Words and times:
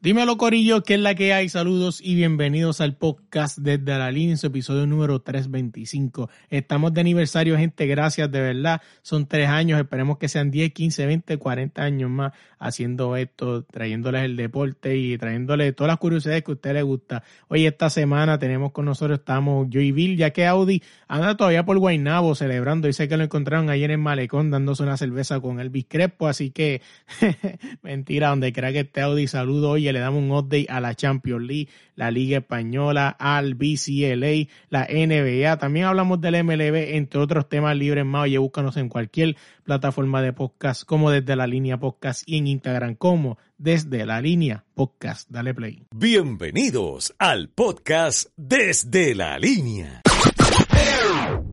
Dímelo 0.00 0.36
Corillo, 0.38 0.84
¿qué 0.84 0.94
es 0.94 1.00
la 1.00 1.16
que 1.16 1.32
hay? 1.32 1.48
Saludos 1.48 2.00
y 2.00 2.14
bienvenidos 2.14 2.80
al 2.80 2.96
podcast 2.96 3.58
desde 3.58 3.98
la 3.98 4.12
línea, 4.12 4.36
su 4.36 4.46
episodio 4.46 4.86
número 4.86 5.20
325. 5.20 6.30
Estamos 6.50 6.94
de 6.94 7.00
aniversario, 7.00 7.56
gente, 7.58 7.84
gracias 7.88 8.30
de 8.30 8.40
verdad. 8.40 8.80
Son 9.02 9.26
tres 9.26 9.48
años, 9.48 9.80
esperemos 9.80 10.18
que 10.18 10.28
sean 10.28 10.52
10, 10.52 10.72
15, 10.72 11.04
20, 11.04 11.36
40 11.38 11.82
años 11.82 12.10
más 12.10 12.32
haciendo 12.60 13.16
esto, 13.16 13.64
trayéndoles 13.64 14.22
el 14.22 14.36
deporte 14.36 14.96
y 14.96 15.18
trayéndoles 15.18 15.74
todas 15.74 15.88
las 15.88 15.98
curiosidades 15.98 16.44
que 16.44 16.52
a 16.52 16.54
usted 16.54 16.74
le 16.74 16.82
gusta. 16.82 17.24
Hoy 17.48 17.66
esta 17.66 17.90
semana 17.90 18.38
tenemos 18.38 18.70
con 18.70 18.84
nosotros, 18.84 19.18
estamos 19.18 19.66
yo 19.68 19.80
y 19.80 19.90
Bill, 19.90 20.16
ya 20.16 20.30
que 20.30 20.46
Audi 20.46 20.80
anda 21.08 21.36
todavía 21.36 21.64
por 21.64 21.76
Guaynabo 21.76 22.36
celebrando, 22.36 22.86
dice 22.86 23.08
que 23.08 23.16
lo 23.16 23.24
encontraron 23.24 23.68
ayer 23.68 23.90
en 23.90 24.00
Malecón 24.00 24.52
dándose 24.52 24.84
una 24.84 24.96
cerveza 24.96 25.40
con 25.40 25.58
Elvis 25.58 25.86
Crespo, 25.88 26.28
así 26.28 26.50
que 26.52 26.82
mentira, 27.82 28.28
donde 28.28 28.52
crea 28.52 28.70
que 28.70 28.80
esté 28.80 29.00
Audi, 29.00 29.26
saludo 29.26 29.70
hoy 29.70 29.87
le 29.92 30.00
damos 30.00 30.22
un 30.22 30.30
update 30.32 30.66
a 30.68 30.80
la 30.80 30.94
Champions 30.94 31.42
League, 31.42 31.68
la 31.94 32.10
Liga 32.10 32.38
Española, 32.38 33.16
al 33.18 33.54
BCLA, 33.54 34.48
la 34.70 34.86
NBA. 34.88 35.56
También 35.58 35.86
hablamos 35.86 36.20
del 36.20 36.42
MLB, 36.44 36.94
entre 36.96 37.20
otros 37.20 37.48
temas 37.48 37.76
libres 37.76 38.04
más. 38.04 38.24
Oye, 38.24 38.38
búscanos 38.38 38.76
en 38.76 38.88
cualquier 38.88 39.36
plataforma 39.64 40.22
de 40.22 40.32
podcast, 40.32 40.84
como 40.84 41.10
desde 41.10 41.36
la 41.36 41.46
línea 41.46 41.78
podcast 41.78 42.22
y 42.26 42.38
en 42.38 42.46
Instagram, 42.46 42.94
como 42.94 43.38
desde 43.58 44.06
la 44.06 44.20
línea 44.20 44.64
podcast. 44.74 45.28
Dale 45.30 45.54
play. 45.54 45.82
Bienvenidos 45.94 47.14
al 47.18 47.48
podcast 47.48 48.30
desde 48.36 49.14
la 49.14 49.38
línea. 49.38 50.02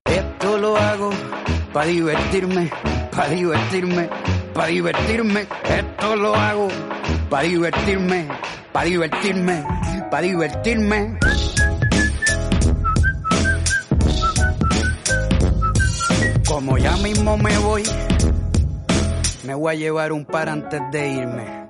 Esto 0.05 0.58
lo 0.58 0.77
hago 0.77 1.09
para 1.73 1.88
divertirme, 1.88 2.70
para 3.11 3.30
divertirme, 3.30 4.09
para 4.56 4.67
divertirme. 4.67 5.45
Esto 5.70 6.16
lo 6.16 6.34
hago 6.34 6.70
para 7.30 7.44
divertirme, 7.44 8.28
para 8.72 8.86
divertirme, 8.86 9.64
para 10.09 10.22
divertirme. 10.22 11.20
Como 16.48 16.78
ya 16.78 16.95
mismo 16.98 17.38
me 17.38 17.58
voy, 17.58 17.83
me 19.45 19.53
voy 19.53 19.76
a 19.76 19.78
llevar 19.78 20.14
un 20.14 20.23
par 20.23 20.48
antes 20.48 20.81
de 20.92 21.09
irme. 21.09 21.66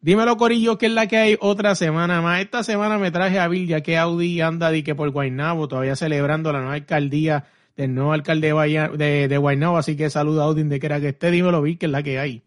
Dímelo, 0.00 0.36
Corillo, 0.36 0.78
que 0.78 0.86
es 0.86 0.92
la 0.92 1.06
que 1.06 1.16
hay 1.16 1.36
otra 1.40 1.74
semana 1.74 2.20
más. 2.20 2.40
Esta 2.40 2.62
semana 2.62 2.98
me 2.98 3.10
traje 3.10 3.38
a 3.38 3.48
Bill, 3.48 3.68
ya 3.68 3.82
que 3.82 3.98
Audi 3.98 4.40
anda 4.40 4.70
di 4.70 4.82
que 4.82 4.94
por 4.94 5.10
Guaynabo, 5.10 5.68
todavía 5.68 5.96
celebrando 5.96 6.52
la 6.52 6.60
nueva 6.60 6.74
alcaldía 6.74 7.44
del 7.76 7.94
nuevo 7.94 8.12
alcalde 8.12 8.52
de, 8.96 9.28
de, 9.28 9.38
Guaynabo. 9.38 9.76
Así 9.76 9.96
que 9.96 10.10
saluda 10.10 10.42
a 10.42 10.46
Audi 10.46 10.64
de 10.64 10.80
que 10.80 10.86
era 10.86 11.00
que 11.00 11.10
esté. 11.10 11.30
Dímelo, 11.30 11.62
Bill, 11.62 11.78
que 11.78 11.86
es 11.86 11.92
la 11.92 12.02
que 12.02 12.18
hay. 12.18 12.42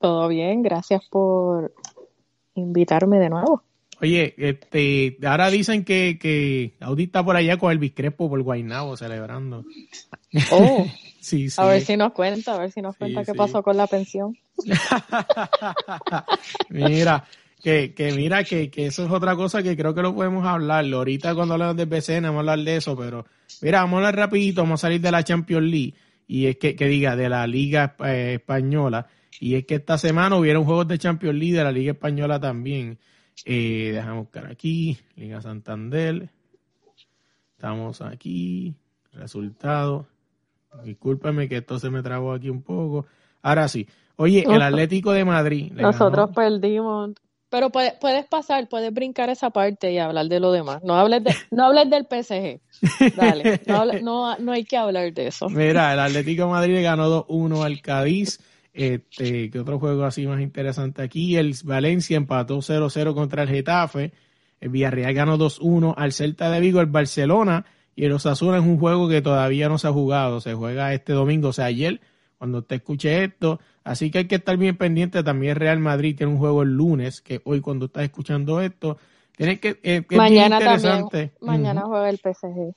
Todo 0.00 0.28
bien, 0.28 0.62
gracias 0.62 1.02
por 1.10 1.74
invitarme 2.54 3.18
de 3.18 3.30
nuevo. 3.30 3.62
Oye, 4.00 4.34
este, 4.36 5.16
ahora 5.24 5.50
dicen 5.50 5.84
que, 5.84 6.18
que 6.20 6.74
Audi 6.80 7.04
está 7.04 7.24
por 7.24 7.36
allá 7.36 7.56
con 7.56 7.72
el 7.72 7.94
Crespo 7.94 8.28
por 8.28 8.42
Guaynabo 8.42 8.96
celebrando. 8.96 9.64
Oh, 10.50 10.86
sí, 11.20 11.48
sí. 11.48 11.60
A 11.60 11.66
ver 11.66 11.82
si 11.82 11.96
nos 11.96 12.12
cuenta, 12.12 12.54
a 12.54 12.58
ver 12.58 12.70
si 12.70 12.82
nos 12.82 12.96
cuenta 12.96 13.24
qué 13.24 13.34
pasó 13.34 13.62
con 13.62 13.76
la 13.76 13.86
pensión. 13.86 14.36
mira, 16.68 17.24
que, 17.64 17.94
que 17.94 18.12
mira 18.12 18.44
que, 18.44 18.70
que, 18.70 18.84
eso 18.84 19.06
es 19.06 19.10
otra 19.10 19.34
cosa 19.36 19.62
que 19.62 19.74
creo 19.74 19.94
que 19.94 20.02
lo 20.02 20.14
podemos 20.14 20.46
hablar. 20.46 20.84
Ahorita 20.84 21.34
cuando 21.34 21.54
hablamos 21.54 21.76
de 21.76 21.86
BCN 21.86 22.24
vamos 22.24 22.36
a 22.36 22.40
hablar 22.40 22.58
de 22.58 22.76
eso, 22.76 22.94
pero 22.94 23.24
mira, 23.62 23.80
vamos 23.80 23.94
a 23.94 23.96
hablar 23.96 24.16
rapidito, 24.16 24.60
vamos 24.60 24.80
a 24.80 24.86
salir 24.86 25.00
de 25.00 25.10
la 25.10 25.24
Champions 25.24 25.66
League 25.66 25.94
y 26.26 26.44
es 26.44 26.58
que, 26.58 26.76
que 26.76 26.86
diga, 26.86 27.16
de 27.16 27.30
la 27.30 27.46
Liga 27.46 27.96
eh, 28.04 28.34
Española. 28.34 29.06
Y 29.40 29.54
es 29.54 29.64
que 29.64 29.76
esta 29.76 29.96
semana 29.96 30.36
hubieron 30.36 30.66
juegos 30.66 30.86
de 30.88 30.98
Champions 30.98 31.38
League 31.38 31.56
de 31.56 31.64
la 31.64 31.72
Liga 31.72 31.92
Española 31.92 32.38
también. 32.38 32.98
Eh, 33.46 33.92
déjame 33.94 34.18
buscar 34.18 34.44
aquí, 34.44 34.98
Liga 35.16 35.40
Santander. 35.40 36.28
Estamos 37.56 38.02
aquí, 38.02 38.74
resultado. 39.14 40.06
Discúlpeme 40.84 41.48
que 41.48 41.56
esto 41.56 41.78
se 41.78 41.88
me 41.88 42.02
trabó 42.02 42.34
aquí 42.34 42.50
un 42.50 42.60
poco. 42.60 43.06
Ahora 43.40 43.68
sí. 43.68 43.88
Oye, 44.16 44.44
el 44.46 44.60
Atlético 44.60 45.12
de 45.12 45.24
Madrid. 45.24 45.72
Nosotros 45.72 46.28
perdimos. 46.34 47.12
Pero 47.54 47.70
puedes, 47.70 47.92
puedes 48.00 48.26
pasar, 48.26 48.68
puedes 48.68 48.92
brincar 48.92 49.30
esa 49.30 49.50
parte 49.50 49.92
y 49.92 49.98
hablar 49.98 50.26
de 50.26 50.40
lo 50.40 50.50
demás. 50.50 50.82
No 50.82 50.96
hables, 50.96 51.22
de, 51.22 51.36
no 51.52 51.66
hables 51.66 51.88
del 51.88 52.02
PSG. 52.02 53.14
Dale, 53.14 53.60
no, 53.68 53.84
no, 54.02 54.36
no 54.38 54.50
hay 54.50 54.64
que 54.64 54.76
hablar 54.76 55.12
de 55.12 55.28
eso. 55.28 55.48
Mira, 55.48 55.92
el 55.92 56.00
Atlético 56.00 56.46
de 56.46 56.48
Madrid 56.48 56.82
ganó 56.82 57.28
2-1 57.28 57.64
al 57.64 57.80
Cádiz. 57.80 58.40
Este, 58.72 59.50
¿Qué 59.50 59.60
otro 59.60 59.78
juego 59.78 60.02
así 60.02 60.26
más 60.26 60.40
interesante 60.40 61.02
aquí? 61.02 61.36
El 61.36 61.54
Valencia 61.62 62.16
empató 62.16 62.56
0-0 62.56 63.14
contra 63.14 63.44
el 63.44 63.48
Getafe. 63.48 64.12
El 64.60 64.70
Villarreal 64.70 65.14
ganó 65.14 65.38
2-1 65.38 65.94
al 65.96 66.12
Celta 66.12 66.50
de 66.50 66.58
Vigo. 66.58 66.80
El 66.80 66.86
Barcelona 66.86 67.66
y 67.94 68.04
el 68.04 68.10
Osasuna 68.10 68.56
es 68.58 68.64
un 68.64 68.80
juego 68.80 69.08
que 69.08 69.22
todavía 69.22 69.68
no 69.68 69.78
se 69.78 69.86
ha 69.86 69.92
jugado. 69.92 70.40
Se 70.40 70.54
juega 70.54 70.92
este 70.92 71.12
domingo, 71.12 71.50
o 71.50 71.52
sea, 71.52 71.66
ayer, 71.66 72.00
cuando 72.44 72.58
usted 72.58 72.76
escuche 72.76 73.24
esto. 73.24 73.58
Así 73.84 74.10
que 74.10 74.18
hay 74.18 74.24
que 74.26 74.34
estar 74.34 74.54
bien 74.58 74.76
pendiente. 74.76 75.22
También 75.22 75.56
Real 75.56 75.78
Madrid 75.78 76.14
tiene 76.14 76.30
un 76.30 76.38
juego 76.38 76.62
el 76.62 76.76
lunes, 76.76 77.22
que 77.22 77.40
hoy 77.44 77.62
cuando 77.62 77.86
estás 77.86 78.02
escuchando 78.02 78.60
esto, 78.60 78.98
tiene 79.34 79.58
que... 79.58 79.80
Eh, 79.82 80.02
mañana 80.10 80.58
también. 80.58 81.32
Mañana 81.40 81.84
juega 81.86 82.10
el 82.10 82.18
PSG. 82.18 82.74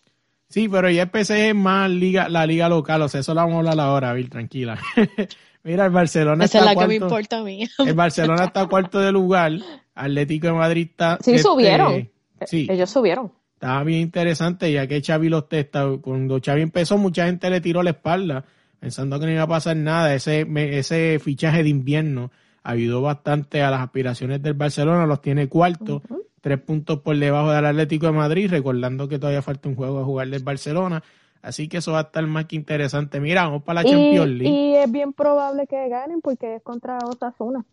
Sí, 0.48 0.70
pero 0.70 0.90
ya 0.90 1.04
el 1.04 1.10
PSG 1.10 1.50
es 1.50 1.56
más 1.56 1.90
liga, 1.90 2.30
la 2.30 2.46
liga 2.46 2.70
local. 2.70 3.02
O 3.02 3.10
sea, 3.10 3.20
eso 3.20 3.34
lo 3.34 3.42
vamos 3.42 3.56
a 3.56 3.58
hablar 3.58 3.86
ahora, 3.86 4.14
Bill, 4.14 4.30
tranquila. 4.30 4.80
Mira, 5.64 5.88
el 5.88 5.92
Barcelona 5.92 6.46
Esa 6.46 6.60
es 6.60 6.66
la 6.66 6.74
que 6.74 6.88
me 6.88 6.96
importa 6.96 7.40
a 7.40 7.44
mí. 7.44 7.68
el 7.78 7.94
Barcelona 7.94 8.46
está 8.46 8.66
cuarto 8.68 9.00
de 9.02 9.12
lugar. 9.12 9.52
Atlético 9.96 10.48
de 10.48 10.54
Madrid 10.54 10.88
está. 10.92 11.18
Sí, 11.22 11.32
este, 11.32 11.44
subieron. 11.44 12.10
Sí. 12.46 12.68
Ellos 12.70 12.90
subieron. 12.90 13.34
Estaba 13.56 13.84
bien 13.84 14.00
interesante, 14.00 14.72
ya 14.72 14.88
que 14.88 15.02
Xavi 15.02 15.28
los 15.28 15.50
testa. 15.50 15.86
Cuando 16.02 16.40
Xavi 16.40 16.62
empezó, 16.62 16.98
mucha 16.98 17.26
gente 17.26 17.50
le 17.50 17.60
tiró 17.60 17.84
la 17.84 17.90
espalda, 17.90 18.46
pensando 18.80 19.20
que 19.20 19.26
no 19.26 19.32
iba 19.32 19.44
a 19.44 19.48
pasar 19.48 19.76
nada. 19.76 20.14
Ese, 20.14 20.48
ese 20.78 21.20
fichaje 21.20 21.64
de 21.64 21.70
invierno 21.70 22.32
ayudó 22.64 23.02
bastante 23.02 23.62
a 23.62 23.72
las 23.72 23.82
aspiraciones 23.82 24.42
del 24.42 24.54
Barcelona. 24.54 25.06
Los 25.06 25.22
tiene 25.22 25.48
cuarto, 25.48 26.02
tres 26.42 26.60
puntos 26.60 27.00
por 27.00 27.18
debajo 27.18 27.52
del 27.52 27.66
Atlético 27.66 28.08
de 28.08 28.12
Madrid, 28.14 28.50
recordando 28.50 29.08
que 29.08 29.20
todavía 29.20 29.42
falta 29.42 29.70
un 29.70 29.76
juego 29.76 30.00
a 30.00 30.06
jugar 30.06 30.28
del 30.28 30.44
Barcelona. 30.44 31.04
Así 31.42 31.68
que 31.68 31.78
eso 31.78 31.94
va 31.94 32.00
a 32.00 32.04
estar 32.04 32.26
más 32.28 32.46
que 32.46 32.56
interesante. 32.56 33.20
Mira, 33.20 33.44
vamos 33.44 33.64
para 33.64 33.84
la 33.84 33.90
Champions 33.90 34.30
League. 34.30 34.50
Y 34.50 34.76
es 34.76 34.92
bien 34.92 35.14
probable 35.14 35.66
que 35.68 35.88
ganen 35.88 36.22
porque 36.22 36.56
es 36.56 36.64
contra 36.64 36.98
Osasuna. 36.98 37.64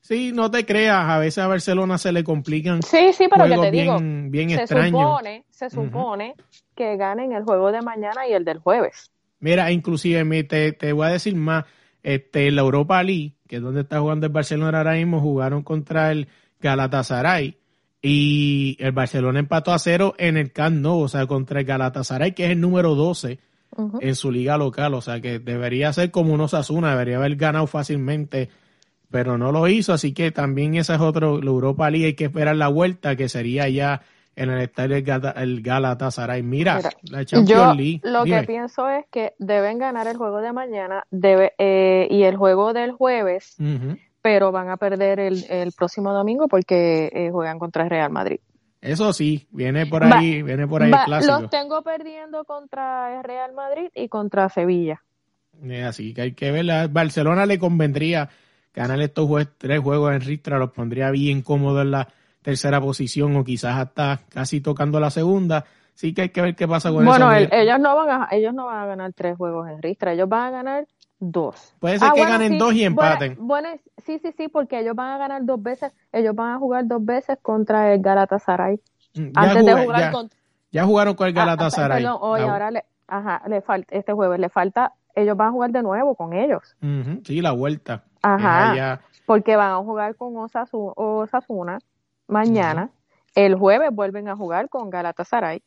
Sí, 0.00 0.32
no 0.34 0.50
te 0.50 0.66
creas, 0.66 1.08
a 1.08 1.18
veces 1.18 1.38
a 1.42 1.46
Barcelona 1.46 1.96
se 1.96 2.12
le 2.12 2.22
complican. 2.22 2.82
Sí, 2.82 3.14
sí, 3.14 3.26
pero 3.30 3.46
que 3.46 3.56
te 3.56 3.70
digo, 3.70 3.96
bien 4.00 4.50
se 4.50 4.56
extraños. 4.56 5.00
supone, 5.00 5.44
se 5.48 5.70
supone 5.70 6.34
que 6.74 6.98
ganen 6.98 7.32
el 7.32 7.42
juego 7.42 7.72
de 7.72 7.80
mañana 7.80 8.28
y 8.28 8.34
el 8.34 8.44
del 8.44 8.58
jueves. 8.58 9.10
Mira, 9.40 9.70
inclusive 9.72 10.44
te, 10.44 10.72
te 10.72 10.92
voy 10.92 11.06
a 11.06 11.10
decir 11.10 11.34
más, 11.36 11.64
este, 12.02 12.50
la 12.50 12.62
Europa 12.62 13.02
League, 13.02 13.34
que 13.48 13.56
es 13.56 13.62
donde 13.62 13.80
está 13.80 14.00
jugando 14.00 14.26
el 14.26 14.32
Barcelona 14.32 14.78
ahora 14.78 14.94
mismo, 14.94 15.20
jugaron 15.20 15.62
contra 15.62 16.12
el 16.12 16.28
Galatasaray 16.60 17.58
y 18.02 18.76
el 18.80 18.92
Barcelona 18.92 19.38
empató 19.38 19.72
a 19.72 19.78
cero 19.78 20.14
en 20.18 20.36
el 20.36 20.52
Camp 20.52 20.76
Nou, 20.76 21.00
o 21.00 21.08
sea, 21.08 21.26
contra 21.26 21.60
el 21.60 21.66
Galatasaray, 21.66 22.32
que 22.32 22.44
es 22.44 22.50
el 22.50 22.60
número 22.60 22.94
12 22.94 23.38
en 24.00 24.14
su 24.14 24.30
liga 24.30 24.58
local. 24.58 24.92
O 24.92 25.00
sea, 25.00 25.22
que 25.22 25.38
debería 25.38 25.90
ser 25.94 26.10
como 26.10 26.34
unos 26.34 26.52
Asuna, 26.52 26.90
debería 26.90 27.16
haber 27.16 27.36
ganado 27.36 27.66
fácilmente, 27.66 28.50
pero 29.10 29.38
no 29.38 29.52
lo 29.52 29.66
hizo. 29.68 29.94
Así 29.94 30.12
que 30.12 30.30
también 30.30 30.74
esa 30.74 30.96
es 30.96 31.00
otro, 31.00 31.40
la 31.40 31.50
Europa 31.50 31.90
League, 31.90 32.06
hay 32.06 32.14
que 32.14 32.24
esperar 32.24 32.56
la 32.56 32.68
vuelta, 32.68 33.16
que 33.16 33.30
sería 33.30 33.70
ya 33.70 34.02
en 34.36 34.50
el 34.50 34.60
estadio 34.60 34.96
el 34.96 35.62
Galatasaray. 35.62 36.42
Mira, 36.42 36.80
la 37.10 37.24
Champions 37.24 37.76
League. 37.76 38.00
Lo 38.02 38.24
que 38.24 38.42
pienso 38.42 38.88
es 38.88 39.04
que 39.10 39.34
deben 39.38 39.78
ganar 39.78 40.06
el 40.06 40.16
juego 40.16 40.40
de 40.40 40.52
mañana 40.52 41.06
debe, 41.10 41.52
eh, 41.58 42.08
y 42.10 42.22
el 42.24 42.36
juego 42.36 42.72
del 42.72 42.92
jueves 42.92 43.56
pero 44.24 44.52
van 44.52 44.70
a 44.70 44.78
perder 44.78 45.20
el, 45.20 45.44
el 45.50 45.72
próximo 45.72 46.10
domingo 46.14 46.48
porque 46.48 47.10
eh, 47.12 47.28
juegan 47.30 47.58
contra 47.58 47.84
el 47.84 47.90
Real 47.90 48.10
Madrid. 48.10 48.38
Eso 48.80 49.12
sí, 49.12 49.46
viene 49.50 49.84
por 49.84 50.02
ahí, 50.02 50.42
viene 50.42 50.66
por 50.66 50.82
ahí 50.82 50.90
el 50.90 50.98
clásico. 51.04 51.40
Los 51.40 51.50
tengo 51.50 51.82
perdiendo 51.82 52.44
contra 52.44 53.18
el 53.18 53.22
Real 53.22 53.52
Madrid 53.52 53.90
y 53.94 54.08
contra 54.08 54.48
Sevilla. 54.48 55.02
Así 55.86 56.14
que 56.14 56.22
hay 56.22 56.32
que 56.32 56.50
ver. 56.52 56.70
A 56.70 56.86
Barcelona 56.86 57.44
le 57.44 57.58
convendría 57.58 58.30
ganar 58.72 58.98
estos 59.02 59.28
tres 59.58 59.80
juegos 59.80 60.14
en 60.14 60.22
Ristra, 60.22 60.58
los 60.58 60.70
pondría 60.70 61.10
bien 61.10 61.42
cómodos 61.42 61.82
en 61.82 61.90
la 61.90 62.08
tercera 62.44 62.78
posición 62.78 63.34
o 63.36 63.42
quizás 63.42 63.76
hasta 63.78 64.20
casi 64.28 64.60
tocando 64.60 65.00
la 65.00 65.10
segunda. 65.10 65.64
Sí 65.94 66.12
que 66.12 66.22
hay 66.22 66.28
que 66.28 66.42
ver 66.42 66.54
qué 66.54 66.68
pasa 66.68 66.90
con 66.90 67.04
bueno, 67.04 67.32
eso. 67.32 67.48
Bueno, 67.48 67.62
ellos 67.62 67.80
no 67.80 67.96
van 67.96 68.22
a 68.22 68.28
ellos 68.32 68.52
no 68.52 68.66
van 68.66 68.80
a 68.80 68.86
ganar 68.86 69.12
tres 69.14 69.36
juegos 69.36 69.68
en 69.68 69.80
ristra, 69.80 70.12
ellos 70.12 70.28
van 70.28 70.48
a 70.48 70.50
ganar 70.50 70.86
dos. 71.18 71.74
Puede 71.80 71.98
ser 71.98 72.08
ah, 72.10 72.12
que 72.14 72.24
ganen 72.24 72.58
dos 72.58 72.74
y 72.74 72.84
empaten. 72.84 73.36
Bueno, 73.38 73.70
sí, 74.04 74.18
sí, 74.18 74.32
sí, 74.36 74.48
porque 74.48 74.80
ellos 74.80 74.94
van 74.94 75.12
a 75.12 75.18
ganar 75.18 75.44
dos 75.44 75.62
veces, 75.62 75.92
ellos 76.12 76.34
van 76.34 76.52
a 76.52 76.58
jugar 76.58 76.86
dos 76.86 77.02
veces 77.02 77.38
contra 77.40 77.94
el 77.94 78.02
Galatasaray. 78.02 78.78
Mm, 79.14 79.22
ya 79.22 79.30
antes 79.34 79.66
de 79.66 79.84
jugar 79.84 80.12
ya, 80.70 80.84
jugaron 80.84 81.14
con 81.14 81.28
el 81.28 81.38
ah, 81.38 81.40
Galatasaray. 81.40 82.04
Ah, 82.04 82.14
hoy, 82.16 82.40
ahora 82.42 82.70
le, 82.72 82.84
ajá, 83.06 83.42
le 83.48 83.62
falta, 83.62 83.96
este 83.96 84.12
jueves 84.12 84.38
le 84.38 84.50
falta, 84.50 84.92
ellos 85.14 85.36
van 85.36 85.48
a 85.48 85.52
jugar 85.52 85.70
de 85.70 85.82
nuevo 85.82 86.14
con 86.14 86.34
ellos. 86.34 86.76
sí, 87.24 87.40
la 87.40 87.52
vuelta. 87.52 88.02
Ajá, 88.20 89.00
porque 89.24 89.56
van 89.56 89.70
a 89.70 89.76
jugar 89.76 90.16
con 90.16 90.36
Osasuna, 90.36 91.78
mañana. 92.28 92.90
El 93.34 93.56
jueves 93.56 93.90
vuelven 93.92 94.28
a 94.28 94.36
jugar 94.36 94.68
con 94.68 94.90
Galatasaray. 94.90 95.62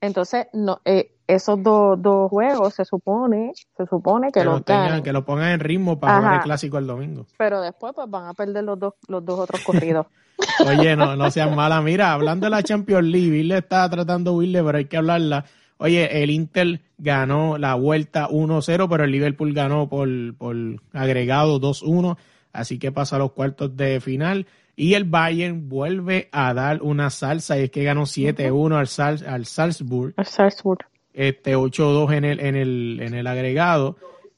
Entonces, 0.00 0.46
no, 0.52 0.80
eh, 0.84 1.12
esos 1.26 1.62
dos, 1.62 2.00
dos 2.00 2.30
juegos 2.30 2.74
se 2.74 2.84
supone, 2.84 3.52
se 3.76 3.86
supone 3.86 4.30
que, 4.30 4.44
lo 4.44 4.60
tengan, 4.62 5.02
que 5.02 5.12
lo 5.12 5.24
pongan 5.24 5.50
en 5.52 5.60
ritmo 5.60 5.98
para 5.98 6.18
jugar 6.18 6.34
el 6.36 6.40
clásico 6.40 6.78
el 6.78 6.86
domingo. 6.86 7.26
Pero 7.36 7.60
después 7.60 7.92
pues 7.94 8.08
van 8.08 8.26
a 8.26 8.34
perder 8.34 8.64
los 8.64 8.78
dos, 8.78 8.94
los 9.08 9.24
dos 9.24 9.40
otros 9.40 9.62
corridos. 9.62 10.06
Oye, 10.66 10.96
no, 10.96 11.16
no 11.16 11.30
sean 11.30 11.54
mala. 11.54 11.82
Mira, 11.82 12.12
hablando 12.12 12.46
de 12.46 12.50
la 12.50 12.62
Champions 12.62 13.08
League, 13.08 13.30
Bill 13.30 13.52
está 13.52 13.88
tratando 13.90 14.32
de 14.32 14.36
huirle, 14.38 14.62
pero 14.62 14.78
hay 14.78 14.84
que 14.86 14.96
hablarla. 14.96 15.44
Oye, 15.78 16.22
el 16.22 16.30
Inter 16.30 16.80
ganó 16.96 17.58
la 17.58 17.74
vuelta 17.74 18.28
1-0, 18.28 18.88
pero 18.88 19.04
el 19.04 19.12
Liverpool 19.12 19.52
ganó 19.52 19.88
por, 19.88 20.08
por 20.36 20.56
agregado 20.92 21.60
2-1, 21.60 22.16
así 22.52 22.78
que 22.78 22.90
pasa 22.90 23.16
a 23.16 23.20
los 23.20 23.32
cuartos 23.32 23.76
de 23.76 24.00
final. 24.00 24.46
Y 24.80 24.94
el 24.94 25.02
Bayern 25.02 25.68
vuelve 25.68 26.28
a 26.30 26.54
dar 26.54 26.82
una 26.82 27.10
salsa 27.10 27.58
y 27.58 27.64
es 27.64 27.70
que 27.72 27.82
ganó 27.82 28.02
7-1 28.02 28.76
al, 28.76 29.28
al 29.28 29.44
Salzburg. 29.44 30.14
Al 30.16 30.26
Salzburg. 30.26 30.86
Este 31.12 31.56
8-2 31.56 32.14
en 32.14 32.24
el, 32.24 32.38
en, 32.38 32.54
el, 32.54 33.00
en 33.02 33.14
el 33.14 33.26
agregado. 33.26 33.96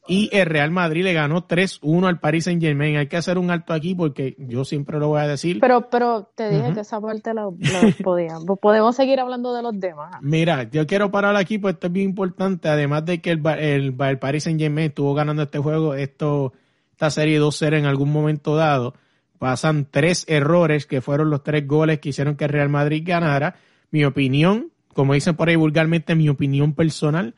Y 0.08 0.30
el 0.32 0.46
Real 0.46 0.70
Madrid 0.70 1.04
le 1.04 1.12
ganó 1.12 1.46
3-1 1.46 2.08
al 2.08 2.20
Paris 2.20 2.44
Saint 2.44 2.62
Germain. 2.62 2.96
Hay 2.96 3.06
que 3.06 3.18
hacer 3.18 3.36
un 3.36 3.50
alto 3.50 3.74
aquí 3.74 3.94
porque 3.94 4.34
yo 4.38 4.64
siempre 4.64 4.98
lo 4.98 5.08
voy 5.08 5.20
a 5.20 5.26
decir. 5.26 5.60
Pero, 5.60 5.90
pero 5.90 6.30
te 6.34 6.48
dije 6.48 6.72
que 6.72 6.80
esa 6.80 7.02
parte 7.02 7.34
la, 7.34 7.46
podíamos. 8.02 8.58
Podemos 8.62 8.96
seguir 8.96 9.20
hablando 9.20 9.52
de 9.52 9.62
los 9.62 9.78
demás. 9.78 10.22
Mira, 10.22 10.70
yo 10.70 10.86
quiero 10.86 11.10
parar 11.10 11.36
aquí 11.36 11.58
porque 11.58 11.74
esto 11.74 11.88
es 11.88 11.92
bien 11.92 12.08
importante. 12.08 12.70
Además 12.70 13.04
de 13.04 13.20
que 13.20 13.32
el, 13.32 13.46
el, 13.58 13.94
el 14.00 14.18
Paris 14.18 14.44
Saint 14.44 14.58
Germain 14.58 14.86
estuvo 14.88 15.12
ganando 15.12 15.42
este 15.42 15.58
juego, 15.58 15.92
esto, 15.92 16.54
esta 16.92 17.10
serie 17.10 17.38
2-0 17.38 17.76
en 17.76 17.84
algún 17.84 18.10
momento 18.10 18.56
dado 18.56 18.94
pasan 19.40 19.88
tres 19.90 20.26
errores 20.28 20.84
que 20.84 21.00
fueron 21.00 21.30
los 21.30 21.42
tres 21.42 21.66
goles 21.66 21.98
que 21.98 22.10
hicieron 22.10 22.36
que 22.36 22.46
Real 22.46 22.68
Madrid 22.68 23.02
ganara. 23.06 23.56
Mi 23.90 24.04
opinión, 24.04 24.70
como 24.92 25.14
dicen 25.14 25.34
por 25.34 25.48
ahí 25.48 25.56
vulgarmente, 25.56 26.14
mi 26.14 26.28
opinión 26.28 26.74
personal, 26.74 27.34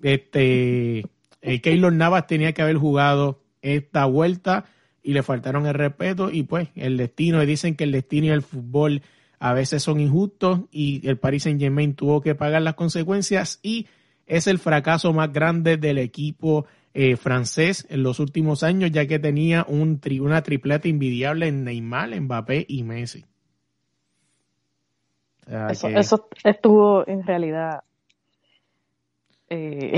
este, 0.00 1.04
el 1.42 1.60
Keylor 1.60 1.92
Navas 1.92 2.28
tenía 2.28 2.52
que 2.52 2.62
haber 2.62 2.76
jugado 2.76 3.42
esta 3.62 4.04
vuelta 4.04 4.66
y 5.02 5.12
le 5.12 5.24
faltaron 5.24 5.66
el 5.66 5.74
respeto 5.74 6.30
y 6.30 6.44
pues 6.44 6.68
el 6.76 6.96
destino, 6.96 7.44
dicen 7.44 7.74
que 7.74 7.82
el 7.82 7.90
destino 7.90 8.26
y 8.26 8.30
el 8.30 8.42
fútbol 8.42 9.02
a 9.40 9.52
veces 9.52 9.82
son 9.82 9.98
injustos 9.98 10.60
y 10.70 11.04
el 11.08 11.18
Paris 11.18 11.42
Saint 11.42 11.60
Germain 11.60 11.94
tuvo 11.94 12.20
que 12.20 12.36
pagar 12.36 12.62
las 12.62 12.74
consecuencias 12.74 13.58
y 13.60 13.88
es 14.24 14.46
el 14.46 14.60
fracaso 14.60 15.12
más 15.12 15.32
grande 15.32 15.78
del 15.78 15.98
equipo 15.98 16.66
eh, 16.92 17.16
francés 17.16 17.86
en 17.88 18.02
los 18.02 18.18
últimos 18.18 18.62
años, 18.62 18.90
ya 18.90 19.06
que 19.06 19.18
tenía 19.18 19.64
un 19.68 20.00
una 20.20 20.42
tripleta 20.42 20.88
invidiable 20.88 21.46
en 21.46 21.64
Neymar, 21.64 22.20
Mbappé 22.20 22.66
y 22.68 22.82
Messi. 22.82 23.24
eso, 25.70 26.28
estuvo 26.44 27.06
en 27.06 27.26
realidad. 27.26 27.84
Eh, 29.48 29.92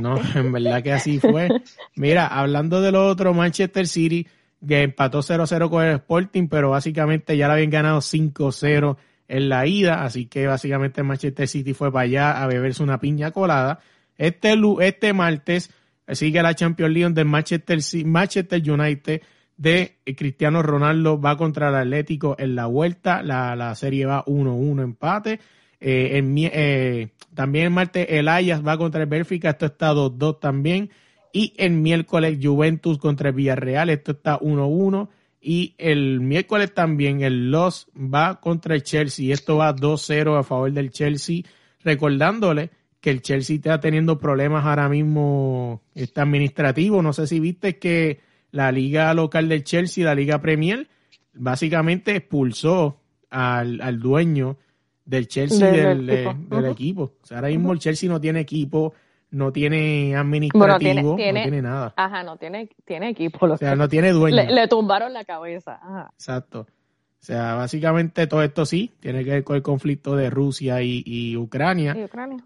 no, 0.00 0.16
en 0.34 0.52
verdad 0.52 0.82
que 0.82 0.92
así 0.92 1.18
fue. 1.18 1.48
Mira, 1.96 2.26
hablando 2.26 2.80
de 2.80 2.92
lo 2.92 3.06
otro, 3.06 3.34
Manchester 3.34 3.86
City 3.86 4.26
que 4.66 4.82
empató 4.82 5.20
0-0 5.20 5.70
con 5.70 5.84
el 5.84 5.96
Sporting, 5.96 6.48
pero 6.48 6.70
básicamente 6.70 7.36
ya 7.36 7.46
le 7.46 7.54
habían 7.54 7.70
ganado 7.70 8.00
5-0 8.00 8.96
en 9.28 9.48
la 9.48 9.66
ida, 9.66 10.04
así 10.04 10.26
que 10.26 10.46
básicamente 10.46 11.02
Manchester 11.02 11.48
City 11.48 11.74
fue 11.74 11.92
para 11.92 12.04
allá 12.04 12.42
a 12.42 12.46
beberse 12.46 12.82
una 12.82 12.98
piña 12.98 13.30
colada. 13.32 13.80
Este, 14.18 14.54
este 14.80 15.12
martes 15.12 15.70
sigue 16.12 16.42
la 16.42 16.54
Champions 16.54 16.92
League 16.92 17.14
de 17.14 17.24
Manchester, 17.24 17.78
Manchester 18.04 18.70
United 18.70 19.22
de 19.56 19.96
Cristiano 20.16 20.62
Ronaldo 20.62 21.20
va 21.20 21.36
contra 21.36 21.68
el 21.68 21.74
Atlético 21.76 22.36
en 22.38 22.54
la 22.54 22.66
vuelta, 22.66 23.22
la, 23.22 23.74
serie 23.74 24.06
va 24.06 24.24
1-1 24.24 24.82
empate. 24.82 25.40
Eh, 25.80 26.22
eh, 26.52 27.08
también 27.34 27.66
el 27.66 27.70
martes 27.70 28.06
el 28.08 28.28
Ayas 28.28 28.66
va 28.66 28.78
contra 28.78 29.02
el 29.02 29.08
Benfica, 29.08 29.50
esto 29.50 29.66
está 29.66 29.92
2-2 29.92 30.40
también. 30.40 30.90
Y 31.32 31.52
el 31.56 31.72
miércoles 31.72 32.38
Juventus 32.42 32.98
contra 32.98 33.30
el 33.30 33.34
Villarreal, 33.34 33.90
esto 33.90 34.12
está 34.12 34.38
1-1. 34.38 35.08
Y 35.40 35.74
el 35.78 36.20
miércoles 36.20 36.74
también 36.74 37.22
el 37.22 37.50
Los 37.50 37.88
va 37.96 38.40
contra 38.40 38.74
el 38.74 38.82
Chelsea, 38.82 39.32
esto 39.32 39.58
va 39.58 39.74
2-0 39.74 40.38
a 40.38 40.42
favor 40.42 40.72
del 40.72 40.90
Chelsea. 40.90 41.42
Recordándole 41.84 42.70
que 43.06 43.12
el 43.12 43.22
Chelsea 43.22 43.54
está 43.54 43.78
teniendo 43.78 44.18
problemas 44.18 44.66
ahora 44.66 44.88
mismo 44.88 45.80
este 45.94 46.20
administrativo. 46.20 47.02
No 47.02 47.12
sé 47.12 47.28
si 47.28 47.38
viste 47.38 47.78
que 47.78 48.18
la 48.50 48.72
liga 48.72 49.14
local 49.14 49.48
del 49.48 49.62
Chelsea, 49.62 50.04
la 50.04 50.16
liga 50.16 50.40
Premier, 50.40 50.88
básicamente 51.32 52.16
expulsó 52.16 52.98
al, 53.30 54.00
dueño 54.00 54.56
del 55.04 55.28
Chelsea 55.28 55.70
del, 55.70 56.10
equipo. 56.10 57.12
ahora 57.30 57.46
mismo 57.46 57.72
el 57.74 57.78
Chelsea 57.78 58.10
no 58.10 58.20
tiene 58.20 58.40
equipo, 58.40 58.92
no 59.30 59.52
tiene 59.52 60.16
administrativo, 60.16 61.10
no 61.10 61.14
tiene, 61.14 61.62
nada. 61.62 61.94
Ajá, 61.96 62.24
no 62.24 62.36
tiene, 62.38 62.70
tiene 62.84 63.10
equipo. 63.10 63.46
O 63.46 63.56
sea, 63.56 63.76
no 63.76 63.88
tiene 63.88 64.10
dueño. 64.10 64.42
Le, 64.50 64.66
tumbaron 64.66 65.12
la 65.12 65.24
cabeza. 65.24 65.78
Exacto. 66.14 66.62
O 66.62 67.24
sea, 67.24 67.54
básicamente 67.54 68.26
todo 68.26 68.42
esto 68.42 68.66
sí, 68.66 68.90
tiene 68.98 69.22
que 69.22 69.30
ver 69.30 69.44
con 69.44 69.54
el 69.54 69.62
conflicto 69.62 70.16
de 70.16 70.28
Rusia 70.28 70.82
y, 70.82 71.36
Ucrania. 71.36 71.94
Y 71.96 72.02
Ucrania. 72.02 72.42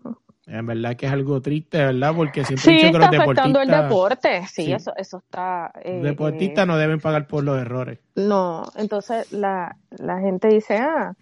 En 0.53 0.67
verdad 0.67 0.97
que 0.97 1.07
es 1.07 1.13
algo 1.13 1.41
triste, 1.41 1.79
¿verdad? 1.79 2.13
Porque 2.15 2.45
siempre 2.45 2.73
he 2.73 2.75
dicho 2.75 2.93
que 2.93 2.99
los 2.99 3.11
deportistas... 3.11 3.63
el 3.63 3.71
deporte, 3.71 4.47
sí, 4.49 4.73
Eso, 4.73 4.93
eso 4.97 5.19
está... 5.19 5.73
Eh, 5.85 5.95
los 5.95 6.03
deportistas 6.03 6.67
no 6.67 6.77
deben 6.77 6.99
pagar 6.99 7.29
por 7.29 7.45
los 7.45 7.57
errores. 7.61 8.01
No, 8.17 8.65
entonces 8.75 9.33
la, 9.33 9.77
la 9.91 10.19
gente 10.19 10.49
dice, 10.49 10.79
ah, 10.79 11.15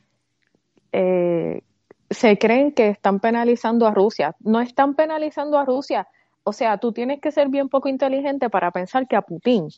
eh, 0.92 1.61
se 2.08 2.38
creen 2.38 2.73
que 2.73 2.88
están 2.88 3.20
penalizando 3.20 3.87
a 3.87 3.92
Rusia. 3.92 4.35
No 4.40 4.62
están 4.62 4.94
penalizando 4.94 5.58
a 5.58 5.66
Rusia. 5.66 6.08
O 6.42 6.54
sea, 6.54 6.78
tú 6.78 6.92
tienes 6.92 7.20
que 7.20 7.30
ser 7.30 7.49
bien 7.49 7.68
poco 7.68 7.90
inteligente 7.90 8.49
para 8.49 8.70
pensar 8.70 9.06
que 9.06 9.16
a 9.16 9.20
Putin 9.20 9.68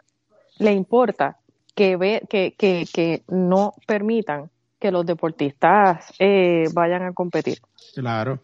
le 0.61 0.73
importa 0.73 1.39
que, 1.75 1.97
ve, 1.97 2.23
que, 2.31 2.55
que, 2.57 2.85
que 2.93 3.25
no 3.27 3.75
permitan 3.87 4.49
que 4.79 4.93
los 4.93 5.05
deportistas 5.05 6.15
eh, 6.21 6.67
vayan 6.73 7.03
a 7.03 7.13
competir. 7.13 7.59
Claro. 7.95 8.39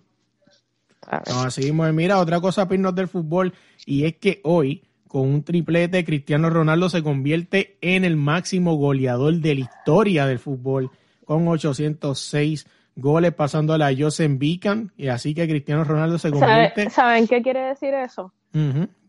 Así 1.09 1.73
Mira, 1.73 2.19
otra 2.19 2.41
cosa 2.41 2.69
pinnos 2.69 2.95
del 2.95 3.09
fútbol, 3.09 3.53
y 3.85 4.05
es 4.05 4.17
que 4.17 4.41
hoy, 4.45 4.85
con 5.09 5.23
un 5.23 5.43
triplete, 5.43 6.05
Cristiano 6.05 6.51
Ronaldo 6.51 6.89
se 6.89 7.03
convierte 7.03 7.79
en 7.81 8.05
el 8.05 8.17
máximo 8.17 8.75
goleador 8.77 9.35
de 9.35 9.55
la 9.55 9.61
historia 9.61 10.27
del 10.27 10.39
fútbol, 10.39 10.91
con 11.25 11.47
806 11.49 12.67
goles 12.97 13.35
pasando 13.35 13.75
a 13.75 13.79
la 13.79 13.95
Joseph 13.97 14.33
Beacon, 14.39 14.93
y 14.97 15.09
así 15.09 15.35
que 15.35 15.47
Cristiano 15.47 15.85
Ronaldo 15.85 16.19
se 16.19 16.31
convierte. 16.31 16.91
¿Saben 16.91 17.27
qué 17.27 17.43
quiere 17.43 17.61
decir 17.61 17.95
eso? 17.95 18.33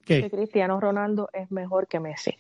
Que 0.06 0.30
Cristiano 0.30 0.80
Ronaldo 0.80 1.30
es 1.34 1.52
mejor 1.52 1.88
que 1.88 2.00
Messi. 2.00 2.36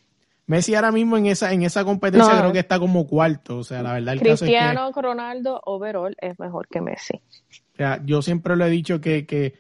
Messi 0.48 0.76
ahora 0.76 0.94
mismo 0.94 1.18
en 1.18 1.26
esa 1.26 1.52
en 1.52 1.64
esa 1.64 1.84
competencia 1.84 2.40
creo 2.40 2.54
que 2.54 2.60
está 2.60 2.80
como 2.80 3.06
cuarto, 3.06 3.58
o 3.58 3.64
sea, 3.64 3.84
la 3.84 3.94
verdad 3.94 4.14
el 4.14 4.22
Cristiano 4.22 4.92
Ronaldo 4.96 5.62
overall 5.66 6.16
es 6.22 6.40
mejor 6.40 6.70
que 6.70 6.80
Messi. 6.80 7.16
O 7.16 7.78
sea, 7.78 8.02
yo 8.06 8.22
siempre 8.22 8.56
lo 8.56 8.66
he 8.66 8.70
dicho 8.70 9.02
que, 9.02 9.26
que 9.26 9.56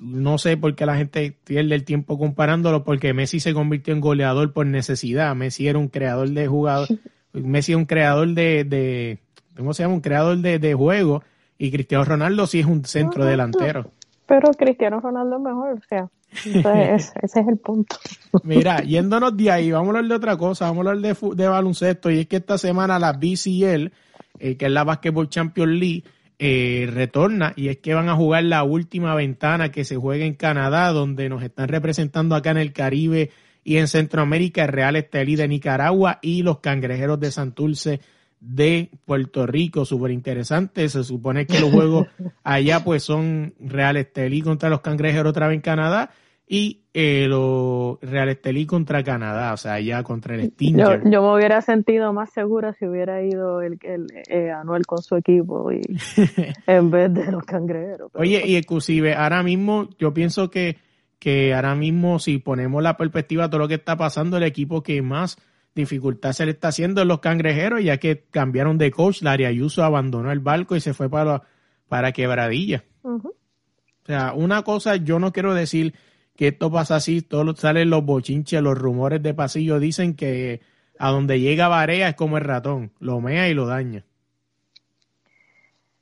no 0.00 0.36
sé 0.38 0.56
por 0.56 0.74
qué 0.74 0.84
la 0.84 0.96
gente 0.96 1.38
pierde 1.44 1.76
el 1.76 1.84
tiempo 1.84 2.18
comparándolo, 2.18 2.82
porque 2.82 3.14
Messi 3.14 3.38
se 3.38 3.54
convirtió 3.54 3.94
en 3.94 4.00
goleador 4.00 4.52
por 4.52 4.66
necesidad. 4.66 5.34
Messi 5.36 5.68
era 5.68 5.78
un 5.78 5.88
creador 5.88 6.28
de 6.28 6.48
jugador, 6.48 6.88
Messi 7.32 7.72
es 7.72 7.78
un 7.78 7.86
creador 7.86 8.28
de, 8.34 8.64
de 8.64 9.18
¿cómo 9.56 9.74
se 9.74 9.84
llama? 9.84 9.94
Un 9.94 10.00
creador 10.00 10.38
de, 10.38 10.58
de 10.58 10.74
juego 10.74 11.22
y 11.56 11.70
Cristiano 11.70 12.04
Ronaldo 12.04 12.48
sí 12.48 12.60
es 12.60 12.66
un 12.66 12.84
centro 12.84 13.24
delantero. 13.24 13.92
Pero 14.26 14.50
Cristiano 14.52 15.00
Ronaldo 15.00 15.36
es 15.36 15.42
mejor, 15.42 15.78
o 15.78 15.88
sea. 15.88 16.08
Ese 16.44 17.12
es 17.22 17.36
el 17.36 17.58
punto. 17.58 17.96
Mira, 18.42 18.82
yéndonos 18.82 19.36
de 19.36 19.50
ahí, 19.50 19.70
vamos 19.70 19.94
a 19.94 19.98
hablar 19.98 20.08
de 20.08 20.14
otra 20.16 20.36
cosa, 20.36 20.66
vamos 20.66 20.86
a 20.86 20.90
hablar 20.90 21.16
de, 21.16 21.34
de 21.34 21.48
baloncesto. 21.48 22.10
Y 22.10 22.20
es 22.20 22.26
que 22.26 22.36
esta 22.36 22.58
semana 22.58 22.98
la 22.98 23.12
BCL, 23.12 23.92
eh, 24.38 24.56
que 24.56 24.66
es 24.66 24.70
la 24.70 24.84
Basketball 24.84 25.28
Champions 25.28 25.72
League, 25.72 26.04
eh, 26.36 26.90
retorna 26.92 27.52
y 27.54 27.68
es 27.68 27.78
que 27.78 27.94
van 27.94 28.08
a 28.08 28.16
jugar 28.16 28.42
la 28.42 28.64
última 28.64 29.14
ventana 29.14 29.70
que 29.70 29.84
se 29.84 29.96
juega 29.96 30.24
en 30.24 30.34
Canadá, 30.34 30.88
donde 30.90 31.28
nos 31.28 31.44
están 31.44 31.68
representando 31.68 32.34
acá 32.34 32.50
en 32.50 32.56
el 32.56 32.72
Caribe 32.72 33.30
y 33.62 33.76
en 33.76 33.86
Centroamérica 33.86 34.64
el 34.64 34.68
Real 34.68 34.96
Estelí 34.96 35.36
de 35.36 35.46
Nicaragua 35.46 36.18
y 36.22 36.42
los 36.42 36.58
Cangrejeros 36.58 37.20
de 37.20 37.30
Santurce 37.30 38.00
de 38.40 38.90
Puerto 39.06 39.46
Rico, 39.46 39.84
súper 39.84 40.10
interesante. 40.10 40.88
Se 40.88 41.04
supone 41.04 41.46
que 41.46 41.60
los 41.60 41.70
juegos 41.70 42.08
allá 42.42 42.82
pues 42.82 43.04
son 43.04 43.54
Real 43.60 43.96
Estelí 43.96 44.42
contra 44.42 44.68
los 44.68 44.80
Cangrejeros 44.80 45.30
otra 45.30 45.46
vez 45.46 45.54
en 45.54 45.62
Canadá 45.62 46.10
y 46.46 46.82
eh, 46.92 47.26
los 47.26 47.98
Real 48.02 48.28
Estelí 48.28 48.66
contra 48.66 49.02
Canadá, 49.02 49.54
o 49.54 49.56
sea, 49.56 49.74
allá 49.74 50.02
contra 50.02 50.34
el 50.34 50.50
Stinger. 50.50 51.02
Yo, 51.02 51.10
yo 51.10 51.22
me 51.22 51.34
hubiera 51.34 51.62
sentido 51.62 52.12
más 52.12 52.30
segura 52.32 52.74
si 52.74 52.86
hubiera 52.86 53.22
ido 53.22 53.62
el, 53.62 53.78
el 53.82 54.06
eh, 54.28 54.50
Anuel 54.50 54.86
con 54.86 55.02
su 55.02 55.16
equipo 55.16 55.72
y, 55.72 55.80
en 56.66 56.90
vez 56.90 57.12
de 57.12 57.32
los 57.32 57.44
Cangrejeros. 57.44 58.10
pero 58.12 58.22
Oye, 58.22 58.42
y 58.44 58.56
inclusive 58.56 59.14
ahora 59.14 59.42
mismo 59.42 59.88
yo 59.98 60.12
pienso 60.12 60.50
que, 60.50 60.76
que 61.18 61.54
ahora 61.54 61.74
mismo 61.74 62.18
si 62.18 62.38
ponemos 62.38 62.82
la 62.82 62.96
perspectiva 62.96 63.44
de 63.44 63.48
todo 63.48 63.60
lo 63.60 63.68
que 63.68 63.74
está 63.74 63.96
pasando, 63.96 64.36
el 64.36 64.42
equipo 64.42 64.82
que 64.82 65.00
más 65.00 65.38
dificultad 65.74 66.32
se 66.32 66.44
le 66.44 66.52
está 66.52 66.68
haciendo 66.68 67.00
es 67.00 67.06
los 67.06 67.20
cangrejeros, 67.20 67.82
ya 67.82 67.96
que 67.96 68.24
cambiaron 68.30 68.78
de 68.78 68.90
coach, 68.90 69.22
Larry 69.22 69.46
Ayuso 69.46 69.82
abandonó 69.82 70.30
el 70.30 70.40
barco 70.40 70.76
y 70.76 70.80
se 70.80 70.94
fue 70.94 71.08
para, 71.08 71.42
para 71.88 72.12
Quebradilla. 72.12 72.84
O 73.02 74.06
sea, 74.06 74.34
una 74.34 74.62
cosa, 74.62 74.96
yo 74.96 75.18
no 75.18 75.32
quiero 75.32 75.54
decir 75.54 75.94
que 76.36 76.48
esto 76.48 76.70
pasa 76.70 76.96
así, 76.96 77.22
todos 77.22 77.58
salen 77.60 77.90
los 77.90 78.04
bochinches, 78.04 78.60
los 78.62 78.76
rumores 78.76 79.22
de 79.22 79.34
pasillo 79.34 79.78
dicen 79.78 80.14
que 80.14 80.60
a 80.98 81.10
donde 81.10 81.40
llega 81.40 81.68
Barea 81.68 82.08
es 82.08 82.14
como 82.16 82.38
el 82.38 82.44
ratón, 82.44 82.92
lo 83.00 83.20
mea 83.20 83.48
y 83.48 83.54
lo 83.54 83.66
daña. 83.66 84.04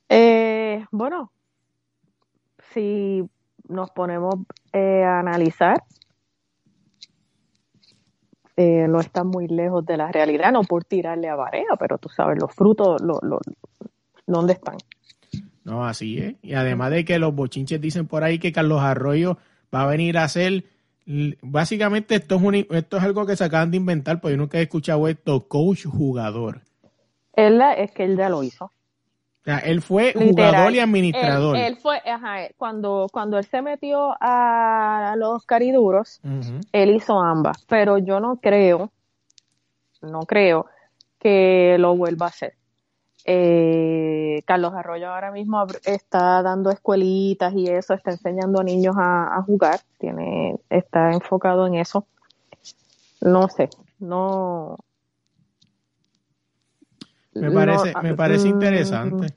Eh, 0.09 0.85
bueno, 0.91 1.31
si 2.73 3.23
nos 3.67 3.91
ponemos 3.91 4.35
eh, 4.73 5.03
a 5.03 5.19
analizar, 5.19 5.83
eh, 8.55 8.85
no 8.87 8.99
está 8.99 9.23
muy 9.23 9.47
lejos 9.47 9.85
de 9.85 9.97
la 9.97 10.11
realidad, 10.11 10.51
no 10.51 10.61
por 10.63 10.83
tirarle 10.83 11.29
a 11.29 11.35
Barea, 11.35 11.75
pero 11.79 11.97
tú 11.97 12.09
sabes, 12.09 12.37
los 12.39 12.53
frutos, 12.53 13.01
lo, 13.01 13.19
lo- 13.23 13.39
¿dónde 14.27 14.53
están? 14.53 14.77
No, 15.63 15.85
así 15.85 16.17
es. 16.19 16.35
Y 16.41 16.53
además 16.53 16.91
de 16.91 17.05
que 17.05 17.17
los 17.19 17.33
bochinches 17.33 17.79
dicen 17.81 18.05
por 18.05 18.23
ahí 18.23 18.37
que 18.37 18.51
Carlos 18.51 18.81
Arroyo 18.81 19.37
va 19.73 19.83
a 19.83 19.87
venir 19.87 20.17
a 20.17 20.23
hacer. 20.25 20.63
Básicamente, 21.41 22.15
esto 22.15 22.35
es, 22.35 22.41
un- 22.41 22.55
esto 22.55 22.97
es 22.97 23.03
algo 23.03 23.25
que 23.25 23.35
se 23.35 23.43
acaban 23.43 23.71
de 23.71 23.77
inventar, 23.77 24.21
porque 24.21 24.33
yo 24.35 24.37
nunca 24.37 24.57
he 24.59 24.63
escuchado 24.63 25.07
esto: 25.07 25.47
coach 25.47 25.85
jugador. 25.85 26.61
Él 27.33 27.61
es 27.77 27.91
que 27.91 28.03
él 28.03 28.15
ya 28.15 28.29
lo 28.29 28.43
hizo. 28.43 28.65
O 28.65 28.71
sea, 29.43 29.57
él 29.59 29.81
fue 29.81 30.13
Literal. 30.15 30.29
jugador 30.29 30.73
y 30.73 30.79
administrador. 30.79 31.57
Él, 31.57 31.63
él 31.63 31.75
fue, 31.75 31.97
ajá, 32.05 32.47
cuando, 32.55 33.07
cuando 33.11 33.37
él 33.37 33.43
se 33.43 33.61
metió 33.61 34.15
a 34.21 35.15
los 35.17 35.45
cariduros, 35.45 36.21
él 36.71 36.95
hizo 36.95 37.19
ambas, 37.19 37.65
pero 37.67 37.97
yo 37.97 38.21
no 38.21 38.37
creo, 38.37 38.93
no 40.01 40.21
creo 40.21 40.67
que 41.19 41.75
lo 41.77 41.95
vuelva 41.97 42.27
a 42.27 42.29
hacer. 42.29 42.53
Eh, 43.25 44.41
Carlos 44.45 44.73
Arroyo 44.73 45.09
ahora 45.09 45.31
mismo 45.31 45.65
está 45.85 46.41
dando 46.41 46.69
escuelitas 46.71 47.53
y 47.55 47.67
eso, 47.67 47.93
está 47.93 48.11
enseñando 48.11 48.59
a 48.59 48.63
niños 48.63 48.95
a, 48.97 49.37
a 49.37 49.41
jugar, 49.43 49.79
tiene, 49.97 50.59
está 50.69 51.13
enfocado 51.13 51.65
en 51.67 51.75
eso. 51.75 52.05
No 53.21 53.47
sé, 53.47 53.69
no. 53.99 54.77
Me 57.33 57.49
parece, 57.49 57.93
no, 57.93 58.01
me 58.01 58.13
parece 58.15 58.45
mm, 58.47 58.51
interesante. 58.51 59.33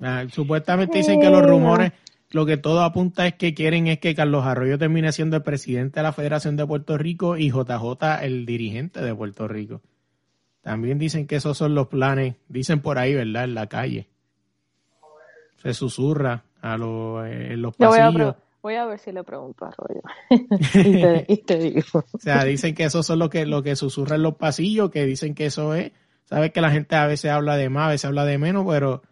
Ah, 0.00 0.24
supuestamente 0.30 0.98
dicen 0.98 1.20
que 1.20 1.30
los 1.30 1.44
rumores, 1.44 1.92
lo 2.30 2.46
que 2.46 2.56
todo 2.56 2.82
apunta 2.82 3.26
es 3.26 3.34
que 3.34 3.54
quieren 3.54 3.86
es 3.88 3.98
que 3.98 4.14
Carlos 4.14 4.44
Arroyo 4.44 4.78
termine 4.78 5.10
siendo 5.12 5.36
el 5.36 5.42
presidente 5.42 6.00
de 6.00 6.04
la 6.04 6.12
Federación 6.12 6.56
de 6.56 6.66
Puerto 6.66 6.96
Rico 6.96 7.36
y 7.36 7.50
JJ 7.50 8.22
el 8.22 8.46
dirigente 8.46 9.00
de 9.00 9.14
Puerto 9.14 9.48
Rico. 9.48 9.82
También 10.66 10.98
dicen 10.98 11.28
que 11.28 11.36
esos 11.36 11.56
son 11.56 11.76
los 11.76 11.86
planes, 11.86 12.34
dicen 12.48 12.80
por 12.80 12.98
ahí, 12.98 13.14
¿verdad? 13.14 13.44
En 13.44 13.54
la 13.54 13.68
calle. 13.68 14.08
Se 15.62 15.72
susurra 15.72 16.42
a 16.60 16.76
los, 16.76 17.24
eh, 17.24 17.52
en 17.52 17.62
los 17.62 17.76
Yo 17.78 17.86
voy 17.86 17.98
a, 18.00 18.06
pasillos. 18.06 18.34
voy 18.62 18.74
a 18.74 18.84
ver 18.84 18.98
si 18.98 19.12
le 19.12 19.22
pregunto 19.22 19.64
a 19.64 19.68
Arroyo 19.68 20.02
y, 20.28 21.00
te, 21.00 21.24
y 21.28 21.36
te 21.36 21.58
digo. 21.60 22.04
O 22.12 22.18
sea, 22.18 22.42
dicen 22.42 22.74
que 22.74 22.82
eso 22.82 23.04
son 23.04 23.20
lo 23.20 23.30
que, 23.30 23.46
lo 23.46 23.62
que 23.62 23.76
susurra 23.76 24.16
en 24.16 24.22
los 24.22 24.34
pasillos, 24.34 24.90
que 24.90 25.06
dicen 25.06 25.36
que 25.36 25.46
eso 25.46 25.72
es. 25.72 25.92
Sabes 26.24 26.50
que 26.50 26.60
la 26.60 26.72
gente 26.72 26.96
a 26.96 27.06
veces 27.06 27.30
habla 27.30 27.56
de 27.56 27.68
más, 27.68 27.86
a 27.86 27.90
veces 27.90 28.06
habla 28.06 28.24
de 28.24 28.38
menos, 28.38 28.66
pero 28.68 29.02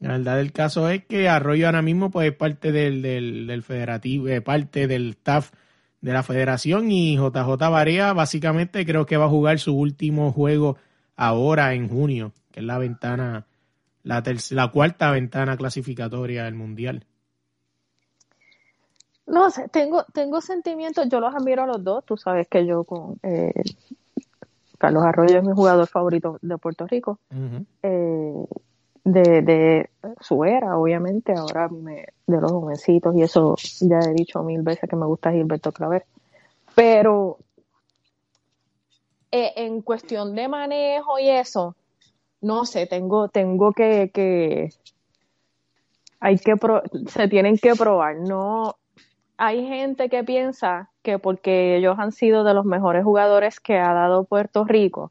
la 0.00 0.18
verdad 0.18 0.38
del 0.38 0.50
caso 0.50 0.88
es 0.88 1.04
que 1.04 1.28
Arroyo 1.28 1.66
ahora 1.66 1.82
mismo 1.82 2.10
pues 2.10 2.32
es 2.32 2.36
parte 2.36 2.72
del, 2.72 3.02
del, 3.02 3.46
del 3.46 3.62
federativo, 3.62 4.26
eh, 4.26 4.40
parte 4.40 4.88
del 4.88 5.10
staff 5.10 5.52
de 6.02 6.12
la 6.12 6.22
federación 6.22 6.90
y 6.90 7.16
JJ 7.16 7.56
Barea 7.56 8.12
básicamente 8.12 8.84
creo 8.84 9.06
que 9.06 9.16
va 9.16 9.26
a 9.26 9.30
jugar 9.30 9.58
su 9.60 9.74
último 9.74 10.32
juego 10.32 10.76
ahora 11.16 11.74
en 11.74 11.88
junio, 11.88 12.32
que 12.50 12.60
es 12.60 12.66
la 12.66 12.76
ventana, 12.76 13.46
la, 14.02 14.22
la 14.50 14.68
cuarta 14.68 15.12
ventana 15.12 15.56
clasificatoria 15.56 16.44
del 16.44 16.54
mundial. 16.54 17.06
No 19.26 19.48
sé, 19.50 19.68
tengo, 19.68 20.04
tengo 20.12 20.40
sentimientos, 20.40 21.08
yo 21.08 21.20
los 21.20 21.34
admiro 21.34 21.62
a 21.62 21.66
los 21.66 21.82
dos, 21.82 22.04
tú 22.04 22.16
sabes 22.16 22.48
que 22.48 22.66
yo 22.66 22.82
con 22.82 23.18
eh, 23.22 23.52
Carlos 24.78 25.04
Arroyo 25.04 25.38
es 25.38 25.44
mi 25.44 25.52
jugador 25.52 25.86
favorito 25.86 26.38
de 26.42 26.58
Puerto 26.58 26.88
Rico, 26.88 27.20
eh, 27.84 28.44
de, 29.04 29.90
su 30.20 30.44
era, 30.44 30.78
obviamente, 30.78 31.32
ahora 31.32 31.68
me, 31.68 32.06
de 32.26 32.40
los 32.40 32.52
jovencitos 32.52 33.14
y 33.16 33.22
eso 33.22 33.56
ya 33.80 33.98
he 33.98 34.14
dicho 34.14 34.42
mil 34.42 34.62
veces 34.62 34.88
que 34.88 34.96
me 34.96 35.06
gusta 35.06 35.32
Gilberto 35.32 35.72
Claver, 35.72 36.04
pero 36.74 37.38
eh, 39.30 39.52
en 39.56 39.82
cuestión 39.82 40.34
de 40.34 40.48
manejo 40.48 41.18
y 41.18 41.28
eso, 41.28 41.74
no 42.40 42.64
sé, 42.64 42.86
tengo, 42.86 43.28
tengo 43.28 43.72
que, 43.72 44.70
hay 46.20 46.38
que 46.38 46.54
se 47.08 47.28
tienen 47.28 47.58
que 47.58 47.74
probar, 47.74 48.16
no 48.16 48.76
hay 49.36 49.66
gente 49.66 50.08
que 50.08 50.22
piensa 50.22 50.90
que 51.02 51.18
porque 51.18 51.76
ellos 51.76 51.98
han 51.98 52.12
sido 52.12 52.44
de 52.44 52.54
los 52.54 52.64
mejores 52.64 53.02
jugadores 53.02 53.58
que 53.58 53.76
ha 53.76 53.92
dado 53.92 54.24
Puerto 54.24 54.64
Rico, 54.64 55.10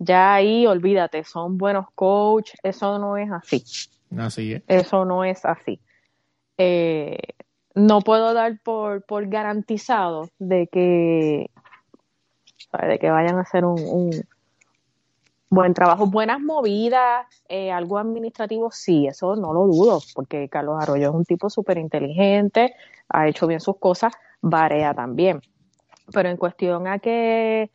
ya 0.00 0.34
ahí 0.34 0.66
olvídate, 0.66 1.22
son 1.24 1.58
buenos 1.58 1.86
coach, 1.94 2.54
eso 2.62 2.98
no 2.98 3.16
es 3.18 3.30
así, 3.30 3.62
Así 4.18 4.54
es. 4.54 4.62
eso 4.66 5.04
no 5.04 5.24
es 5.24 5.44
así. 5.44 5.78
Eh, 6.58 7.18
no 7.74 8.00
puedo 8.00 8.34
dar 8.34 8.58
por, 8.62 9.02
por 9.04 9.28
garantizado 9.28 10.28
de 10.38 10.66
que, 10.66 11.50
de 12.88 12.98
que 12.98 13.10
vayan 13.10 13.36
a 13.36 13.42
hacer 13.42 13.64
un, 13.64 13.78
un 13.80 14.10
buen 15.50 15.74
trabajo, 15.74 16.06
buenas 16.06 16.40
movidas, 16.40 17.26
eh, 17.48 17.70
algo 17.70 17.98
administrativo, 17.98 18.70
sí, 18.70 19.06
eso 19.06 19.36
no 19.36 19.52
lo 19.52 19.66
dudo, 19.66 20.00
porque 20.14 20.48
Carlos 20.48 20.82
Arroyo 20.82 21.10
es 21.10 21.14
un 21.14 21.24
tipo 21.24 21.50
súper 21.50 21.76
inteligente, 21.76 22.74
ha 23.08 23.28
hecho 23.28 23.46
bien 23.46 23.60
sus 23.60 23.76
cosas, 23.78 24.12
Barea 24.40 24.94
también. 24.94 25.42
Pero 26.12 26.28
en 26.30 26.36
cuestión 26.38 26.86
a 26.86 26.98
que 26.98 27.70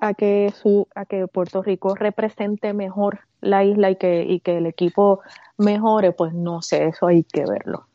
a 0.00 0.14
que 0.14 0.52
su 0.60 0.88
a 0.94 1.04
que 1.04 1.26
Puerto 1.28 1.62
Rico 1.62 1.94
represente 1.94 2.72
mejor 2.72 3.20
la 3.40 3.64
isla 3.64 3.90
y 3.90 3.96
que 3.96 4.24
y 4.24 4.40
que 4.40 4.56
el 4.58 4.66
equipo 4.66 5.20
mejore, 5.58 6.12
pues 6.12 6.32
no 6.32 6.62
sé, 6.62 6.86
eso 6.86 7.06
hay 7.06 7.22
que 7.22 7.44
verlo. 7.44 7.86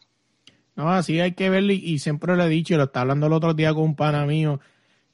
No, 0.76 0.90
así 0.90 1.20
hay 1.20 1.34
que 1.34 1.50
verlo 1.50 1.72
y, 1.72 2.00
siempre 2.00 2.36
lo 2.36 2.44
he 2.44 2.50
dicho, 2.50 2.74
y 2.74 2.78
lo 2.78 2.84
estaba 2.84 3.04
hablando 3.04 3.28
el 3.28 3.34
otro 3.34 3.54
día 3.54 3.74
con 3.74 3.84
un 3.84 3.96
pana 3.96 4.26
mío, 4.26 4.60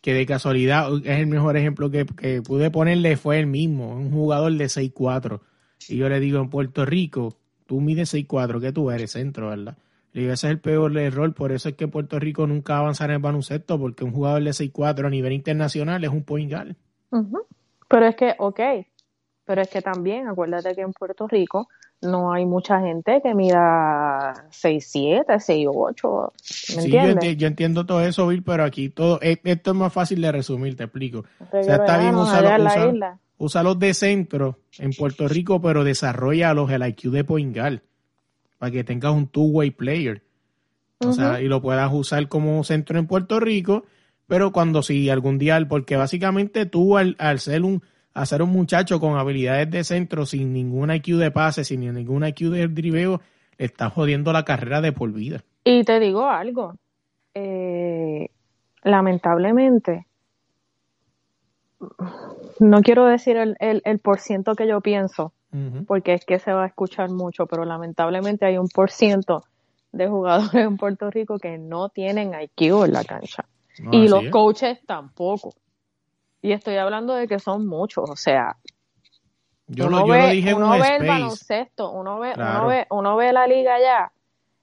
que 0.02 0.14
de 0.14 0.26
casualidad 0.26 0.90
es 1.06 1.20
el 1.20 1.28
mejor 1.28 1.56
ejemplo 1.56 1.92
que, 1.92 2.06
que 2.06 2.42
pude 2.42 2.72
ponerle 2.72 3.16
fue 3.16 3.40
el 3.40 3.46
mismo, 3.46 3.94
un 3.94 4.12
jugador 4.12 4.52
de 4.54 4.66
6'4". 4.66 5.42
Y 5.88 5.98
yo 5.98 6.10
le 6.10 6.20
digo, 6.20 6.40
en 6.40 6.50
Puerto 6.50 6.86
Rico, 6.86 7.38
tú 7.68 7.80
mides 7.80 8.14
6'4", 8.14 8.60
que 8.60 8.72
tú 8.72 8.90
eres 8.90 9.12
centro, 9.12 9.50
¿verdad? 9.50 9.78
Le 10.14 10.22
digo, 10.22 10.34
ese 10.34 10.48
es 10.48 10.52
el 10.52 10.60
peor 10.60 10.98
error, 10.98 11.34
por 11.34 11.52
eso 11.52 11.70
es 11.70 11.76
que 11.76 11.88
Puerto 11.88 12.20
Rico 12.20 12.46
nunca 12.48 12.74
va 12.74 12.80
a 12.80 12.82
avanzar 12.82 13.10
en 13.10 13.16
el 13.18 13.22
baloncesto, 13.22 13.80
porque 13.80 14.04
un 14.04 14.12
jugador 14.12 14.44
de 14.44 14.52
6'4 14.54 15.08
a 15.08 15.10
nivel 15.10 15.32
internacional 15.34 16.04
es 16.04 16.10
un 16.10 16.24
point 16.24 16.52
guard. 16.52 16.76
Pero 17.88 18.06
es 18.06 18.16
que, 18.16 18.36
ok, 18.38 18.60
pero 19.46 19.62
es 19.62 19.70
que 19.70 19.82
también, 19.82 20.28
acuérdate 20.28 20.76
que 20.76 20.82
en 20.82 20.94
Puerto 20.94 21.28
Rico 21.28 21.68
no 22.02 22.34
hay 22.34 22.46
mucha 22.46 22.80
gente 22.82 23.22
que 23.22 23.34
mida 23.36 24.48
6'7", 24.50 25.40
6'8", 25.40 26.32
¿me 26.76 26.82
Sí, 26.82 26.90
yo, 26.92 26.98
entiendes? 26.98 27.24
enti- 27.24 27.38
yo 27.38 27.48
entiendo 27.48 27.86
todo 27.86 28.02
eso, 28.02 28.28
Bill, 28.28 28.44
pero 28.44 28.64
aquí 28.64 28.90
todo, 28.90 29.20
e- 29.22 29.40
esto 29.44 29.72
es 29.72 29.78
más 29.78 29.94
fácil 29.94 30.22
de 30.22 30.32
resumir, 30.32 30.76
te 30.76 30.84
explico. 30.84 31.20
O 31.40 31.64
sea, 31.64 31.76
está 31.76 31.98
bien, 31.98 32.16
úsalo. 32.16 32.50
isla. 32.90 33.20
Úsalos 33.38 33.80
de 33.80 33.94
centro 33.96 34.60
en 34.78 34.92
Puerto 34.92 35.28
Rico, 35.28 35.62
pero 35.62 35.84
desarrolla 35.84 36.54
los 36.54 36.70
el 36.70 36.88
IQ 36.88 37.10
de 37.12 37.24
point 37.24 37.56
guard, 37.56 37.82
para 38.62 38.72
que 38.72 38.84
tengas 38.84 39.12
un 39.12 39.26
two-way 39.26 39.72
player. 39.72 40.22
O 41.00 41.14
sea, 41.14 41.42
y 41.42 41.48
lo 41.48 41.64
puedas 41.64 41.92
usar 41.92 42.28
como 42.28 42.64
centro 42.64 43.00
en 43.00 43.08
Puerto 43.08 43.40
Rico, 43.40 43.86
pero 44.28 44.52
cuando 44.52 44.84
si 44.84 45.10
algún 45.10 45.40
día, 45.40 45.60
porque 45.68 45.96
básicamente 45.96 46.68
tú 46.68 46.96
al, 46.96 47.16
al 47.18 47.40
ser 47.40 47.64
un, 47.64 47.82
a 48.14 48.24
ser 48.28 48.44
un 48.44 48.52
muchacho 48.52 49.00
con 49.00 49.18
habilidades 49.18 49.72
de 49.72 49.84
centro, 49.84 50.28
sin 50.28 50.54
ningún 50.54 50.92
IQ 50.92 51.18
de 51.18 51.32
pase, 51.32 51.64
sin 51.64 51.92
ningún 51.92 52.24
IQ 52.24 52.52
de 52.52 52.68
driveo, 52.68 53.20
le 53.58 53.66
estás 53.66 53.92
jodiendo 53.94 54.32
la 54.32 54.46
carrera 54.46 54.80
de 54.80 54.92
por 54.92 55.12
vida. 55.12 55.44
Y 55.64 55.84
te 55.84 56.00
digo 56.00 56.30
algo, 56.30 56.76
eh, 57.34 58.30
lamentablemente, 58.84 60.06
no 62.60 62.82
quiero 62.84 63.08
decir 63.08 63.38
el, 63.38 63.56
el, 63.60 63.82
el 63.86 63.98
por 63.98 64.20
ciento 64.20 64.54
que 64.54 64.68
yo 64.68 64.82
pienso, 64.82 65.34
Porque 65.86 66.14
es 66.14 66.26
que 66.26 66.40
se 66.40 66.54
va 66.54 66.64
a 66.64 66.68
escuchar 66.68 67.10
mucho, 67.10 67.46
pero 67.46 67.66
lamentablemente 67.66 68.46
hay 68.46 68.58
un 68.58 68.70
por 68.70 68.90
ciento 68.90 69.44
de 69.92 70.08
jugadores 70.08 70.54
en 70.56 70.78
Puerto 70.78 71.12
Rico 71.12 71.40
que 71.40 71.58
no 71.58 71.90
tienen 71.90 72.32
IQ 72.34 72.86
en 72.86 72.94
la 72.94 73.04
cancha. 73.04 73.46
No, 73.80 73.92
y 73.94 74.08
los 74.08 74.24
es. 74.24 74.32
coaches 74.32 74.80
tampoco. 74.86 75.54
Y 76.42 76.54
estoy 76.54 76.78
hablando 76.78 77.14
de 77.14 77.28
que 77.28 77.40
son 77.40 77.68
muchos, 77.68 78.10
o 78.10 78.16
sea, 78.16 78.56
Yo, 79.68 79.88
uno 79.88 80.00
lo, 80.00 80.08
yo 80.08 80.14
ve, 80.14 80.20
lo 80.22 80.28
dije 80.30 80.54
uno 80.54 80.74
un 80.74 80.80
ve 80.80 80.96
el 80.96 81.08
baloncesto, 81.08 81.92
uno 81.92 82.20
ve, 82.20 82.34
Claro. 82.34 82.60
uno 82.60 82.68
ve, 82.68 82.88
uno 82.90 83.16
ve 83.18 83.34
la 83.34 83.48
liga 83.48 83.76
allá 83.76 84.12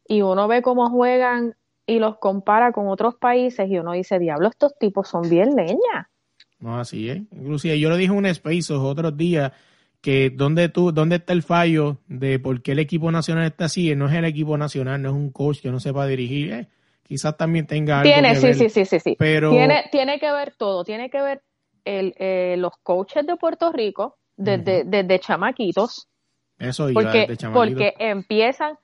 y 0.06 0.22
uno 0.22 0.48
ve 0.48 0.62
cómo 0.62 0.88
juegan 0.90 1.54
y 1.86 1.98
los 1.98 2.18
compara 2.18 2.72
con 2.72 2.88
otros 2.88 3.14
países 3.16 3.68
y 3.70 3.78
uno 3.78 3.92
dice, 3.92 4.18
diablo, 4.18 4.48
estos 4.48 4.76
tipos 4.78 5.08
son 5.08 5.28
bien 5.28 5.54
leña. 5.54 6.10
No, 6.58 6.78
así 6.78 7.08
es. 7.08 7.18
Inclusive 7.32 7.78
yo 7.78 7.88
lo 7.88 7.96
dije 7.96 8.12
en 8.12 8.18
un 8.18 8.26
space 8.26 8.72
los 8.72 8.82
otros 8.82 9.16
días 9.16 9.52
que 10.00 10.30
dónde 10.30 10.68
tú, 10.68 10.92
dónde 10.92 11.16
está 11.16 11.32
el 11.32 11.42
fallo 11.42 11.98
de 12.06 12.38
por 12.38 12.62
qué 12.62 12.72
el 12.72 12.78
equipo 12.78 13.10
nacional 13.10 13.46
está 13.46 13.66
así, 13.66 13.94
no 13.96 14.08
es 14.08 14.14
el 14.14 14.24
equipo 14.24 14.56
nacional, 14.56 15.02
no 15.02 15.08
es 15.10 15.14
un 15.14 15.30
coach 15.30 15.60
que 15.60 15.70
no 15.70 15.80
sepa 15.80 16.06
dirigir, 16.06 16.52
eh, 16.52 16.68
quizás 17.02 17.36
también 17.36 17.66
tenga 17.66 18.00
algo 18.00 18.12
Tiene, 18.12 18.30
que 18.30 18.36
sí, 18.36 18.46
ver. 18.46 18.54
sí, 18.54 18.68
sí, 18.68 18.84
sí, 18.84 19.00
sí. 19.00 19.16
Pero 19.18 19.50
Tiene, 19.50 19.84
tiene 19.90 20.20
que 20.20 20.30
ver 20.30 20.54
todo, 20.56 20.84
tiene 20.84 21.10
que 21.10 21.20
ver 21.20 21.42
el, 21.84 22.14
eh, 22.18 22.56
los 22.58 22.72
coaches 22.82 23.26
de 23.26 23.36
Puerto 23.36 23.72
Rico 23.72 24.18
desde, 24.36 24.84
desde 24.84 25.18
chamaquitos, 25.18 26.08
eso 26.58 26.88
iba 26.90 27.02
porque, 27.02 27.20
desde 27.20 27.36
chamaquito. 27.36 27.78
porque 27.78 27.94
empiezan, 27.98 28.78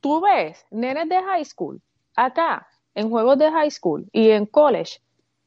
tú 0.00 0.20
ves, 0.20 0.64
nenes 0.70 1.08
de 1.08 1.22
high 1.22 1.44
school, 1.44 1.80
acá, 2.14 2.66
en 2.94 3.08
juegos 3.08 3.38
de 3.38 3.50
high 3.50 3.70
school 3.70 4.06
y 4.12 4.30
en 4.30 4.44
college, 4.44 5.00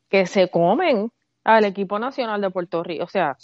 que 0.09 0.25
se 0.25 0.49
comen 0.49 1.11
al 1.43 1.65
equipo 1.65 1.99
nacional 1.99 2.41
de 2.41 2.49
Puerto 2.49 2.83
Rico, 2.83 3.03
o 3.03 3.07
sea, 3.07 3.37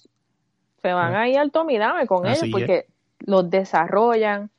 se 0.88 0.94
van 0.94 1.16
Ah. 1.16 1.22
ahí 1.22 1.36
al 1.36 1.52
tomidame 1.52 2.08
con 2.08 2.26
Así 2.26 2.46
ellos 2.46 2.52
porque 2.52 2.86
los 3.20 3.50
desarrollan 3.50 4.50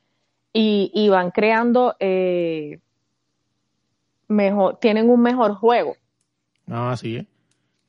y, 0.53 0.91
y 0.93 1.09
van 1.09 1.31
creando 1.31 1.95
eh, 1.99 2.79
mejor, 4.27 4.77
tienen 4.79 5.09
un 5.09 5.21
mejor 5.21 5.55
juego. 5.55 5.95
No, 6.65 6.89
así 6.89 7.17
es. 7.17 7.25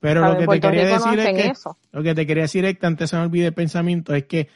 Pero 0.00 0.23
lo 0.26 0.38
que 0.38 0.47
te 0.47 0.61
quería 0.61 0.85
Rico 0.97 0.99
no 1.06 1.12
decir 1.12 1.20
es 1.20 1.42
que 1.44 1.49
eso. 1.50 1.76
lo 1.92 2.02
que 2.02 2.14
te 2.14 2.26
quería 2.26 2.42
decir 2.44 2.64
es 2.64 2.78
que 2.78 2.87
antes 2.87 3.11
se 3.11 3.16
me 3.16 3.23
olvide 3.23 3.47
el 3.49 3.52
pensamiento 3.54 4.14
es 4.14 4.25
que 4.25 4.49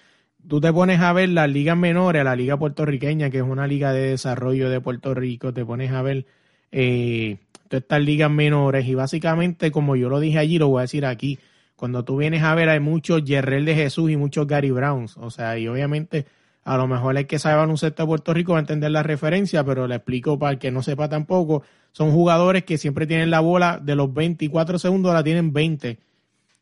tú 0.49 0.59
te 0.61 0.73
pones 0.73 1.01
a 1.01 1.13
ver 1.13 1.29
las 1.29 1.51
ligas 1.51 1.77
menores, 1.77 2.25
la 2.25 2.35
liga 2.35 2.57
puertorriqueña, 2.57 3.29
que 3.29 3.39
es 3.39 3.43
una 3.43 3.67
liga 3.67 3.93
de 3.93 4.09
desarrollo 4.11 4.71
de 4.71 4.81
Puerto 4.81 5.13
Rico, 5.13 5.53
te 5.53 5.65
pones 5.65 5.93
a 5.93 6.01
ver 6.01 6.25
eh, 6.73 7.37
todas 7.69 7.83
estas 7.83 8.01
ligas 8.01 8.31
menores 8.31 8.87
y 8.87 8.95
básicamente, 8.95 9.71
como 9.71 9.97
yo 9.97 10.09
lo 10.09 10.19
dije 10.19 10.39
allí, 10.39 10.59
lo 10.59 10.69
voy 10.69 10.79
a 10.79 10.83
decir 10.83 11.05
aquí, 11.05 11.39
cuando 11.85 12.03
tú 12.03 12.17
vienes 12.17 12.43
a 12.43 12.55
ver 12.55 12.71
hay 12.71 12.81
muchos 12.81 13.25
Yerrel 13.25 13.67
de 13.67 13.75
Jesús 13.75 14.11
y 14.11 14.17
muchos 14.17 14.47
Gary 14.47 14.71
Browns, 14.71 15.19
o 15.19 15.31
sea, 15.31 15.59
y 15.59 15.69
obviamente 15.69 16.25
a 16.63 16.79
lo 16.79 16.87
mejor 16.87 17.15
el 17.19 17.27
que 17.27 17.39
sabe 17.39 17.57
baloncesto 17.57 18.05
de 18.05 18.07
Puerto 18.07 18.33
Rico 18.33 18.53
va 18.53 18.59
a 18.59 18.63
entender 18.63 18.91
la 18.91 19.03
referencia, 19.03 19.63
pero 19.65 19.87
le 19.87 19.97
explico 19.97 20.39
para 20.39 20.53
el 20.53 20.59
que 20.59 20.71
no 20.71 20.83
sepa 20.83 21.11
tampoco, 21.11 21.63
son 21.93 22.11
jugadores 22.11 22.65
que 22.65 22.79
siempre 22.79 23.07
tienen 23.07 23.31
la 23.31 23.41
bola 23.41 23.79
de 23.83 23.97
los 23.97 24.15
24 24.15 24.79
segundos, 24.79 25.13
la 25.13 25.23
tienen 25.23 25.53
20. 25.53 25.99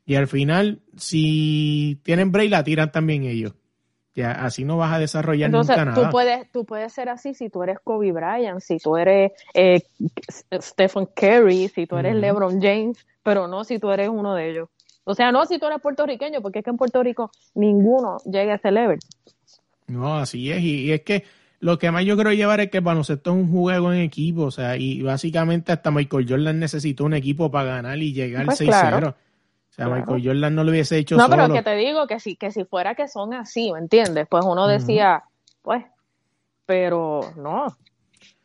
Y 0.07 0.17
al 0.17 0.27
final, 0.27 0.81
si 0.97 2.01
tienen 2.03 2.33
break, 2.33 2.51
la 2.51 2.65
tiran 2.65 2.91
también 2.91 3.23
ellos. 3.23 3.53
Ya, 4.17 4.33
así 4.33 4.65
no 4.65 4.77
vas 4.77 4.93
a 4.93 4.99
desarrollar 4.99 5.51
Entonces, 5.51 5.77
nunca 5.77 5.95
tú 5.95 6.01
nada. 6.01 6.11
puedes, 6.11 6.51
tú 6.51 6.65
puedes 6.65 6.93
ser 6.93 7.11
así 7.11 7.33
si 7.33 7.49
tú 7.49 7.63
eres 7.63 7.79
Kobe 7.79 8.11
Bryant, 8.11 8.59
si 8.59 8.79
tú 8.79 8.97
eres 8.97 9.31
eh, 9.55 9.83
Stephen 10.61 11.07
Curry, 11.15 11.69
si 11.69 11.87
tú 11.87 11.97
eres. 11.97 12.17
LeBron 12.17 12.61
James, 12.61 13.07
pero 13.23 13.47
no 13.47 13.63
si 13.63 13.79
tú 13.79 13.93
eres 13.93 14.09
uno 14.09 14.35
de 14.35 14.51
ellos. 14.51 14.69
O 15.05 15.15
sea, 15.15 15.33
no 15.33 15.45
si 15.47 15.59
tú 15.59 15.67
eres 15.67 15.81
puertorriqueño, 15.81 16.41
porque 16.43 16.61
es 16.61 16.65
que 16.65 16.71
en 16.71 16.77
Puerto 16.77 17.03
Rico 17.03 17.31
ninguno 17.55 18.19
llega 18.25 18.53
a 18.53 18.57
ese 18.57 18.71
level. 18.71 18.99
No, 19.89 20.17
así 20.17 20.51
es. 20.53 20.61
Y, 20.61 20.83
y 20.87 20.93
es 20.93 21.03
que 21.03 21.25
lo 21.61 21.79
que 21.79 21.91
más 21.91 22.05
yo 22.05 22.15
quiero 22.15 22.33
llevar 22.33 22.61
es 22.61 22.71
que 22.71 22.79
el 22.79 22.85
baloncesto 22.85 23.31
es 23.31 23.37
un 23.37 23.51
juego 23.53 23.93
en 23.93 24.01
equipo. 24.01 24.43
O 24.45 24.51
sea, 24.51 24.77
y 24.77 25.03
básicamente 25.03 25.73
hasta 25.73 25.91
Michael 25.91 26.27
Jordan 26.29 26.59
necesitó 26.61 27.05
un 27.05 27.15
equipo 27.15 27.51
para 27.51 27.67
ganar 27.77 27.99
y 27.99 28.13
llegar 28.13 28.47
Pues 28.47 28.61
6-0. 28.61 28.67
claro. 28.67 29.09
O 29.09 29.75
sea, 29.75 29.87
Claro. 29.87 30.01
Michael 30.01 30.23
Jordan 30.27 30.55
no 30.55 30.65
lo 30.65 30.71
hubiese 30.71 30.99
hecho 30.99 31.17
No, 31.17 31.25
solo. 31.25 31.37
pero 31.37 31.55
que 31.55 31.63
te 31.63 31.75
digo 31.77 32.07
que 32.07 32.21
si, 32.21 32.37
que 32.37 32.51
si 32.51 32.65
fuera 32.65 32.95
que 32.95 33.09
son 33.09 33.33
así, 33.35 33.73
¿me 33.73 33.79
entiendes? 33.79 34.27
Pues 34.29 34.45
uno 34.45 34.67
decía, 34.69 35.23
pues, 35.63 35.85
pero 36.67 37.21
no. 37.37 37.67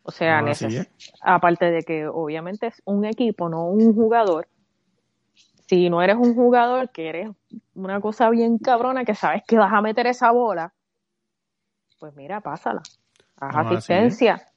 O 0.03 0.11
sea, 0.11 0.41
No, 0.41 0.51
aparte 1.21 1.69
de 1.69 1.81
que 1.83 2.07
obviamente 2.07 2.67
es 2.67 2.81
un 2.85 3.03
equipo, 3.05 3.49
no 3.49 3.65
un 3.67 3.93
jugador. 3.93 4.47
Si 5.67 5.89
no 5.89 6.01
eres 6.01 6.15
un 6.15 6.33
jugador, 6.33 6.89
que 6.91 7.09
eres 7.09 7.29
una 7.75 7.99
cosa 7.99 8.29
bien 8.29 8.57
cabrona, 8.57 9.03
que 9.05 9.15
sabes 9.15 9.43
que 9.47 9.57
vas 9.57 9.71
a 9.73 9.81
meter 9.81 10.07
esa 10.07 10.31
bola, 10.31 10.73
pues 11.99 12.15
mira, 12.15 12.41
pásala. 12.41 12.81
Haz 13.39 13.53
No, 13.53 13.69
asistencia. 13.71 14.47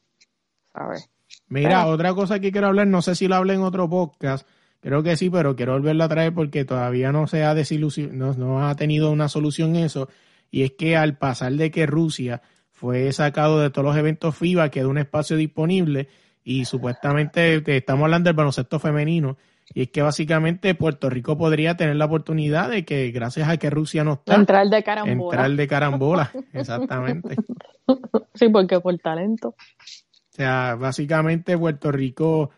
¿Sabes? 0.73 1.11
Mira, 1.49 1.81
Pero- 1.81 1.91
otra 1.91 2.15
cosa 2.15 2.39
que 2.41 2.53
quiero 2.53 2.69
hablar, 2.69 2.87
no 2.87 3.03
sé 3.03 3.15
si 3.15 3.27
lo 3.29 3.35
hablé 3.37 3.55
en 3.55 3.63
otro 3.63 3.89
podcast, 3.89 4.47
creo 4.81 5.03
que 5.03 5.17
sí, 5.17 5.31
pero 5.31 5.57
quiero 5.57 5.73
volverlo 5.73 6.05
a 6.05 6.09
traer 6.09 6.33
porque 6.33 6.65
todavía 6.65 7.13
no 7.13 7.27
se 7.27 7.43
ha 7.45 7.55
desilusionado, 7.55 8.35
no, 8.35 8.47
no 8.47 8.69
ha 8.69 8.75
tenido 8.77 9.11
una 9.11 9.29
solución 9.29 9.75
eso, 9.77 10.09
y 10.51 10.63
es 10.63 10.73
que 10.73 10.97
al 10.97 11.17
pasar 11.19 11.53
de 11.53 11.71
que 11.71 11.87
Rusia 11.87 12.43
fue 12.71 13.13
sacado 13.13 13.61
de 13.61 13.71
todos 13.71 13.85
los 13.85 13.97
eventos 13.97 14.37
FIBA, 14.37 14.71
quedó 14.71 14.89
un 14.91 14.99
espacio 14.99 15.37
disponible 15.37 16.09
y 16.45 16.65
supuestamente 16.65 17.63
estamos 17.77 18.05
hablando 18.05 18.29
del 18.29 18.37
baloncesto 18.37 18.79
femenino, 18.79 19.37
y 19.73 19.83
es 19.83 19.89
que 19.91 20.03
básicamente 20.03 20.75
Puerto 20.75 21.09
Rico 21.11 21.37
podría 21.39 21.77
tener 21.77 21.97
la 21.97 22.07
oportunidad 22.07 22.69
de 22.71 22.85
que 22.85 23.11
gracias 23.11 23.49
a 23.49 23.57
que 23.57 23.71
Rusia 23.71 24.03
no 24.05 24.15
está, 24.15 24.35
Entrar 24.35 24.69
de 24.69 24.83
carambola. 24.83 25.37
entrar 25.37 25.51
de 25.57 25.69
carambola, 25.69 26.33
exactamente. 26.53 27.37
Sí, 28.35 28.49
porque 28.49 28.81
por 28.81 28.97
talento. 28.99 29.49
O 29.51 29.55
sea, 30.33 30.75
básicamente 30.77 31.57
Puerto 31.59 31.91
Rico, 31.93 32.51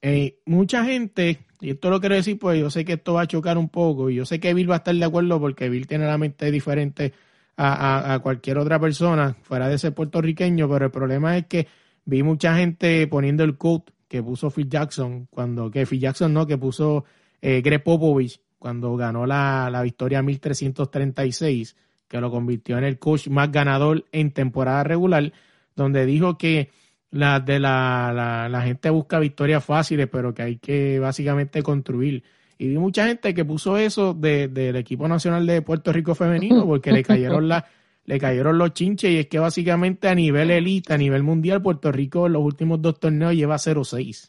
eh, 0.00 0.38
mucha 0.46 0.84
gente, 0.84 1.40
y 1.60 1.70
esto 1.70 1.90
lo 1.90 2.00
quiero 2.00 2.14
decir, 2.16 2.38
pues 2.38 2.58
yo 2.60 2.70
sé 2.70 2.84
que 2.84 2.94
esto 2.94 3.14
va 3.14 3.22
a 3.22 3.26
chocar 3.26 3.56
un 3.58 3.68
poco, 3.68 4.10
y 4.10 4.16
yo 4.16 4.24
sé 4.26 4.40
que 4.40 4.52
Bill 4.54 4.70
va 4.70 4.74
a 4.74 4.78
estar 4.78 4.94
de 4.94 5.04
acuerdo 5.04 5.38
porque 5.40 5.68
Bill 5.68 5.86
tiene 5.86 6.06
la 6.06 6.18
mente 6.18 6.50
diferente 6.50 7.12
a, 7.56 7.72
a- 8.10 8.14
a 8.14 8.18
cualquier 8.20 8.58
otra 8.58 8.78
persona 8.80 9.36
fuera 9.42 9.68
de 9.68 9.78
ser 9.78 9.94
puertorriqueño, 9.94 10.68
pero 10.68 10.86
el 10.86 10.90
problema 10.90 11.36
es 11.36 11.46
que 11.46 11.68
vi 12.04 12.22
mucha 12.22 12.56
gente 12.56 13.06
poniendo 13.06 13.44
el 13.44 13.56
quote 13.56 13.92
que 14.12 14.22
puso 14.22 14.50
Phil 14.50 14.68
Jackson, 14.68 15.26
cuando, 15.30 15.70
que 15.70 15.86
Phil 15.86 15.98
Jackson 15.98 16.34
no, 16.34 16.46
que 16.46 16.58
puso 16.58 17.06
eh, 17.40 17.62
Greg 17.64 17.82
Popovich 17.82 18.38
cuando 18.58 18.94
ganó 18.94 19.24
la, 19.24 19.70
la 19.72 19.80
victoria 19.80 20.20
1336, 20.22 21.74
que 22.08 22.20
lo 22.20 22.30
convirtió 22.30 22.76
en 22.76 22.84
el 22.84 22.98
coach 22.98 23.28
más 23.28 23.50
ganador 23.50 24.04
en 24.12 24.32
temporada 24.32 24.84
regular, 24.84 25.32
donde 25.74 26.04
dijo 26.04 26.36
que 26.36 26.68
la 27.10 27.40
de 27.40 27.58
la, 27.58 28.12
la, 28.14 28.50
la 28.50 28.60
gente 28.62 28.90
busca 28.90 29.18
victorias 29.18 29.64
fáciles, 29.64 30.08
pero 30.12 30.34
que 30.34 30.42
hay 30.42 30.56
que 30.58 30.98
básicamente 30.98 31.62
construir. 31.62 32.22
Y 32.58 32.68
vi 32.68 32.76
mucha 32.76 33.06
gente 33.06 33.32
que 33.32 33.44
puso 33.46 33.78
eso 33.78 34.12
de- 34.12 34.48
del 34.48 34.76
equipo 34.76 35.08
nacional 35.08 35.46
de 35.46 35.62
Puerto 35.62 35.90
Rico 35.90 36.14
femenino, 36.14 36.66
porque 36.66 36.92
le 36.92 37.02
cayeron 37.02 37.48
la, 37.48 37.64
le 38.04 38.18
cayeron 38.18 38.58
los 38.58 38.72
chinches, 38.74 39.10
y 39.10 39.18
es 39.18 39.26
que 39.28 39.38
básicamente 39.38 40.08
a 40.08 40.14
nivel 40.14 40.50
elite, 40.50 40.92
a 40.94 40.98
nivel 40.98 41.22
mundial, 41.22 41.62
Puerto 41.62 41.92
Rico 41.92 42.26
en 42.26 42.32
los 42.34 42.42
últimos 42.42 42.82
dos 42.82 42.98
torneos 42.98 43.32
lleva 43.34 43.56
0-6. 43.58 44.28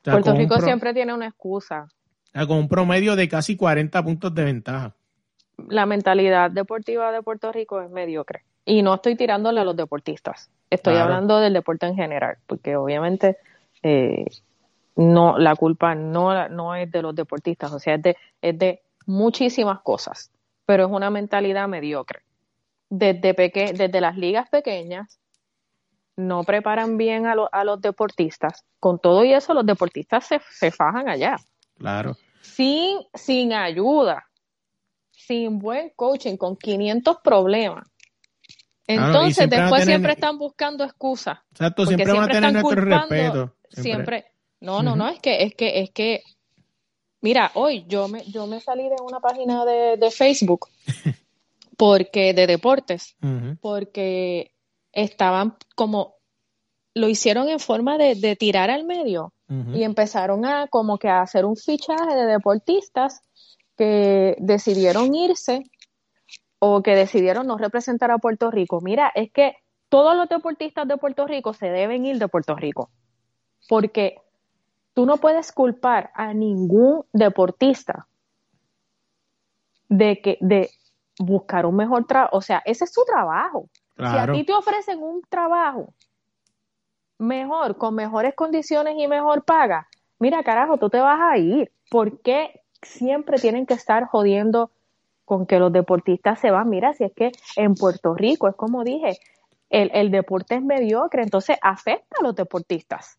O 0.00 0.04
sea, 0.04 0.12
Puerto 0.14 0.34
Rico 0.34 0.54
pro- 0.56 0.64
siempre 0.64 0.94
tiene 0.94 1.12
una 1.14 1.26
excusa. 1.26 1.88
o 1.88 2.30
sea, 2.32 2.46
con 2.46 2.58
un 2.58 2.68
promedio 2.68 3.16
de 3.16 3.28
casi 3.28 3.56
40 3.56 4.02
puntos 4.04 4.34
de 4.34 4.44
ventaja. 4.44 4.94
la 5.68 5.86
mentalidad 5.86 6.50
deportiva 6.50 7.10
de 7.12 7.22
Puerto 7.22 7.50
Rico 7.50 7.80
es 7.80 7.90
mediocre. 7.90 8.42
Y 8.66 8.82
no 8.82 8.94
estoy 8.94 9.16
tirándole 9.16 9.60
a 9.60 9.64
los 9.64 9.76
deportistas. 9.76 10.50
Estoy 10.70 10.94
Claro. 10.94 11.04
hablando 11.06 11.38
del 11.38 11.52
deporte 11.54 11.86
en 11.86 11.94
general, 11.96 12.36
porque 12.46 12.76
obviamente 12.76 13.36
eh, 13.82 14.26
no 14.96 15.38
la 15.38 15.54
culpa 15.54 15.94
no, 15.94 16.48
no 16.48 16.74
es 16.74 16.90
de 16.90 17.00
los 17.02 17.14
deportistas, 17.14 17.72
o 17.72 17.78
sea, 17.78 17.94
es 17.94 18.02
de, 18.02 18.16
es 18.42 18.58
de 18.58 18.82
muchísimas 19.06 19.80
cosas, 19.80 20.30
pero 20.66 20.84
es 20.86 20.90
una 20.90 21.10
mentalidad 21.10 21.68
mediocre. 21.68 22.20
Desde, 22.88 23.34
peque 23.34 23.72
desde 23.72 24.00
las 24.00 24.16
ligas 24.16 24.48
pequeñas 24.48 25.18
no 26.16 26.44
preparan 26.44 26.96
bien 26.96 27.26
a, 27.26 27.34
lo- 27.34 27.48
a 27.52 27.64
los 27.64 27.80
deportistas. 27.80 28.64
Con 28.80 28.98
todo 28.98 29.24
y 29.24 29.32
eso, 29.32 29.54
los 29.54 29.66
deportistas 29.66 30.26
se, 30.26 30.40
se 30.50 30.70
fajan 30.70 31.08
allá 31.08 31.36
Claro. 31.78 32.16
sin, 32.40 32.98
sin 33.14 33.52
ayuda, 33.52 34.26
sin 35.10 35.58
buen 35.58 35.90
coaching, 35.96 36.36
con 36.36 36.56
500 36.56 37.18
problemas. 37.22 37.88
Entonces, 38.86 39.34
siempre 39.36 39.60
después 39.60 39.80
tener- 39.82 39.94
siempre 39.96 40.12
están 40.12 40.38
buscando 40.38 40.84
excusas. 40.84 41.38
Exacto, 41.50 41.82
Porque 41.84 41.96
siempre 41.96 42.12
van 42.18 42.30
a 42.30 42.32
tener 42.32 42.52
nuestro 42.52 42.82
culpando- 42.82 43.08
respeto. 43.10 43.56
Siempre. 43.70 44.26
No, 44.60 44.82
no, 44.82 44.94
no, 44.96 45.08
es 45.08 45.20
que, 45.20 45.42
es 45.42 45.54
que, 45.54 45.80
es 45.80 45.90
que, 45.90 46.22
mira, 47.20 47.50
hoy 47.54 47.84
yo 47.88 48.08
me, 48.08 48.24
yo 48.24 48.46
me 48.46 48.60
salí 48.60 48.88
de 48.88 48.96
una 49.02 49.20
página 49.20 49.64
de, 49.64 49.96
de 49.96 50.10
Facebook 50.10 50.68
porque, 51.76 52.34
de 52.34 52.46
deportes, 52.46 53.16
porque 53.60 54.52
estaban 54.92 55.56
como, 55.74 56.16
lo 56.94 57.08
hicieron 57.08 57.48
en 57.48 57.60
forma 57.60 57.98
de, 57.98 58.14
de 58.14 58.36
tirar 58.36 58.70
al 58.70 58.84
medio 58.84 59.32
y 59.48 59.84
empezaron 59.84 60.44
a 60.44 60.66
como 60.66 60.98
que 60.98 61.08
a 61.08 61.20
hacer 61.20 61.44
un 61.44 61.56
fichaje 61.56 62.16
de 62.16 62.26
deportistas 62.26 63.22
que 63.76 64.34
decidieron 64.40 65.14
irse 65.14 65.62
o 66.58 66.82
que 66.82 66.96
decidieron 66.96 67.46
no 67.46 67.56
representar 67.56 68.10
a 68.10 68.18
Puerto 68.18 68.50
Rico. 68.50 68.80
Mira, 68.80 69.12
es 69.14 69.30
que 69.30 69.54
todos 69.88 70.16
los 70.16 70.28
deportistas 70.28 70.88
de 70.88 70.96
Puerto 70.96 71.26
Rico 71.26 71.52
se 71.52 71.70
deben 71.70 72.04
ir 72.06 72.18
de 72.18 72.26
Puerto 72.26 72.56
Rico, 72.56 72.90
porque 73.68 74.16
tú 74.96 75.04
no 75.04 75.18
puedes 75.18 75.52
culpar 75.52 76.10
a 76.14 76.32
ningún 76.32 77.04
deportista 77.12 78.06
de 79.90 80.22
que 80.22 80.38
de 80.40 80.70
buscar 81.18 81.66
un 81.66 81.76
mejor 81.76 82.06
trabajo, 82.06 82.34
o 82.38 82.40
sea, 82.40 82.62
ese 82.64 82.84
es 82.84 82.94
su 82.94 83.04
trabajo. 83.04 83.68
Si 83.98 84.04
a 84.04 84.32
ti 84.32 84.44
te 84.44 84.54
ofrecen 84.54 85.02
un 85.02 85.20
trabajo 85.28 85.92
mejor, 87.18 87.76
con 87.76 87.94
mejores 87.94 88.34
condiciones 88.34 88.94
y 88.96 89.06
mejor 89.06 89.44
paga, 89.44 89.86
mira, 90.18 90.42
carajo, 90.42 90.78
tú 90.78 90.88
te 90.88 90.98
vas 90.98 91.20
a 91.20 91.36
ir. 91.36 91.70
¿Por 91.90 92.22
qué 92.22 92.62
siempre 92.80 93.38
tienen 93.38 93.66
que 93.66 93.74
estar 93.74 94.06
jodiendo 94.06 94.70
con 95.26 95.44
que 95.44 95.58
los 95.58 95.74
deportistas 95.74 96.40
se 96.40 96.50
van? 96.50 96.70
Mira, 96.70 96.94
si 96.94 97.04
es 97.04 97.12
que 97.12 97.32
en 97.56 97.74
Puerto 97.74 98.14
Rico, 98.14 98.48
es 98.48 98.56
como 98.56 98.82
dije, 98.82 99.18
el, 99.68 99.90
el 99.92 100.10
deporte 100.10 100.54
es 100.54 100.62
mediocre, 100.62 101.22
entonces 101.22 101.58
afecta 101.60 102.16
a 102.18 102.22
los 102.22 102.34
deportistas. 102.34 103.18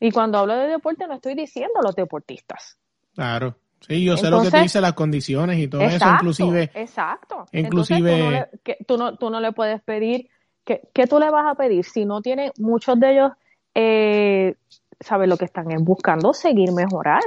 Y 0.00 0.10
cuando 0.10 0.38
hablo 0.38 0.56
de 0.56 0.66
deporte 0.66 1.06
no 1.06 1.14
estoy 1.14 1.34
diciendo 1.34 1.78
a 1.78 1.82
los 1.82 1.94
deportistas. 1.94 2.78
Claro. 3.14 3.54
Sí, 3.80 4.04
yo 4.04 4.16
sé 4.16 4.28
lo 4.30 4.42
que 4.42 4.50
tú 4.50 4.56
dices, 4.58 4.80
las 4.80 4.92
condiciones 4.92 5.58
y 5.58 5.68
todo 5.68 5.82
eso, 5.82 6.04
inclusive. 6.10 6.70
Exacto. 6.74 7.46
Inclusive. 7.52 8.48
tú, 8.86 8.98
no, 8.98 9.16
tú, 9.16 9.30
no, 9.30 9.40
le 9.40 9.52
puedes 9.52 9.80
pedir. 9.82 10.28
¿Qué, 10.64 10.82
¿Qué 10.92 11.06
tú 11.06 11.18
le 11.18 11.30
vas 11.30 11.46
a 11.46 11.54
pedir? 11.54 11.84
Si 11.84 12.04
no 12.04 12.20
tiene, 12.20 12.52
muchos 12.58 13.00
de 13.00 13.12
ellos, 13.12 13.32
eh, 13.74 14.54
¿sabes? 15.00 15.28
Lo 15.28 15.38
que 15.38 15.46
están 15.46 15.70
es 15.70 15.82
buscando 15.82 16.34
seguir 16.34 16.72
mejorar, 16.72 17.22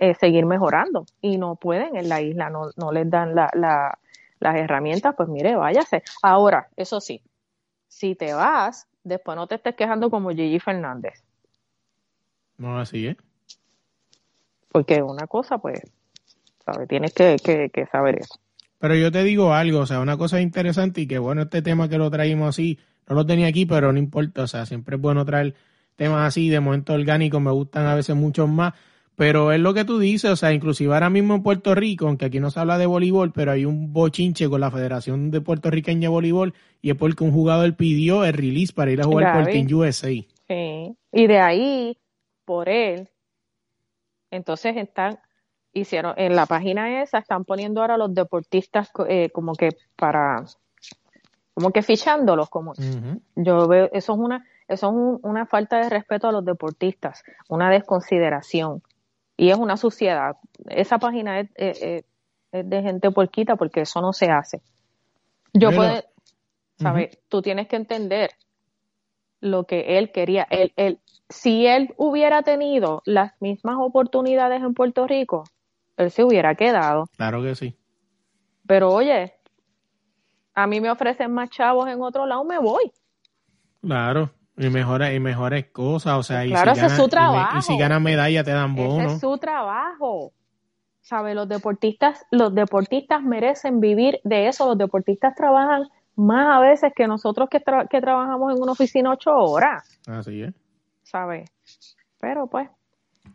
eh, 0.00 0.14
seguir 0.14 0.44
mejorando. 0.44 1.06
Y 1.20 1.38
no 1.38 1.54
pueden 1.54 1.96
en 1.96 2.08
la 2.08 2.20
isla, 2.20 2.50
no, 2.50 2.70
no 2.76 2.90
les 2.90 3.08
dan 3.08 3.36
la, 3.36 3.48
la, 3.54 3.96
las 4.40 4.56
herramientas, 4.56 5.14
pues 5.16 5.28
mire, 5.28 5.54
váyase. 5.54 6.02
Ahora, 6.22 6.68
eso 6.76 7.00
sí, 7.00 7.22
si 7.86 8.16
te 8.16 8.34
vas, 8.34 8.88
después 9.04 9.36
no 9.36 9.46
te 9.46 9.54
estés 9.54 9.76
quejando 9.76 10.10
como 10.10 10.30
Gigi 10.30 10.58
Fernández. 10.58 11.22
No, 12.58 12.78
así 12.78 13.06
es. 13.06 13.16
Porque 14.70 15.02
una 15.02 15.26
cosa, 15.26 15.58
pues, 15.58 15.80
¿sabes? 16.64 16.88
Tienes 16.88 17.12
que, 17.12 17.36
que, 17.72 17.86
saber 17.86 18.18
eso. 18.20 18.38
Pero 18.78 18.94
yo 18.94 19.10
te 19.10 19.24
digo 19.24 19.54
algo, 19.54 19.80
o 19.80 19.86
sea, 19.86 20.00
una 20.00 20.16
cosa 20.16 20.40
interesante 20.40 21.00
y 21.00 21.06
que 21.06 21.18
bueno, 21.18 21.42
este 21.42 21.62
tema 21.62 21.88
que 21.88 21.98
lo 21.98 22.10
traímos 22.10 22.50
así, 22.50 22.78
no 23.08 23.14
lo 23.14 23.24
tenía 23.24 23.46
aquí, 23.46 23.64
pero 23.64 23.92
no 23.92 23.98
importa, 23.98 24.42
o 24.42 24.46
sea, 24.46 24.66
siempre 24.66 24.96
es 24.96 25.02
bueno 25.02 25.24
traer 25.24 25.54
temas 25.96 26.28
así, 26.28 26.50
de 26.50 26.60
momento 26.60 26.92
orgánicos 26.92 27.40
me 27.40 27.50
gustan 27.50 27.86
a 27.86 27.94
veces 27.94 28.14
mucho 28.14 28.46
más, 28.46 28.74
pero 29.16 29.50
es 29.50 29.60
lo 29.60 29.72
que 29.72 29.86
tú 29.86 29.98
dices, 29.98 30.30
o 30.30 30.36
sea, 30.36 30.52
inclusive 30.52 30.92
ahora 30.92 31.08
mismo 31.08 31.34
en 31.34 31.42
Puerto 31.42 31.74
Rico, 31.74 32.06
aunque 32.06 32.26
aquí 32.26 32.38
no 32.38 32.50
se 32.50 32.60
habla 32.60 32.76
de 32.76 32.84
voleibol, 32.84 33.32
pero 33.32 33.52
hay 33.52 33.64
un 33.64 33.94
bochinche 33.94 34.48
con 34.50 34.60
la 34.60 34.70
Federación 34.70 35.30
de 35.30 35.40
Puertorriqueña 35.40 36.02
de 36.02 36.08
Voleibol 36.08 36.52
y 36.82 36.90
es 36.90 36.96
porque 36.96 37.24
un 37.24 37.32
jugador 37.32 37.74
pidió 37.76 38.26
el 38.26 38.34
release 38.34 38.74
para 38.74 38.90
ir 38.90 39.00
a 39.00 39.04
jugar 39.04 39.32
por 39.32 39.50
Team 39.50 39.66
USA. 39.72 40.08
Sí, 40.08 40.96
y 41.12 41.26
de 41.26 41.38
ahí, 41.38 41.96
por 42.46 42.70
él, 42.70 43.10
entonces 44.30 44.76
están, 44.76 45.18
hicieron, 45.74 46.14
en 46.16 46.34
la 46.34 46.46
página 46.46 47.02
esa 47.02 47.18
están 47.18 47.44
poniendo 47.44 47.82
ahora 47.82 47.98
los 47.98 48.14
deportistas 48.14 48.90
eh, 49.08 49.28
como 49.30 49.52
que 49.54 49.76
para, 49.96 50.44
como 51.52 51.70
que 51.70 51.82
fichándolos, 51.82 52.48
como 52.48 52.72
yo 53.34 53.68
veo, 53.68 53.90
eso 53.92 54.12
es 54.14 54.18
una, 54.18 54.46
eso 54.68 54.88
es 54.88 55.20
una 55.22 55.44
falta 55.46 55.78
de 55.78 55.90
respeto 55.90 56.28
a 56.28 56.32
los 56.32 56.44
deportistas, 56.44 57.22
una 57.48 57.70
desconsideración. 57.70 58.82
Y 59.38 59.50
es 59.50 59.58
una 59.58 59.76
suciedad. 59.76 60.36
Esa 60.70 60.98
página 60.98 61.40
es, 61.40 61.50
de 62.52 62.82
gente 62.82 63.10
porquita 63.10 63.56
porque 63.56 63.82
eso 63.82 64.00
no 64.00 64.14
se 64.14 64.30
hace. 64.30 64.62
Yo 65.52 65.70
puedo, 65.72 66.02
¿sabes? 66.78 67.18
Tú 67.28 67.42
tienes 67.42 67.68
que 67.68 67.76
entender 67.76 68.30
lo 69.40 69.64
que 69.64 69.98
él 69.98 70.10
quería. 70.10 70.46
Él, 70.50 70.72
él, 70.76 71.00
si 71.28 71.66
él 71.66 71.94
hubiera 71.96 72.42
tenido 72.42 73.02
las 73.04 73.32
mismas 73.40 73.76
oportunidades 73.78 74.62
en 74.62 74.74
Puerto 74.74 75.06
Rico, 75.06 75.44
él 75.96 76.10
se 76.10 76.24
hubiera 76.24 76.54
quedado. 76.54 77.06
Claro 77.16 77.42
que 77.42 77.54
sí. 77.54 77.76
Pero 78.66 78.92
oye, 78.92 79.34
a 80.54 80.66
mí 80.66 80.80
me 80.80 80.90
ofrecen 80.90 81.32
más 81.32 81.50
chavos 81.50 81.88
en 81.88 82.00
otro 82.02 82.26
lado, 82.26 82.44
me 82.44 82.58
voy. 82.58 82.92
Claro, 83.80 84.30
y 84.56 84.68
mejores, 84.70 85.14
y 85.14 85.20
mejores 85.20 85.66
cosas, 85.66 86.14
o 86.14 86.22
sea, 86.22 86.44
claro, 86.44 86.72
ese 86.72 86.86
es 86.86 86.92
su 86.92 87.08
trabajo. 87.08 87.58
Y, 87.58 87.62
si 87.62 87.76
ganan 87.78 88.02
medalla 88.02 88.42
te 88.42 88.52
dan 88.52 88.74
bono. 88.74 89.04
Ese 89.04 89.14
es 89.14 89.20
su 89.20 89.36
trabajo. 89.38 90.32
¿Sabe? 91.02 91.34
Los 91.34 91.48
deportistas, 91.48 92.26
los 92.32 92.52
deportistas 92.52 93.22
merecen 93.22 93.78
vivir 93.78 94.18
de 94.24 94.48
eso. 94.48 94.66
Los 94.66 94.78
deportistas 94.78 95.36
trabajan 95.36 95.88
más 96.16 96.56
a 96.56 96.60
veces 96.60 96.92
que 96.96 97.06
nosotros 97.06 97.48
que, 97.48 97.62
que 97.90 98.00
trabajamos 98.00 98.56
en 98.56 98.60
una 98.60 98.72
oficina 98.72 99.12
ocho 99.12 99.32
horas. 99.32 100.00
Así 100.08 100.42
es. 100.42 100.54
¿Sabes? 101.06 101.48
Pero 102.20 102.48
pues. 102.48 102.68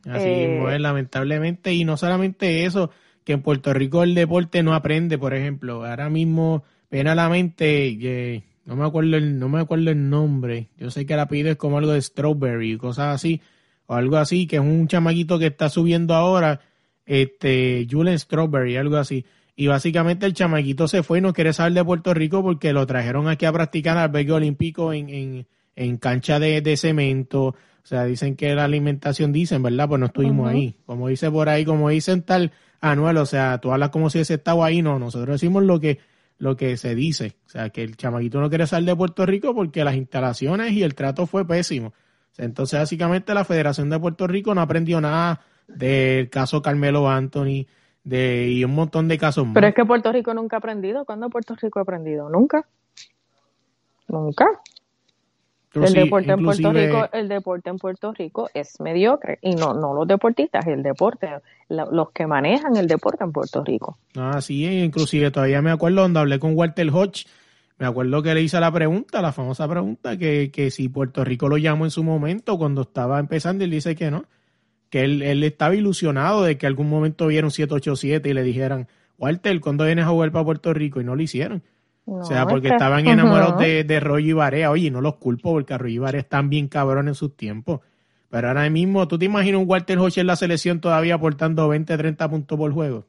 Así 0.05 0.27
eh, 0.27 0.77
lamentablemente, 0.79 1.73
y 1.73 1.83
no 1.83 1.97
solamente 1.97 2.65
eso, 2.65 2.91
que 3.23 3.33
en 3.33 3.41
Puerto 3.41 3.73
Rico 3.73 4.03
el 4.03 4.15
deporte 4.15 4.63
no 4.63 4.73
aprende, 4.73 5.17
por 5.17 5.33
ejemplo, 5.33 5.85
ahora 5.85 6.09
mismo 6.09 6.63
viene 6.89 7.09
a 7.09 7.15
la 7.15 7.29
mente, 7.29 8.43
no 8.65 8.75
me 8.75 8.85
acuerdo 8.85 9.17
el, 9.17 9.37
no 9.37 9.49
me 9.49 9.59
acuerdo 9.59 9.91
el 9.91 10.09
nombre, 10.09 10.69
yo 10.77 10.89
sé 10.91 11.05
que 11.05 11.15
la 11.15 11.27
pide 11.27 11.51
es 11.51 11.57
como 11.57 11.77
algo 11.77 11.91
de 11.91 12.01
strawberry, 12.01 12.77
cosas 12.77 13.15
así, 13.15 13.41
o 13.85 13.95
algo 13.95 14.17
así, 14.17 14.47
que 14.47 14.55
es 14.57 14.61
un 14.61 14.87
chamaquito 14.87 15.37
que 15.37 15.47
está 15.47 15.69
subiendo 15.69 16.13
ahora, 16.13 16.61
este, 17.05 17.85
Julian 17.89 18.17
Strawberry, 18.17 18.77
algo 18.77 18.97
así. 18.97 19.25
Y 19.55 19.67
básicamente 19.67 20.25
el 20.25 20.33
chamaquito 20.33 20.87
se 20.87 21.03
fue 21.03 21.17
y 21.17 21.21
no 21.21 21.33
quiere 21.33 21.51
salir 21.51 21.77
de 21.77 21.83
Puerto 21.83 22.13
Rico 22.13 22.41
porque 22.41 22.71
lo 22.71 22.87
trajeron 22.87 23.27
aquí 23.27 23.45
a 23.45 23.51
practicar 23.51 23.97
al 23.97 24.05
albergue 24.05 24.31
olímpico 24.31 24.93
en, 24.93 25.09
en, 25.09 25.47
en 25.75 25.97
cancha 25.97 26.39
de, 26.39 26.61
de, 26.61 26.77
cemento. 26.77 27.43
O 27.47 27.55
sea, 27.83 28.05
dicen 28.05 28.35
que 28.35 28.53
la 28.53 28.65
alimentación, 28.65 29.31
dicen, 29.31 29.63
¿verdad? 29.63 29.87
Pues 29.87 29.99
no 29.99 30.05
estuvimos 30.07 30.49
ahí. 30.49 30.75
Como 30.85 31.07
dice 31.07 31.31
por 31.31 31.49
ahí, 31.49 31.65
como 31.65 31.89
dicen 31.89 32.21
tal 32.21 32.51
Anuel, 32.79 33.17
o 33.17 33.25
sea, 33.25 33.59
tú 33.59 33.71
hablas 33.71 33.89
como 33.89 34.09
si 34.09 34.19
ese 34.19 34.35
estado 34.35 34.63
ahí. 34.63 34.81
No, 34.81 34.99
nosotros 34.99 35.35
decimos 35.35 35.63
lo 35.63 35.79
que, 35.79 35.99
lo 36.37 36.55
que 36.55 36.77
se 36.77 36.95
dice. 36.95 37.37
O 37.45 37.49
sea, 37.49 37.69
que 37.69 37.83
el 37.83 37.97
chamaquito 37.97 38.39
no 38.39 38.49
quiere 38.49 38.67
salir 38.67 38.89
de 38.89 38.95
Puerto 38.95 39.25
Rico 39.25 39.55
porque 39.55 39.83
las 39.83 39.95
instalaciones 39.95 40.71
y 40.73 40.83
el 40.83 40.93
trato 40.93 41.25
fue 41.25 41.45
pésimo. 41.45 41.87
O 41.87 42.33
sea, 42.33 42.45
entonces, 42.45 42.79
básicamente, 42.79 43.33
la 43.33 43.45
Federación 43.45 43.89
de 43.89 43.99
Puerto 43.99 44.27
Rico 44.27 44.53
no 44.53 44.61
aprendió 44.61 45.01
nada 45.01 45.41
del 45.67 46.29
caso 46.29 46.61
Carmelo 46.61 47.09
Anthony 47.09 47.65
de, 48.03 48.49
y 48.49 48.63
un 48.63 48.75
montón 48.75 49.07
de 49.07 49.17
casos 49.17 49.45
más. 49.45 49.53
Pero 49.53 49.67
es 49.67 49.75
que 49.75 49.85
Puerto 49.85 50.11
Rico 50.11 50.33
nunca 50.33 50.57
ha 50.57 50.59
aprendido. 50.59 51.03
¿Cuándo 51.05 51.29
Puerto 51.29 51.55
Rico 51.55 51.79
ha 51.79 51.81
aprendido? 51.83 52.29
Nunca. 52.29 52.67
Nunca 54.07 54.45
el 55.73 55.93
deporte 55.93 56.31
en 56.31 56.43
Puerto 56.43 56.73
Rico, 56.73 57.09
el 57.13 57.27
deporte 57.29 57.69
en 57.69 57.77
Puerto 57.77 58.13
Rico 58.13 58.49
es 58.53 58.79
mediocre 58.81 59.39
y 59.41 59.55
no, 59.55 59.73
no 59.73 59.93
los 59.93 60.07
deportistas, 60.07 60.67
el 60.67 60.83
deporte, 60.83 61.29
los 61.69 62.11
que 62.11 62.27
manejan 62.27 62.75
el 62.75 62.87
deporte 62.87 63.23
en 63.23 63.31
Puerto 63.31 63.63
Rico. 63.63 63.97
Ah, 64.15 64.41
sí, 64.41 64.65
inclusive 64.65 65.31
todavía 65.31 65.61
me 65.61 65.71
acuerdo 65.71 66.01
donde 66.01 66.19
hablé 66.19 66.39
con 66.39 66.57
Walter 66.57 66.89
Hodge, 66.91 67.25
me 67.77 67.87
acuerdo 67.87 68.21
que 68.21 68.33
le 68.33 68.41
hice 68.41 68.59
la 68.59 68.71
pregunta, 68.71 69.21
la 69.21 69.31
famosa 69.31 69.67
pregunta, 69.67 70.17
que, 70.17 70.51
que 70.51 70.71
si 70.71 70.89
Puerto 70.89 71.23
Rico 71.23 71.47
lo 71.47 71.57
llamó 71.57 71.85
en 71.85 71.91
su 71.91 72.03
momento 72.03 72.57
cuando 72.57 72.81
estaba 72.81 73.19
empezando, 73.19 73.63
él 73.63 73.71
dice 73.71 73.95
que 73.95 74.11
no, 74.11 74.25
que 74.89 75.03
él, 75.03 75.21
él 75.21 75.43
estaba 75.43 75.73
ilusionado 75.73 76.43
de 76.43 76.57
que 76.57 76.67
algún 76.67 76.89
momento 76.89 77.27
vieron 77.27 77.49
787 77.49 78.29
y 78.29 78.33
le 78.33 78.43
dijeran, 78.43 78.87
Walter, 79.17 79.59
¿cuándo 79.61 79.85
vienes 79.85 80.05
a 80.05 80.09
jugar 80.09 80.31
para 80.31 80.43
Puerto 80.43 80.73
Rico? 80.73 80.99
Y 80.99 81.05
no 81.05 81.15
lo 81.15 81.21
hicieron 81.21 81.63
o 82.05 82.23
sea, 82.23 82.45
porque 82.45 82.69
estaban 82.69 83.07
enamorados 83.07 83.59
de, 83.59 83.83
de 83.83 83.99
Roy 83.99 84.29
y 84.29 84.33
Barea. 84.33 84.71
Oye, 84.71 84.91
no 84.91 85.01
los 85.01 85.15
culpo 85.15 85.51
porque 85.51 85.77
Roy 85.77 85.95
y 85.95 85.97
Barea 85.99 86.21
están 86.21 86.49
bien 86.49 86.67
cabrón 86.67 87.07
en 87.07 87.15
sus 87.15 87.35
tiempos. 87.35 87.81
Pero 88.29 88.47
ahora 88.47 88.69
mismo, 88.69 89.07
¿tú 89.07 89.19
te 89.19 89.25
imaginas 89.25 89.61
un 89.61 89.69
Walter 89.69 89.99
Hodge 89.99 90.19
en 90.19 90.27
la 90.27 90.37
selección 90.37 90.79
todavía 90.79 91.15
aportando 91.15 91.67
20, 91.67 91.97
30 91.97 92.29
puntos 92.29 92.57
por 92.57 92.71
juego? 92.71 93.05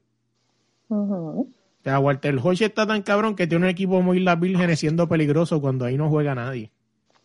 O 0.89 1.47
sea, 1.83 1.99
Walter 2.01 2.37
Hodge 2.43 2.63
está 2.63 2.87
tan 2.87 3.03
cabrón 3.03 3.37
que 3.37 3.47
tiene 3.47 3.65
un 3.65 3.71
equipo 3.71 4.03
muy 4.03 4.21
las 4.21 4.39
vírgenes 4.39 4.81
siendo 4.81 5.09
peligroso 5.09 5.61
cuando 5.61 5.85
ahí 5.85 5.97
no 5.97 6.09
juega 6.09 6.35
nadie. 6.35 6.71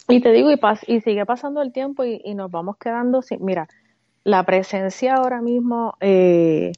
Y 0.07 0.21
te 0.21 0.31
digo, 0.31 0.51
y, 0.51 0.59
y 0.87 1.01
sigue 1.01 1.25
pasando 1.25 1.61
el 1.61 1.73
tiempo 1.73 2.05
y, 2.05 2.21
y, 2.23 2.33
nos 2.33 2.49
vamos 2.49 2.77
quedando 2.77 3.21
sin... 3.21 3.43
Mira, 3.43 3.67
la 4.23 4.43
presencia 4.43 5.15
ahora 5.15 5.41
mismo... 5.41 5.95
Eh, 5.99 6.71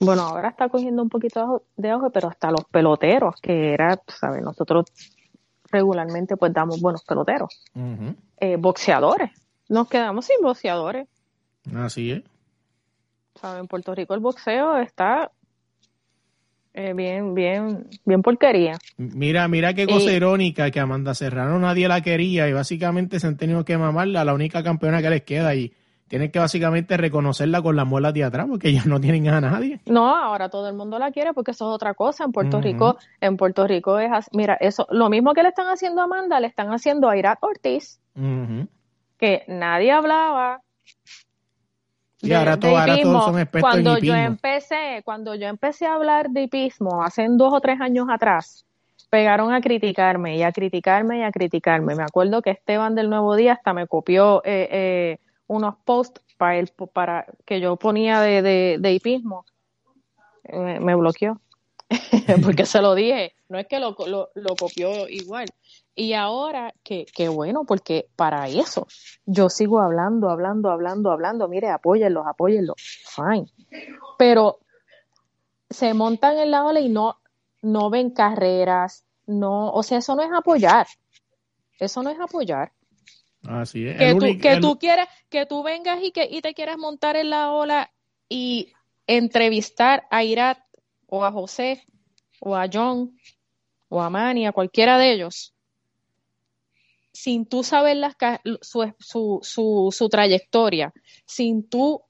bueno, 0.00 0.22
ahora 0.22 0.50
está 0.50 0.68
cogiendo 0.68 1.02
un 1.02 1.08
poquito 1.08 1.64
de 1.76 1.90
auge, 1.90 2.10
pero 2.10 2.28
hasta 2.28 2.50
los 2.50 2.64
peloteros, 2.64 3.40
que 3.40 3.72
era, 3.72 4.00
¿sabes? 4.06 4.42
Nosotros 4.42 4.86
regularmente 5.70 6.36
pues 6.36 6.52
damos 6.52 6.80
buenos 6.80 7.04
peloteros. 7.04 7.62
Eh, 8.40 8.56
boxeadores. 8.58 9.30
Nos 9.68 9.88
quedamos 9.88 10.26
sin 10.26 10.36
boxeadores. 10.42 11.08
Así 11.74 12.12
es. 12.12 12.22
¿Sabes? 13.34 13.60
En 13.60 13.68
Puerto 13.68 13.94
Rico 13.94 14.14
el 14.14 14.20
boxeo 14.20 14.78
está 14.78 15.30
eh, 16.74 16.94
bien, 16.94 17.34
bien, 17.34 17.88
bien 18.04 18.22
porquería. 18.22 18.78
Mira, 18.96 19.48
mira 19.48 19.74
qué 19.74 19.86
cosa 19.86 20.12
irónica 20.12 20.70
que 20.70 20.80
Amanda 20.80 21.14
Serrano 21.14 21.58
nadie 21.58 21.88
la 21.88 22.02
quería 22.02 22.48
y 22.48 22.52
básicamente 22.52 23.18
se 23.18 23.26
han 23.26 23.36
tenido 23.36 23.64
que 23.64 23.76
mamarla, 23.76 24.24
la 24.24 24.34
única 24.34 24.62
campeona 24.62 25.02
que 25.02 25.10
les 25.10 25.22
queda 25.24 25.54
y 25.54 25.72
tienen 26.08 26.30
que 26.30 26.38
básicamente 26.38 26.96
reconocerla 26.96 27.60
con 27.62 27.76
las 27.76 27.86
muelas 27.86 28.14
de 28.14 28.24
atrás 28.24 28.46
porque 28.48 28.68
ellos 28.70 28.86
no 28.86 29.00
tienen 29.00 29.28
a 29.28 29.40
nadie. 29.40 29.80
No, 29.86 30.14
ahora 30.16 30.48
todo 30.48 30.68
el 30.68 30.74
mundo 30.74 30.98
la 30.98 31.10
quiere 31.10 31.34
porque 31.34 31.50
eso 31.52 31.68
es 31.70 31.74
otra 31.74 31.94
cosa. 31.94 32.24
En 32.24 32.32
Puerto. 32.32 32.60
Rico, 32.60 32.96
en 33.20 33.36
Puerto 33.36 33.66
Rico 33.66 33.98
es 33.98 34.10
así. 34.12 34.30
Mira, 34.32 34.54
eso, 34.60 34.86
lo 34.90 35.08
mismo 35.10 35.34
que 35.34 35.42
le 35.42 35.50
están 35.50 35.66
haciendo 35.68 36.00
a 36.00 36.04
Amanda, 36.04 36.40
le 36.40 36.46
están 36.46 36.68
haciendo 36.72 37.08
a 37.08 37.16
Irak 37.16 37.38
Ortiz, 37.42 38.00
que 39.18 39.44
nadie 39.48 39.92
hablaba. 39.92 40.62
Y 42.20 42.32
ahora 42.32 42.58
todo- 42.58 42.76
ahora 42.76 43.00
todos 43.00 43.24
son 43.26 43.38
expertos 43.38 43.74
en 43.76 43.82
cuando 43.84 43.98
yo 43.98 44.14
empecé, 44.16 45.02
cuando 45.04 45.34
yo 45.36 45.46
empecé 45.46 45.86
a 45.86 45.94
hablar 45.94 46.30
de 46.30 46.42
hipismo 46.42 47.02
hace 47.04 47.26
dos 47.30 47.52
o 47.54 47.60
tres 47.60 47.80
años 47.80 48.08
atrás, 48.10 48.64
pegaron 49.08 49.52
a 49.52 49.60
criticarme 49.60 50.36
y 50.36 50.42
a 50.42 50.50
criticarme 50.50 51.18
y 51.20 51.22
a 51.22 51.30
criticarme. 51.30 51.94
Me 51.94 52.02
acuerdo 52.02 52.42
que 52.42 52.50
Esteban 52.50 52.94
del 52.96 53.08
Nuevo 53.08 53.36
Día 53.36 53.52
hasta 53.52 53.72
me 53.72 53.86
copió 53.86 54.42
eh, 54.44 54.68
eh, 54.70 55.18
unos 55.48 55.74
posts 55.84 56.22
para, 56.36 56.58
el, 56.58 56.68
para 56.92 57.26
que 57.44 57.60
yo 57.60 57.76
ponía 57.76 58.20
de, 58.20 58.78
de, 58.78 58.92
hipismo. 58.92 59.44
Eh, 60.44 60.78
me 60.80 60.94
bloqueó 60.94 61.40
porque 62.44 62.64
se 62.64 62.80
lo 62.80 62.94
dije. 62.94 63.34
No 63.48 63.58
es 63.58 63.66
que 63.66 63.80
lo, 63.80 63.96
lo, 64.06 64.30
lo 64.34 64.56
copió 64.56 65.08
igual. 65.08 65.48
Y 65.94 66.12
ahora, 66.12 66.72
que, 66.84 67.06
que 67.06 67.28
bueno, 67.28 67.64
porque 67.64 68.08
para 68.14 68.46
eso 68.46 68.86
yo 69.26 69.48
sigo 69.48 69.80
hablando, 69.80 70.30
hablando, 70.30 70.70
hablando, 70.70 71.10
hablando. 71.10 71.48
Mire, 71.48 71.70
apóyenlos, 71.70 72.24
apóyenlos. 72.26 72.76
Fine. 73.16 73.46
Pero 74.16 74.60
se 75.68 75.94
montan 75.94 76.38
en 76.38 76.50
la 76.50 76.64
ola 76.64 76.80
y 76.80 76.88
no, 76.88 77.18
no 77.62 77.90
ven 77.90 78.10
carreras, 78.10 79.04
no, 79.26 79.70
o 79.70 79.82
sea, 79.82 79.98
eso 79.98 80.14
no 80.14 80.22
es 80.22 80.30
apoyar. 80.32 80.86
Eso 81.78 82.02
no 82.02 82.10
es 82.10 82.18
apoyar. 82.18 82.72
Así 83.48 83.86
es. 83.86 83.96
Que, 83.96 84.10
El 84.10 84.18
tú, 84.18 84.24
único- 84.26 84.42
que 84.42 84.52
el- 84.52 84.60
tú 84.60 84.78
quieras, 84.78 85.08
que 85.30 85.46
tú 85.46 85.62
vengas 85.62 85.98
y 86.02 86.12
que 86.12 86.28
y 86.30 86.40
te 86.42 86.54
quieras 86.54 86.76
montar 86.78 87.16
en 87.16 87.30
la 87.30 87.50
ola 87.52 87.90
y 88.28 88.72
entrevistar 89.06 90.06
a 90.10 90.22
Irat 90.22 90.58
o 91.06 91.24
a 91.24 91.32
José 91.32 91.82
o 92.40 92.54
a 92.54 92.68
John 92.72 93.16
o 93.88 94.02
a 94.02 94.10
Manny, 94.10 94.46
a 94.46 94.52
cualquiera 94.52 94.98
de 94.98 95.12
ellos, 95.12 95.54
sin 97.12 97.46
tú 97.46 97.64
saber 97.64 97.96
las, 97.96 98.14
su, 98.60 98.92
su, 98.98 99.38
su, 99.42 99.88
su 99.96 100.08
trayectoria, 100.08 100.92
sin 101.24 101.68
tú 101.68 102.02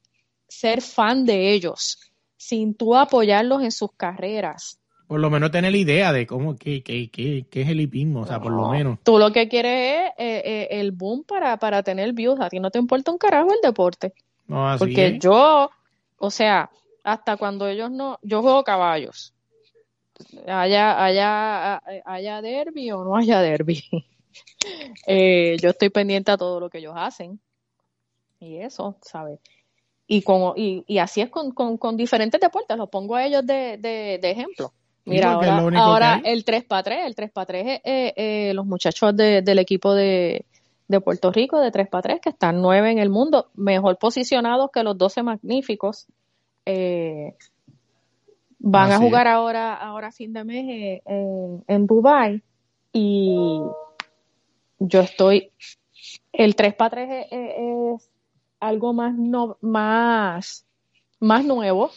ser 0.48 0.82
fan 0.82 1.24
de 1.24 1.52
ellos, 1.52 1.98
sin 2.36 2.74
tú 2.74 2.96
apoyarlos 2.96 3.62
en 3.62 3.70
sus 3.72 3.92
carreras. 3.96 4.80
Por 5.08 5.18
lo 5.20 5.30
menos 5.30 5.50
tener 5.50 5.72
la 5.72 5.78
idea 5.78 6.12
de 6.12 6.26
cómo, 6.26 6.56
qué, 6.56 6.82
qué, 6.82 7.10
qué, 7.10 7.46
qué 7.50 7.62
es 7.62 7.68
el 7.68 7.80
hipismo, 7.80 8.20
o 8.20 8.26
sea, 8.26 8.40
por 8.40 8.52
lo 8.52 8.62
No, 8.62 8.70
menos. 8.70 8.98
Tú 9.02 9.18
lo 9.18 9.32
que 9.32 9.48
quieres 9.48 9.72
es 9.72 10.10
eh, 10.18 10.42
eh, 10.44 10.68
el 10.72 10.92
boom 10.92 11.24
para, 11.24 11.56
para 11.56 11.82
tener 11.82 12.12
views. 12.12 12.38
A 12.40 12.50
ti 12.50 12.60
no 12.60 12.70
te 12.70 12.78
importa 12.78 13.10
un 13.10 13.18
carajo 13.18 13.50
el 13.52 13.60
deporte. 13.62 14.12
No, 14.46 14.68
así 14.68 14.78
Porque 14.78 15.06
es. 15.06 15.18
yo, 15.18 15.70
o 16.18 16.30
sea, 16.30 16.70
hasta 17.02 17.36
cuando 17.38 17.66
ellos 17.68 17.90
no, 17.90 18.18
yo 18.22 18.42
juego 18.42 18.62
caballos. 18.64 19.32
Haya, 20.46 21.02
haya, 21.02 21.82
haya 22.04 22.42
derby 22.42 22.90
o 22.92 23.02
no 23.04 23.16
haya 23.16 23.40
derby. 23.40 23.82
Eh, 25.06 25.56
yo 25.60 25.70
estoy 25.70 25.88
pendiente 25.90 26.30
a 26.30 26.36
todo 26.36 26.60
lo 26.60 26.70
que 26.70 26.78
ellos 26.78 26.92
hacen. 26.96 27.40
Y 28.38 28.58
eso, 28.58 28.96
¿sabes? 29.02 29.40
Y, 30.06 30.22
con, 30.22 30.52
y, 30.56 30.84
y 30.86 30.98
así 30.98 31.20
es 31.22 31.30
con, 31.30 31.50
con, 31.52 31.76
con 31.76 31.96
diferentes 31.96 32.40
deportes. 32.40 32.76
Los 32.76 32.88
pongo 32.88 33.16
a 33.16 33.24
ellos 33.24 33.44
de, 33.46 33.78
de, 33.78 34.18
de 34.20 34.30
ejemplo. 34.30 34.72
Mira, 35.08 35.32
ahora, 35.34 35.56
ahora 35.80 36.14
el 36.24 36.44
3 36.44 36.64
para 36.64 36.82
3, 36.82 37.06
el 37.06 37.14
3 37.14 37.30
para 37.30 37.46
3 37.46 37.66
es 37.66 37.80
eh, 37.84 38.12
eh, 38.16 38.54
los 38.54 38.66
muchachos 38.66 39.16
de- 39.16 39.42
del 39.42 39.58
equipo 39.58 39.94
de, 39.94 40.44
de 40.88 41.00
Puerto 41.00 41.30
Rico 41.32 41.60
de 41.60 41.70
3 41.70 41.88
para 41.88 42.02
3, 42.02 42.20
que 42.20 42.30
están 42.30 42.60
nueve 42.62 42.90
en 42.90 42.98
el 42.98 43.10
mundo, 43.10 43.48
mejor 43.54 43.98
posicionados 43.98 44.70
que 44.72 44.82
los 44.82 44.96
12 44.98 45.22
magníficos. 45.22 46.06
Eh, 46.66 47.34
van 48.58 48.90
a 48.92 48.98
jugar 48.98 49.28
ahora, 49.28 49.74
ahora 49.74 50.12
fin 50.12 50.32
de 50.32 50.44
mes 50.44 50.64
eh, 50.68 51.02
en, 51.06 51.64
en 51.66 51.86
Dubai 51.86 52.42
y 52.92 53.60
yo 54.80 55.00
estoy, 55.00 55.50
el 56.32 56.54
3 56.56 56.74
para 56.74 56.90
3 56.90 57.08
es, 57.10 57.26
es- 57.32 57.54
es 58.04 58.10
algo 58.60 58.92
más, 58.92 59.14
no, 59.14 59.56
más, 59.60 60.66
más 61.20 61.44
nuevo 61.44 61.90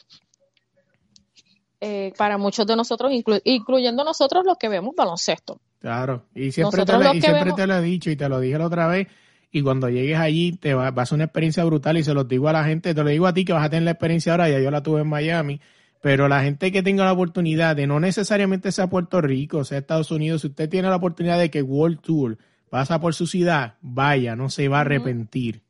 eh, 1.81 2.13
para 2.17 2.37
muchos 2.37 2.65
de 2.67 2.75
nosotros, 2.75 3.11
inclu- 3.11 3.41
incluyendo 3.43 4.03
nosotros 4.03 4.45
los 4.45 4.57
que 4.57 4.69
vemos 4.69 4.95
baloncesto. 4.95 5.59
Claro, 5.79 6.25
y 6.35 6.51
siempre, 6.51 6.85
te 6.85 6.93
y 7.17 7.21
siempre 7.21 7.43
vemos- 7.45 7.55
te 7.55 7.67
lo 7.67 7.75
he 7.75 7.81
dicho 7.81 8.09
y 8.11 8.15
te 8.15 8.29
lo 8.29 8.39
dije 8.39 8.57
la 8.57 8.67
otra 8.67 8.87
vez. 8.87 9.07
Y 9.51 9.63
cuando 9.63 9.89
llegues 9.89 10.17
allí, 10.17 10.53
te 10.53 10.73
va, 10.73 10.91
va 10.91 11.01
a 11.01 11.05
ser 11.05 11.15
una 11.17 11.25
experiencia 11.25 11.65
brutal. 11.65 11.97
Y 11.97 12.03
se 12.03 12.13
los 12.13 12.27
digo 12.27 12.47
a 12.47 12.53
la 12.53 12.63
gente, 12.63 12.93
te 12.93 13.03
lo 13.03 13.09
digo 13.09 13.27
a 13.27 13.33
ti 13.33 13.43
que 13.43 13.51
vas 13.51 13.65
a 13.65 13.69
tener 13.69 13.83
la 13.83 13.91
experiencia 13.91 14.31
ahora, 14.31 14.47
ya 14.47 14.59
yo 14.59 14.71
la 14.71 14.81
tuve 14.83 15.01
en 15.01 15.09
Miami. 15.09 15.59
Pero 16.01 16.27
la 16.27 16.41
gente 16.41 16.71
que 16.71 16.81
tenga 16.81 17.03
la 17.03 17.11
oportunidad 17.11 17.75
de 17.75 17.85
no 17.85 17.99
necesariamente 17.99 18.71
sea 18.71 18.87
Puerto 18.87 19.19
Rico, 19.21 19.63
sea 19.65 19.79
Estados 19.79 20.09
Unidos, 20.11 20.41
si 20.41 20.47
usted 20.47 20.69
tiene 20.69 20.87
la 20.87 20.95
oportunidad 20.95 21.37
de 21.37 21.51
que 21.51 21.61
World 21.61 21.99
Tour 21.99 22.37
pasa 22.69 22.99
por 23.01 23.13
su 23.13 23.27
ciudad, 23.27 23.75
vaya, 23.81 24.35
no 24.35 24.49
se 24.49 24.67
va 24.69 24.77
a 24.77 24.81
arrepentir. 24.81 25.61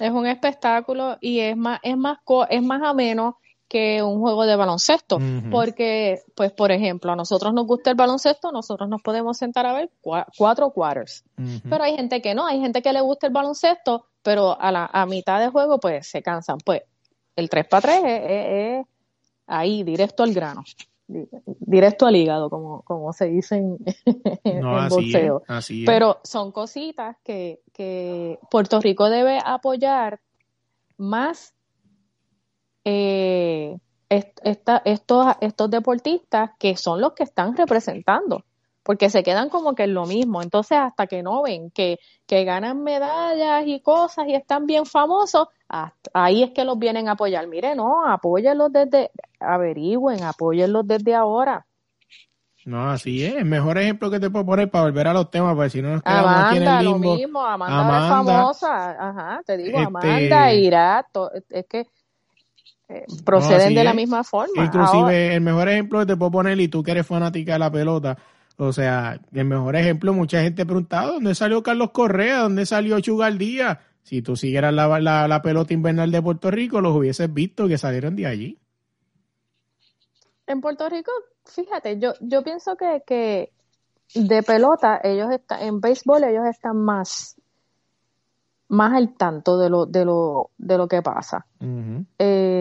Es 0.00 0.10
un 0.10 0.26
espectáculo 0.26 1.18
y 1.20 1.40
es 1.40 1.56
más, 1.56 1.80
es 1.82 1.96
más, 1.96 2.18
co- 2.24 2.46
es 2.48 2.62
más 2.62 2.82
ameno 2.82 3.38
que 3.72 4.02
un 4.02 4.20
juego 4.20 4.44
de 4.44 4.54
baloncesto. 4.54 5.18
Porque, 5.50 6.20
pues, 6.34 6.52
por 6.52 6.70
ejemplo, 6.70 7.10
a 7.10 7.16
nosotros 7.16 7.54
nos 7.54 7.66
gusta 7.66 7.88
el 7.88 7.96
baloncesto, 7.96 8.52
nosotros 8.52 8.86
nos 8.90 9.00
podemos 9.00 9.38
sentar 9.38 9.64
a 9.64 9.72
ver 9.72 9.90
cua- 10.02 10.26
cuatro 10.36 10.70
quarters. 10.72 11.24
Pero 11.70 11.82
hay 11.82 11.96
gente 11.96 12.20
que 12.20 12.34
no, 12.34 12.46
hay 12.46 12.60
gente 12.60 12.82
que 12.82 12.92
le 12.92 13.00
gusta 13.00 13.26
el 13.28 13.32
baloncesto, 13.32 14.04
pero 14.22 14.60
a 14.60 14.70
la 14.70 14.90
a 14.92 15.06
mitad 15.06 15.40
de 15.40 15.48
juego, 15.48 15.80
pues, 15.80 16.06
se 16.06 16.20
cansan. 16.22 16.58
Pues, 16.64 16.82
el 17.34 17.48
3 17.48 17.66
para 17.66 17.80
3 17.80 18.02
es, 18.04 18.20
es- 18.30 18.46
es 18.80 18.86
ahí, 19.46 19.82
directo 19.84 20.22
al 20.22 20.34
grano. 20.34 20.62
Di- 21.08 21.26
Directo 21.46 22.04
al 22.06 22.14
hígado, 22.16 22.50
como, 22.50 22.82
como 22.82 23.12
se 23.14 23.24
dice 23.26 23.56
en, 23.56 23.78
en 24.44 24.60
no, 24.60 24.76
así 24.76 24.84
es, 24.86 24.90
boxeo. 25.12 25.42
así 25.48 25.80
es. 25.82 25.86
Pero 25.86 26.20
son 26.24 26.52
cositas 26.52 27.16
que, 27.24 27.60
que 27.72 28.38
Puerto 28.50 28.80
Rico 28.82 29.08
debe 29.08 29.38
apoyar 29.42 30.20
más 30.98 31.54
eh, 32.84 33.78
est- 34.08 34.38
esta- 34.44 34.82
estos, 34.84 35.26
estos 35.40 35.70
deportistas 35.70 36.50
que 36.58 36.76
son 36.76 37.00
los 37.00 37.12
que 37.12 37.22
están 37.24 37.56
representando, 37.56 38.44
porque 38.82 39.08
se 39.10 39.22
quedan 39.22 39.48
como 39.48 39.74
que 39.74 39.84
en 39.84 39.94
lo 39.94 40.06
mismo. 40.06 40.42
Entonces, 40.42 40.78
hasta 40.78 41.06
que 41.06 41.22
no 41.22 41.42
ven 41.42 41.70
que, 41.70 41.98
que 42.26 42.44
ganan 42.44 42.82
medallas 42.82 43.64
y 43.66 43.80
cosas 43.80 44.26
y 44.28 44.34
están 44.34 44.66
bien 44.66 44.84
famosos, 44.86 45.48
hasta- 45.68 46.10
ahí 46.14 46.42
es 46.42 46.50
que 46.50 46.64
los 46.64 46.78
vienen 46.78 47.08
a 47.08 47.12
apoyar. 47.12 47.46
Mire, 47.46 47.74
no, 47.74 48.06
apóyenlos 48.06 48.72
desde, 48.72 49.10
averigüen, 49.40 50.22
apóyenlos 50.24 50.86
desde 50.86 51.14
ahora. 51.14 51.64
No, 52.64 52.90
así 52.90 53.24
es. 53.24 53.34
El 53.34 53.44
mejor 53.46 53.76
ejemplo 53.78 54.08
que 54.08 54.20
te 54.20 54.30
puedo 54.30 54.46
poner 54.46 54.70
para 54.70 54.84
volver 54.84 55.08
a 55.08 55.12
los 55.12 55.30
temas, 55.30 55.54
porque 55.56 55.70
si 55.70 55.82
no 55.82 55.94
nos 55.94 56.02
quedamos 56.02 56.30
aquí 56.44 56.56
en 56.58 56.62
Amanda, 56.62 56.78
el 56.80 56.84
lo 56.84 56.98
mismo, 56.98 57.40
Amanda, 57.44 57.80
Amanda, 57.80 57.98
es 57.98 58.08
famosa, 58.60 58.90
ajá, 59.08 59.40
te 59.44 59.56
digo, 59.56 59.78
este- 59.78 59.86
Amanda, 59.86 60.52
Irat, 60.54 61.06
es 61.50 61.66
que 61.66 61.86
eh, 62.94 63.04
proceden 63.24 63.74
de 63.74 63.84
la 63.84 63.94
misma 63.94 64.24
forma. 64.24 64.64
Inclusive 64.64 65.02
Ahora- 65.02 65.34
el 65.34 65.40
mejor 65.40 65.68
ejemplo 65.68 66.00
que 66.00 66.06
te 66.06 66.16
puedo 66.16 66.30
poner, 66.30 66.60
y 66.60 66.68
tú 66.68 66.82
que 66.82 66.90
eres 66.92 67.06
fanática 67.06 67.54
de 67.54 67.58
la 67.58 67.70
pelota, 67.70 68.16
o 68.56 68.72
sea, 68.72 69.20
el 69.32 69.44
mejor 69.44 69.76
ejemplo, 69.76 70.12
mucha 70.12 70.42
gente 70.42 70.64
preguntaba, 70.66 71.12
¿dónde 71.12 71.34
salió 71.34 71.62
Carlos 71.62 71.90
Correa? 71.92 72.40
¿Dónde 72.40 72.66
salió 72.66 73.00
Chugal 73.00 73.38
Díaz? 73.38 73.78
Si 74.02 74.20
tú 74.20 74.36
siguieras 74.36 74.74
la, 74.74 75.00
la, 75.00 75.28
la 75.28 75.42
pelota 75.42 75.72
invernal 75.72 76.10
de 76.10 76.20
Puerto 76.20 76.50
Rico, 76.50 76.80
los 76.80 76.94
hubieses 76.96 77.32
visto 77.32 77.68
que 77.68 77.78
salieron 77.78 78.16
de 78.16 78.26
allí. 78.26 78.58
en 80.46 80.60
Puerto 80.60 80.88
Rico, 80.88 81.10
fíjate, 81.46 81.98
yo, 81.98 82.12
yo 82.20 82.42
pienso 82.42 82.76
que, 82.76 83.02
que 83.06 83.52
de 84.14 84.42
pelota, 84.42 85.00
ellos 85.02 85.30
están, 85.30 85.62
en 85.62 85.80
béisbol 85.80 86.24
ellos 86.24 86.44
están 86.46 86.76
más, 86.76 87.36
más 88.68 88.92
al 88.92 89.14
tanto 89.16 89.56
de 89.58 89.70
lo, 89.70 89.86
de 89.86 90.04
lo, 90.04 90.50
de 90.58 90.76
lo 90.78 90.88
que 90.88 91.00
pasa. 91.00 91.46
Eh, 91.60 92.51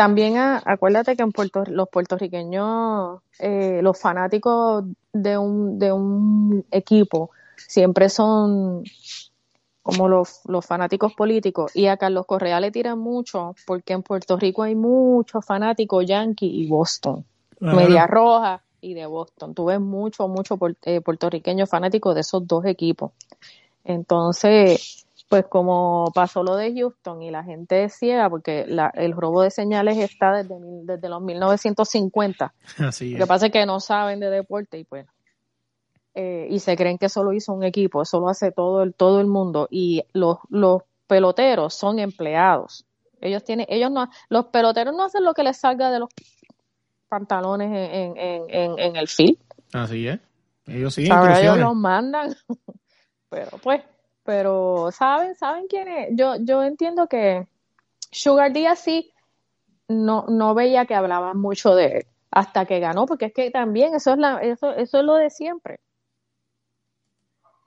también 0.00 0.38
a- 0.38 0.62
acuérdate 0.64 1.14
que 1.14 1.22
en 1.22 1.30
Puerto, 1.30 1.62
los 1.66 1.86
puertorriqueños, 1.90 3.20
eh, 3.38 3.80
los 3.82 4.00
fanáticos 4.00 4.84
de 5.12 5.36
un, 5.36 5.78
de 5.78 5.92
un 5.92 6.64
equipo 6.70 7.28
siempre 7.68 8.08
son 8.08 8.82
como 9.82 10.08
los, 10.08 10.40
los 10.46 10.64
fanáticos 10.64 11.12
políticos 11.12 11.76
y 11.76 11.86
a 11.86 11.98
Carlos 11.98 12.24
Correa 12.24 12.60
le 12.60 12.70
tiran 12.70 12.98
mucho 12.98 13.54
porque 13.66 13.92
en 13.92 14.02
Puerto 14.02 14.38
Rico 14.38 14.62
hay 14.62 14.74
muchos 14.74 15.44
fanáticos 15.44 16.06
Yankee 16.06 16.46
y 16.46 16.66
Boston, 16.66 17.26
Claro. 17.58 17.76
Media 17.76 18.06
Roja 18.06 18.62
y 18.80 18.94
de 18.94 19.04
Boston. 19.04 19.52
Tú 19.52 19.66
ves 19.66 19.80
mucho, 19.80 20.28
mucho 20.28 20.58
eh, 20.86 21.02
puertorriqueños 21.02 21.68
fanáticos 21.68 22.14
de 22.14 22.22
esos 22.22 22.46
dos 22.46 22.64
equipos. 22.64 23.12
Entonces, 23.84 25.04
pues 25.30 25.46
como 25.46 26.10
pasó 26.12 26.42
lo 26.42 26.56
de 26.56 26.74
Houston 26.74 27.22
y 27.22 27.30
la 27.30 27.44
gente 27.44 27.84
es 27.84 27.94
ciega 27.94 28.28
porque 28.28 28.66
la, 28.66 28.88
el 28.88 29.12
robo 29.12 29.42
de 29.42 29.52
señales 29.52 29.96
está 29.98 30.32
desde, 30.32 30.56
desde 30.82 31.08
los 31.08 31.22
1950. 31.22 32.52
Así 32.78 33.10
Lo 33.10 33.16
es. 33.16 33.22
que 33.22 33.26
pasa 33.28 33.46
es 33.46 33.52
que 33.52 33.64
no 33.64 33.78
saben 33.78 34.18
de 34.18 34.28
deporte 34.28 34.76
y 34.76 34.84
pues 34.84 35.06
eh, 36.16 36.48
y 36.50 36.58
se 36.58 36.76
creen 36.76 36.98
que 36.98 37.08
solo 37.08 37.32
hizo 37.32 37.52
un 37.52 37.62
equipo, 37.62 38.02
eso 38.02 38.18
lo 38.18 38.28
hace 38.28 38.50
todo 38.50 38.82
el 38.82 38.92
todo 38.92 39.20
el 39.20 39.28
mundo 39.28 39.68
y 39.70 40.02
los 40.12 40.38
los 40.48 40.82
peloteros 41.06 41.74
son 41.74 42.00
empleados. 42.00 42.84
Ellos 43.20 43.44
tienen, 43.44 43.66
ellos 43.68 43.92
no, 43.92 44.10
los 44.30 44.46
peloteros 44.46 44.96
no 44.96 45.04
hacen 45.04 45.22
lo 45.22 45.32
que 45.32 45.44
les 45.44 45.56
salga 45.58 45.92
de 45.92 46.00
los 46.00 46.08
pantalones 47.08 47.68
en, 47.68 48.16
en, 48.16 48.44
en, 48.48 48.78
en 48.80 48.96
el 48.96 49.06
field. 49.06 49.38
Así 49.72 50.08
es. 50.08 50.18
Ellos 50.66 50.92
sí, 50.92 51.04
ellos 51.04 51.56
los 51.56 51.76
mandan. 51.76 52.34
pero 53.28 53.58
pues, 53.62 53.82
pero 54.30 54.92
saben, 54.92 55.34
saben 55.34 55.66
quién 55.68 55.88
es. 55.88 56.10
Yo, 56.12 56.36
yo 56.36 56.62
entiendo 56.62 57.08
que 57.08 57.48
Sugar 58.12 58.52
Díaz 58.52 58.78
sí 58.78 59.10
no, 59.88 60.24
no 60.28 60.54
veía 60.54 60.86
que 60.86 60.94
hablaban 60.94 61.36
mucho 61.36 61.74
de 61.74 61.86
él 61.86 62.06
hasta 62.30 62.64
que 62.64 62.78
ganó, 62.78 63.06
porque 63.06 63.24
es 63.24 63.32
que 63.32 63.50
también 63.50 63.92
eso 63.92 64.12
es 64.12 64.18
la, 64.18 64.38
eso, 64.38 64.70
eso 64.70 64.98
es 65.00 65.04
lo 65.04 65.16
de 65.16 65.30
siempre. 65.30 65.80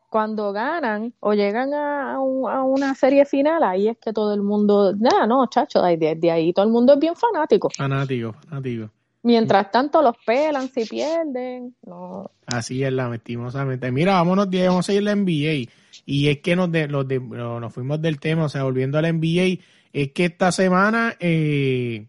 Cuando 0.10 0.54
ganan 0.54 1.14
o 1.20 1.34
llegan 1.34 1.74
a, 1.74 2.22
una 2.22 2.96
serie 2.96 3.26
final, 3.26 3.62
ahí 3.62 3.90
es 3.90 3.98
que 3.98 4.14
todo 4.14 4.34
el 4.34 4.42
mundo, 4.42 4.96
nada, 4.96 5.28
no, 5.28 5.46
chacho, 5.48 5.82
de 5.82 6.32
ahí 6.32 6.54
todo 6.54 6.66
el 6.66 6.72
mundo 6.72 6.94
es 6.94 7.00
bien 7.00 7.18
fanático. 7.18 7.72
Fanático, 7.76 8.32
fanático. 8.48 8.90
Mientras 9.24 9.70
tanto 9.70 10.02
los 10.02 10.16
pelan 10.26 10.70
si 10.70 10.86
pierden. 10.86 11.76
No. 11.86 12.32
Así 12.46 12.86
es, 12.86 12.94
lastimosamente. 12.94 13.92
Mira, 13.92 14.14
vámonos, 14.14 14.48
vamos 14.50 14.88
a 14.88 14.94
ir 14.94 15.00
a 15.00 15.02
la 15.02 15.16
NBA. 15.16 15.83
Y 16.06 16.30
es 16.30 16.40
que 16.42 16.56
nos, 16.56 16.72
de, 16.72 16.88
los 16.88 17.08
de, 17.08 17.20
nos 17.20 17.74
fuimos 17.74 18.02
del 18.02 18.20
tema, 18.20 18.46
o 18.46 18.50
sea, 18.50 18.64
volviendo 18.64 18.98
a 18.98 19.02
la 19.02 19.12
NBA, 19.12 19.62
es 19.94 20.12
que 20.12 20.26
esta 20.26 20.52
semana 20.52 21.16
eh, 21.20 22.08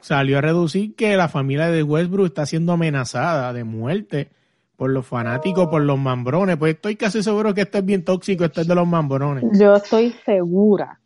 salió 0.00 0.38
a 0.38 0.40
reducir 0.40 0.94
que 0.94 1.16
la 1.16 1.28
familia 1.28 1.68
de 1.68 1.82
Westbrook 1.82 2.26
está 2.26 2.46
siendo 2.46 2.72
amenazada 2.72 3.52
de 3.52 3.64
muerte 3.64 4.30
por 4.76 4.90
los 4.90 5.06
fanáticos, 5.06 5.66
por 5.68 5.82
los 5.82 5.98
mambrones. 5.98 6.56
Pues 6.56 6.76
estoy 6.76 6.96
casi 6.96 7.22
seguro 7.22 7.52
que 7.52 7.62
esto 7.62 7.78
es 7.78 7.84
bien 7.84 8.04
tóxico, 8.04 8.44
esto 8.44 8.60
es 8.60 8.68
de 8.68 8.74
los 8.74 8.86
mambrones. 8.86 9.44
Yo 9.58 9.74
estoy 9.74 10.14
segura 10.24 11.00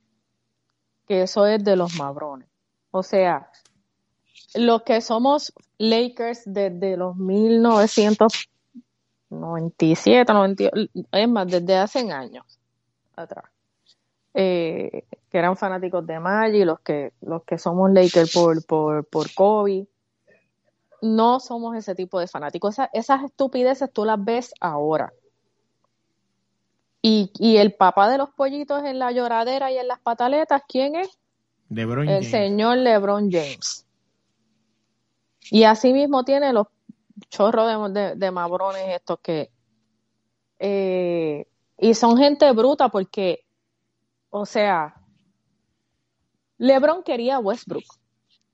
que 1.09 1.23
eso 1.23 1.47
es 1.47 1.65
de 1.65 1.77
los 1.77 1.97
mambrones. 1.97 2.49
O 2.91 3.03
sea, 3.03 3.51
los 4.55 4.83
que 4.83 5.01
somos 5.01 5.53
Lakers 5.79 6.43
desde 6.45 6.97
los 6.97 7.17
1997, 9.33 10.33
98, 10.33 10.91
es 11.13 11.29
más, 11.29 11.47
desde 11.47 11.77
hace 11.77 12.11
años 12.11 12.45
atrás, 13.17 13.45
eh, 14.35 15.05
que 15.29 15.39
eran 15.39 15.57
fanáticos 15.57 16.07
de 16.07 16.21
Magic, 16.21 16.65
los 16.65 16.81
que, 16.81 17.13
los 17.21 17.43
que 17.45 17.59
somos 17.59 17.91
Lakers 17.93 18.33
por, 18.33 18.65
por, 18.65 19.05
por 19.07 19.35
Kobe, 19.35 19.87
no 21.03 21.41
somos 21.41 21.77
ese 21.77 21.95
tipo 21.95 22.21
de 22.21 22.29
fanáticos. 22.29 22.77
esas 22.93 23.25
estupideces 23.25 23.93
tú 23.93 24.05
las 24.05 24.23
ves 24.23 24.55
ahora. 24.61 25.13
Y, 27.05 27.33
y, 27.39 27.57
el 27.57 27.75
papá 27.75 28.09
de 28.09 28.17
los 28.17 28.31
pollitos 28.31 28.85
en 28.85 29.01
la 29.01 29.11
lloradera 29.11 29.73
y 29.73 29.79
en 29.79 29.89
las 29.89 29.99
pataletas, 29.99 30.63
¿quién 30.69 30.95
es? 30.95 31.19
el 31.75 32.25
señor 32.25 32.79
LeBron 32.79 33.31
James. 33.31 33.87
Y 35.51 35.65
así 35.65 35.93
mismo 35.93 36.25
tiene 36.25 36.53
los 36.53 36.69
chorros 37.29 37.93
de, 37.93 38.17
de, 38.17 38.31
mabrones 38.31 38.83
estos 38.89 39.21
que... 39.21 39.51
Eh, 40.59 41.47
y 41.79 41.95
son 41.95 42.17
gente 42.17 42.51
bruta 42.53 42.89
porque, 42.89 43.45
o 44.31 44.47
sea, 44.47 44.95
LeBron 46.59 47.03
quería 47.03 47.41
Westbrook 47.41 47.85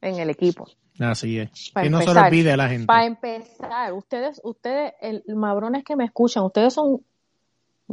en 0.00 0.18
el 0.18 0.30
equipo. 0.30 0.66
Así 0.98 1.38
es. 1.38 1.72
que 1.74 1.90
no 1.90 2.00
se 2.00 2.12
lo 2.12 2.20
olvide 2.20 2.52
a 2.52 2.56
la 2.56 2.68
gente. 2.68 2.86
Para 2.86 3.04
empezar, 3.04 3.92
ustedes, 3.92 4.40
ustedes, 4.42 4.94
el 5.00 5.22
mabrones 5.28 5.84
que 5.84 5.94
me 5.94 6.04
escuchan, 6.04 6.44
ustedes 6.44 6.74
son 6.74 7.04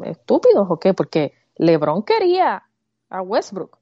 estúpidos 0.03 0.67
o 0.69 0.79
qué? 0.79 0.93
Porque 0.93 1.33
LeBron 1.57 2.03
quería 2.03 2.63
a 3.09 3.21
Westbrook. 3.21 3.77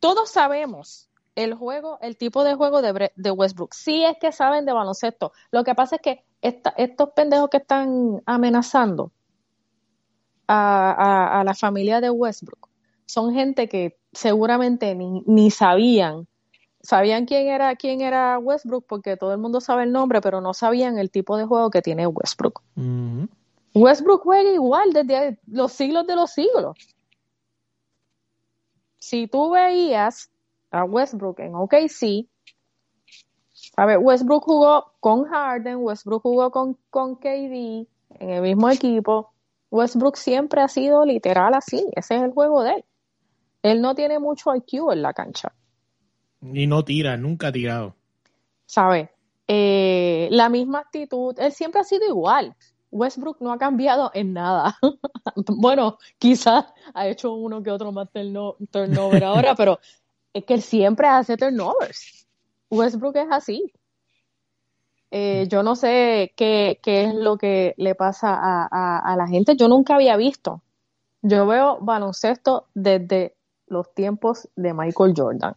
todos 0.00 0.30
sabemos 0.30 1.10
el 1.34 1.54
juego, 1.54 1.98
el 2.00 2.16
tipo 2.16 2.44
de 2.44 2.54
juego 2.54 2.82
de, 2.82 3.12
de, 3.14 3.30
Westbrook. 3.30 3.74
Sí 3.74 4.04
es 4.04 4.16
que 4.18 4.32
saben 4.32 4.66
de 4.66 4.72
baloncesto. 4.72 5.32
Lo 5.50 5.64
que 5.64 5.74
pasa 5.74 5.96
es 5.96 6.02
que 6.02 6.24
estos 6.42 7.10
pendejos 7.10 7.48
que 7.48 7.58
están 7.58 8.22
amenazando 8.26 9.12
a, 10.46 11.40
a, 11.40 11.44
la 11.44 11.54
familia 11.54 12.00
de 12.00 12.10
Westbrook 12.10 12.68
son 13.06 13.32
gente 13.32 13.68
que 13.68 13.98
seguramente 14.12 14.94
ni, 14.94 15.22
ni, 15.26 15.50
sabían. 15.50 16.26
Sabían 16.82 17.26
quién 17.26 17.46
era, 17.46 17.76
quién 17.76 18.00
era 18.00 18.38
Westbrook 18.38 18.86
porque 18.88 19.16
todo 19.16 19.32
el 19.32 19.38
mundo 19.38 19.60
sabe 19.60 19.84
el 19.84 19.92
nombre, 19.92 20.20
pero 20.20 20.40
no 20.40 20.52
sabían 20.52 20.98
el 20.98 21.10
tipo 21.10 21.36
de 21.36 21.44
juego 21.44 21.70
que 21.70 21.80
tiene 21.80 22.06
Westbrook. 22.08 22.60
Westbrook 23.74 24.22
juega 24.22 24.50
igual 24.50 24.92
desde 24.92 25.38
los 25.46 25.72
siglos 25.72 26.06
de 26.06 26.16
los 26.16 26.32
siglos. 26.32 26.76
Si 28.98 29.28
tú 29.28 29.52
veías 29.52 30.31
a 30.72 30.84
Westbrook 30.84 31.40
en 31.40 31.54
OKC. 31.54 32.26
A 33.76 33.86
ver, 33.86 33.98
Westbrook 33.98 34.44
jugó 34.44 34.92
con 35.00 35.24
Harden, 35.24 35.76
Westbrook 35.76 36.22
jugó 36.22 36.50
con, 36.50 36.76
con 36.90 37.16
KD 37.16 37.86
en 38.18 38.30
el 38.30 38.42
mismo 38.42 38.68
equipo. 38.70 39.32
Westbrook 39.70 40.16
siempre 40.16 40.60
ha 40.60 40.68
sido 40.68 41.04
literal 41.04 41.54
así, 41.54 41.86
ese 41.94 42.16
es 42.16 42.22
el 42.22 42.32
juego 42.32 42.62
de 42.62 42.74
él. 42.74 42.84
Él 43.62 43.80
no 43.80 43.94
tiene 43.94 44.18
mucho 44.18 44.54
IQ 44.54 44.90
en 44.92 45.02
la 45.02 45.14
cancha. 45.14 45.54
Y 46.42 46.66
no 46.66 46.84
tira, 46.84 47.16
nunca 47.16 47.48
ha 47.48 47.52
tirado. 47.52 47.94
¿Sabe? 48.66 49.10
Eh, 49.46 50.28
la 50.30 50.48
misma 50.48 50.80
actitud, 50.80 51.38
él 51.38 51.52
siempre 51.52 51.80
ha 51.80 51.84
sido 51.84 52.06
igual. 52.06 52.56
Westbrook 52.90 53.40
no 53.40 53.52
ha 53.52 53.58
cambiado 53.58 54.10
en 54.12 54.34
nada. 54.34 54.76
bueno, 55.46 55.98
quizás 56.18 56.66
ha 56.92 57.06
hecho 57.06 57.32
uno 57.32 57.62
que 57.62 57.70
otro 57.70 57.92
más 57.92 58.08
turnover 58.70 59.24
ahora, 59.24 59.54
pero 59.56 59.78
es 60.32 60.44
que 60.44 60.54
él 60.54 60.62
siempre 60.62 61.06
hace 61.08 61.36
turnovers. 61.36 62.26
Westbrook 62.70 63.16
es 63.16 63.28
así. 63.30 63.72
Eh, 65.10 65.46
yo 65.48 65.62
no 65.62 65.76
sé 65.76 66.32
qué, 66.36 66.80
es 66.82 67.14
lo 67.14 67.36
que 67.36 67.74
le 67.76 67.94
pasa 67.94 68.38
a, 68.70 69.16
la 69.16 69.28
gente. 69.28 69.56
Yo 69.56 69.68
nunca 69.68 69.96
había 69.96 70.16
visto. 70.16 70.62
Yo 71.20 71.46
veo 71.46 71.78
baloncesto 71.80 72.68
desde 72.74 73.36
los 73.66 73.92
tiempos 73.94 74.48
de 74.56 74.72
Michael 74.72 75.12
Jordan. 75.14 75.54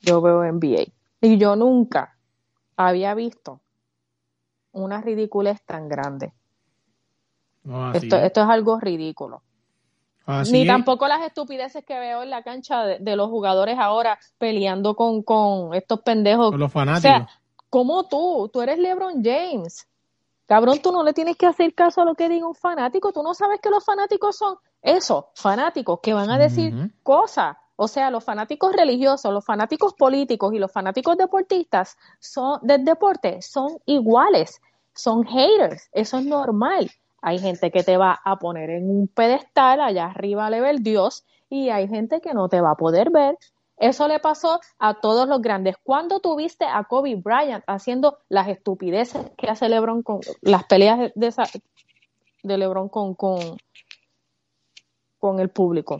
Yo 0.00 0.22
veo 0.22 0.42
NBA. 0.50 0.86
Y 1.20 1.36
yo 1.36 1.56
nunca 1.56 2.16
había 2.76 3.14
visto 3.14 3.60
una 4.72 5.02
ridiculez 5.02 5.62
tan 5.62 5.88
grande. 5.88 6.32
esto, 7.92 8.16
esto 8.16 8.42
es 8.42 8.48
algo 8.48 8.80
ridículo. 8.80 9.42
Ni 10.50 10.66
tampoco 10.66 11.08
las 11.08 11.22
estupideces 11.22 11.84
que 11.84 11.98
veo 11.98 12.22
en 12.22 12.30
la 12.30 12.42
cancha 12.42 12.84
de, 12.84 13.16
los 13.16 13.28
jugadores 13.30 13.78
ahora 13.78 14.18
peleando 14.36 14.94
con, 14.94 15.22
con 15.22 15.74
estos 15.74 16.00
pendejos. 16.00 16.50
Con 16.50 16.60
los 16.60 16.72
fanáticos. 16.72 16.98
O 16.98 17.00
sea, 17.00 17.28
como 17.70 18.04
tú, 18.04 18.50
tú 18.52 18.60
eres 18.60 18.78
LeBron 18.78 19.24
James. 19.24 19.86
Cabrón, 20.46 20.80
tú 20.82 20.92
no 20.92 21.02
le 21.02 21.12
tienes 21.12 21.36
que 21.36 21.46
hacer 21.46 21.74
caso 21.74 22.02
a 22.02 22.04
lo 22.04 22.14
que 22.14 22.28
diga 22.28 22.46
un 22.46 22.54
fanático. 22.54 23.12
Tú 23.12 23.22
no 23.22 23.34
sabes 23.34 23.60
que 23.60 23.70
los 23.70 23.84
fanáticos 23.84 24.36
son 24.36 24.56
eso, 24.82 25.30
fanáticos 25.34 26.00
que 26.02 26.14
van 26.14 26.30
a 26.30 26.38
decir 26.38 26.92
cosas. 27.02 27.56
O 27.76 27.86
sea, 27.86 28.10
los 28.10 28.24
fanáticos 28.24 28.72
religiosos, 28.72 29.32
los 29.32 29.44
fanáticos 29.44 29.94
políticos 29.94 30.52
y 30.52 30.58
los 30.58 30.72
fanáticos 30.72 31.16
deportistas 31.16 31.96
son 32.18 32.58
del 32.62 32.84
deporte 32.84 33.40
son 33.40 33.78
iguales, 33.86 34.60
son 34.94 35.24
haters. 35.24 35.88
Eso 35.92 36.18
es 36.18 36.24
normal. 36.24 36.90
Hay 37.20 37.38
gente 37.38 37.70
que 37.70 37.82
te 37.82 37.96
va 37.96 38.18
a 38.24 38.36
poner 38.36 38.70
en 38.70 38.90
un 38.90 39.08
pedestal 39.08 39.80
allá 39.80 40.06
arriba 40.06 40.50
le 40.50 40.60
ve 40.60 40.70
el 40.70 40.82
Dios 40.82 41.24
y 41.50 41.70
hay 41.70 41.88
gente 41.88 42.20
que 42.20 42.34
no 42.34 42.48
te 42.48 42.60
va 42.60 42.72
a 42.72 42.76
poder 42.76 43.10
ver. 43.10 43.36
Eso 43.76 44.08
le 44.08 44.18
pasó 44.18 44.60
a 44.78 44.94
todos 44.94 45.28
los 45.28 45.40
grandes. 45.40 45.76
¿Cuándo 45.82 46.20
tuviste 46.20 46.64
a 46.64 46.84
Kobe 46.84 47.14
Bryant 47.14 47.62
haciendo 47.66 48.18
las 48.28 48.48
estupideces 48.48 49.30
que 49.36 49.48
hace 49.48 49.68
LeBron 49.68 50.02
con 50.02 50.20
las 50.40 50.64
peleas 50.64 51.12
de, 51.14 51.34
de 52.42 52.58
LeBron 52.58 52.88
con, 52.88 53.14
con, 53.14 53.38
con 55.18 55.40
el 55.40 55.48
público? 55.50 55.98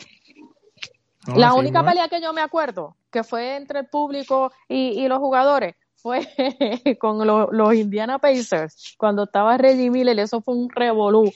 la 1.36 1.53
única 1.53 1.84
pelea 1.84 2.09
que 2.09 2.22
yo 2.22 2.32
me 2.32 2.40
acuerdo 2.40 2.97
que 3.11 3.22
fue 3.22 3.57
entre 3.57 3.80
el 3.80 3.86
público 3.86 4.51
y 4.66 5.07
los 5.09 5.18
jugadores 5.18 5.74
fue 6.09 6.96
con 6.98 7.26
los 7.26 7.74
Indiana 7.74 8.18
Pacers, 8.18 8.94
cuando 8.96 9.24
estaba 9.24 9.56
Reggie 9.59 9.90
Miller, 9.90 10.18
eso 10.18 10.40
fue 10.40 10.54
un 10.54 10.70
revolú. 10.70 11.30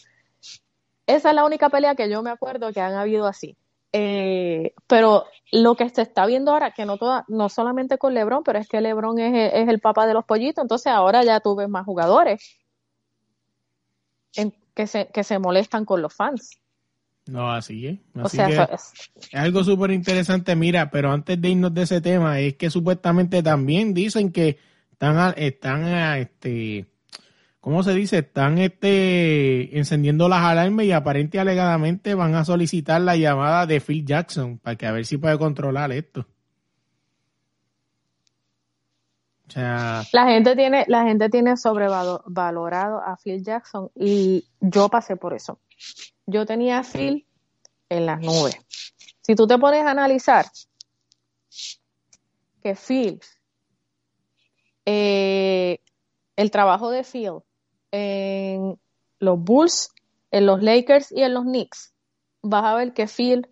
Esa 1.06 1.28
es 1.30 1.34
la 1.34 1.44
única 1.44 1.68
pelea 1.68 1.94
que 1.94 2.08
yo 2.08 2.22
me 2.22 2.30
acuerdo 2.30 2.72
que 2.72 2.80
han 2.80 2.94
habido 2.94 3.26
así. 3.26 3.56
Eh, 3.92 4.72
pero 4.86 5.24
lo 5.50 5.74
que 5.74 5.90
se 5.90 6.00
está 6.00 6.24
viendo 6.24 6.52
ahora, 6.52 6.70
que 6.70 6.86
no 6.86 6.96
toda, 6.96 7.24
no 7.28 7.50
solamente 7.50 7.98
con 7.98 8.14
LeBron, 8.14 8.42
pero 8.42 8.58
es 8.58 8.66
que 8.66 8.80
LeBron 8.80 9.18
es, 9.18 9.52
es 9.52 9.68
el 9.68 9.80
papá 9.80 10.06
de 10.06 10.14
los 10.14 10.24
pollitos, 10.24 10.62
entonces 10.62 10.90
ahora 10.92 11.22
ya 11.22 11.40
tú 11.40 11.54
ves 11.54 11.68
más 11.68 11.84
jugadores 11.84 12.58
que, 14.74 14.86
se, 14.86 15.08
que 15.08 15.24
se 15.24 15.38
molestan 15.38 15.84
con 15.84 16.00
los 16.00 16.14
fans. 16.14 16.61
No, 17.26 17.52
así 17.52 17.86
es. 17.86 17.98
es. 18.34 18.92
algo 19.32 19.62
súper 19.62 19.92
interesante, 19.92 20.56
mira, 20.56 20.90
pero 20.90 21.12
antes 21.12 21.40
de 21.40 21.50
irnos 21.50 21.72
de 21.72 21.82
ese 21.82 22.00
tema, 22.00 22.40
es 22.40 22.54
que 22.54 22.68
supuestamente 22.68 23.42
también 23.42 23.94
dicen 23.94 24.32
que 24.32 24.58
están, 24.90 25.34
están 25.36 25.84
este, 26.16 26.86
¿cómo 27.60 27.82
se 27.84 27.94
dice? 27.94 28.18
Están 28.18 28.58
este 28.58 29.78
encendiendo 29.78 30.28
las 30.28 30.42
alarmas 30.42 30.84
y 30.84 30.92
aparente 30.92 31.38
y 31.38 31.40
alegadamente 31.40 32.14
van 32.14 32.34
a 32.34 32.44
solicitar 32.44 33.00
la 33.00 33.16
llamada 33.16 33.66
de 33.66 33.80
Phil 33.80 34.04
Jackson 34.04 34.58
para 34.58 34.76
que 34.76 34.86
a 34.86 34.92
ver 34.92 35.06
si 35.06 35.16
puede 35.16 35.38
controlar 35.38 35.92
esto. 35.92 36.26
O 39.52 39.54
sea, 39.54 40.02
La 40.12 40.24
gente 40.28 40.56
tiene, 40.56 40.86
la 40.88 41.04
gente 41.04 41.28
tiene 41.28 41.58
sobrevalorado 41.58 43.02
a 43.02 43.18
Phil 43.22 43.44
Jackson 43.44 43.90
y 43.94 44.48
yo 44.60 44.88
pasé 44.88 45.16
por 45.16 45.34
eso. 45.34 45.58
Yo 46.24 46.46
tenía 46.46 46.78
a 46.78 46.84
Phil 46.84 47.26
en 47.90 48.06
las 48.06 48.18
nubes. 48.20 48.56
Si 49.20 49.34
tú 49.34 49.46
te 49.46 49.58
pones 49.58 49.84
a 49.84 49.90
analizar 49.90 50.46
que 52.62 52.74
Phil, 52.74 53.20
eh, 54.86 55.80
el 56.36 56.50
trabajo 56.50 56.90
de 56.90 57.04
Phil 57.04 57.40
en 57.90 58.80
los 59.18 59.38
Bulls, 59.38 59.90
en 60.30 60.46
los 60.46 60.62
Lakers 60.62 61.12
y 61.12 61.24
en 61.24 61.34
los 61.34 61.44
Knicks, 61.44 61.92
vas 62.40 62.64
a 62.64 62.74
ver 62.74 62.94
que 62.94 63.06
Phil 63.06 63.46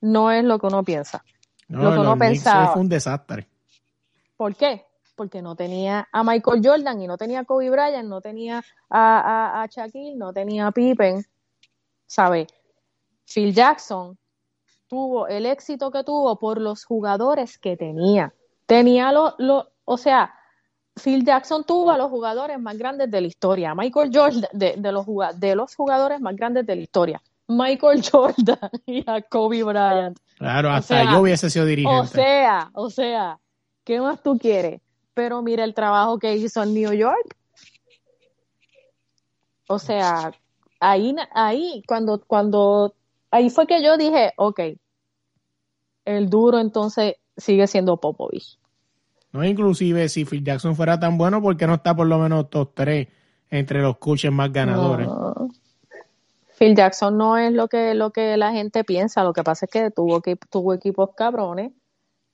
no 0.00 0.30
es 0.30 0.44
lo 0.44 0.60
que 0.60 0.68
uno 0.68 0.84
piensa. 0.84 1.24
no, 1.66 1.82
lo 1.82 1.92
que 1.92 1.98
uno 1.98 2.16
pensaba. 2.16 2.68
fue 2.68 2.82
un 2.82 2.88
desastre. 2.88 3.48
¿Por 4.36 4.54
qué? 4.54 4.84
Porque 5.14 5.42
no 5.42 5.54
tenía 5.54 6.08
a 6.10 6.24
Michael 6.24 6.60
Jordan 6.64 7.00
y 7.00 7.06
no 7.06 7.16
tenía 7.16 7.40
a 7.40 7.44
Kobe 7.44 7.70
Bryant, 7.70 8.08
no 8.08 8.20
tenía 8.20 8.64
a, 8.90 9.20
a, 9.20 9.62
a 9.62 9.66
Shaquille, 9.66 10.16
no 10.16 10.32
tenía 10.32 10.66
a 10.66 10.72
Pippen, 10.72 11.24
¿sabes? 12.06 12.48
Phil 13.24 13.54
Jackson 13.54 14.18
tuvo 14.88 15.26
el 15.28 15.46
éxito 15.46 15.90
que 15.90 16.04
tuvo 16.04 16.38
por 16.38 16.60
los 16.60 16.84
jugadores 16.84 17.58
que 17.58 17.76
tenía. 17.76 18.34
Tenía 18.66 19.12
los, 19.12 19.34
lo, 19.38 19.70
o 19.84 19.96
sea, 19.96 20.34
Phil 21.02 21.24
Jackson 21.24 21.64
tuvo 21.64 21.90
a 21.90 21.98
los 21.98 22.10
jugadores 22.10 22.58
más 22.60 22.78
grandes 22.78 23.10
de 23.10 23.20
la 23.20 23.26
historia. 23.26 23.74
Michael 23.74 24.10
Jordan, 24.12 24.48
de, 24.52 24.74
de 24.76 24.92
los, 24.92 25.06
de 25.36 25.56
los 25.56 25.74
jugadores 25.74 26.20
más 26.20 26.36
grandes 26.36 26.66
de 26.66 26.76
la 26.76 26.82
historia. 26.82 27.22
Michael 27.48 28.02
Jordan 28.10 28.70
y 28.86 29.04
a 29.06 29.20
Kobe 29.22 29.62
Bryant. 29.62 30.18
Claro, 30.38 30.68
O 30.68 30.72
hasta 30.72 31.02
sea, 31.02 31.12
yo 31.12 31.20
hubiese 31.20 31.50
sido 31.50 31.66
dirigente. 31.66 32.00
O 32.00 32.06
sea, 32.06 32.70
o 32.72 32.90
sea, 32.90 33.38
¿qué 33.84 34.00
más 34.00 34.22
tú 34.22 34.38
quieres? 34.38 34.80
Pero 35.14 35.42
mira 35.42 35.64
el 35.64 35.74
trabajo 35.74 36.18
que 36.18 36.36
hizo 36.36 36.62
en 36.62 36.74
New 36.74 36.92
York. 36.92 37.36
O 39.68 39.78
sea, 39.78 40.32
ahí, 40.80 41.14
ahí, 41.34 41.82
cuando, 41.86 42.20
cuando, 42.26 42.94
ahí 43.30 43.48
fue 43.48 43.66
que 43.66 43.82
yo 43.82 43.96
dije, 43.96 44.32
ok, 44.36 44.60
el 46.04 46.28
duro 46.28 46.58
entonces 46.58 47.14
sigue 47.36 47.66
siendo 47.66 47.96
Popovich. 47.96 48.58
No, 49.32 49.44
inclusive 49.44 50.08
si 50.08 50.24
Phil 50.24 50.44
Jackson 50.44 50.76
fuera 50.76 51.00
tan 51.00 51.18
bueno, 51.18 51.42
¿por 51.42 51.56
qué 51.56 51.66
no 51.66 51.74
está 51.74 51.96
por 51.96 52.06
lo 52.06 52.18
menos 52.18 52.50
top 52.50 52.72
3 52.74 53.08
entre 53.50 53.82
los 53.82 53.98
coaches 53.98 54.30
más 54.30 54.52
ganadores? 54.52 55.08
No. 55.08 55.48
Phil 56.56 56.76
Jackson 56.76 57.18
no 57.18 57.36
es 57.36 57.52
lo 57.52 57.68
que, 57.68 57.94
lo 57.94 58.12
que 58.12 58.36
la 58.36 58.52
gente 58.52 58.84
piensa, 58.84 59.24
lo 59.24 59.32
que 59.32 59.42
pasa 59.42 59.66
es 59.66 59.72
que 59.72 59.90
tuvo, 59.90 60.22
tuvo 60.50 60.72
equipos 60.72 61.10
cabrones 61.16 61.72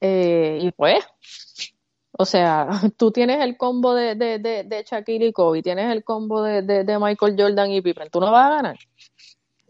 eh, 0.00 0.58
y 0.60 0.72
pues, 0.72 1.02
o 2.20 2.26
sea, 2.26 2.68
tú 2.98 3.10
tienes 3.10 3.42
el 3.42 3.56
combo 3.56 3.94
de, 3.94 4.14
de, 4.14 4.38
de, 4.38 4.64
de 4.64 4.84
Shaquille 4.84 5.28
y 5.28 5.32
Kobe, 5.32 5.62
tienes 5.62 5.90
el 5.90 6.04
combo 6.04 6.42
de, 6.42 6.60
de, 6.60 6.84
de 6.84 6.98
Michael 6.98 7.34
Jordan 7.38 7.70
y 7.70 7.80
Pippen, 7.80 8.10
tú 8.10 8.20
no 8.20 8.30
vas 8.30 8.46
a 8.46 8.56
ganar. 8.56 8.78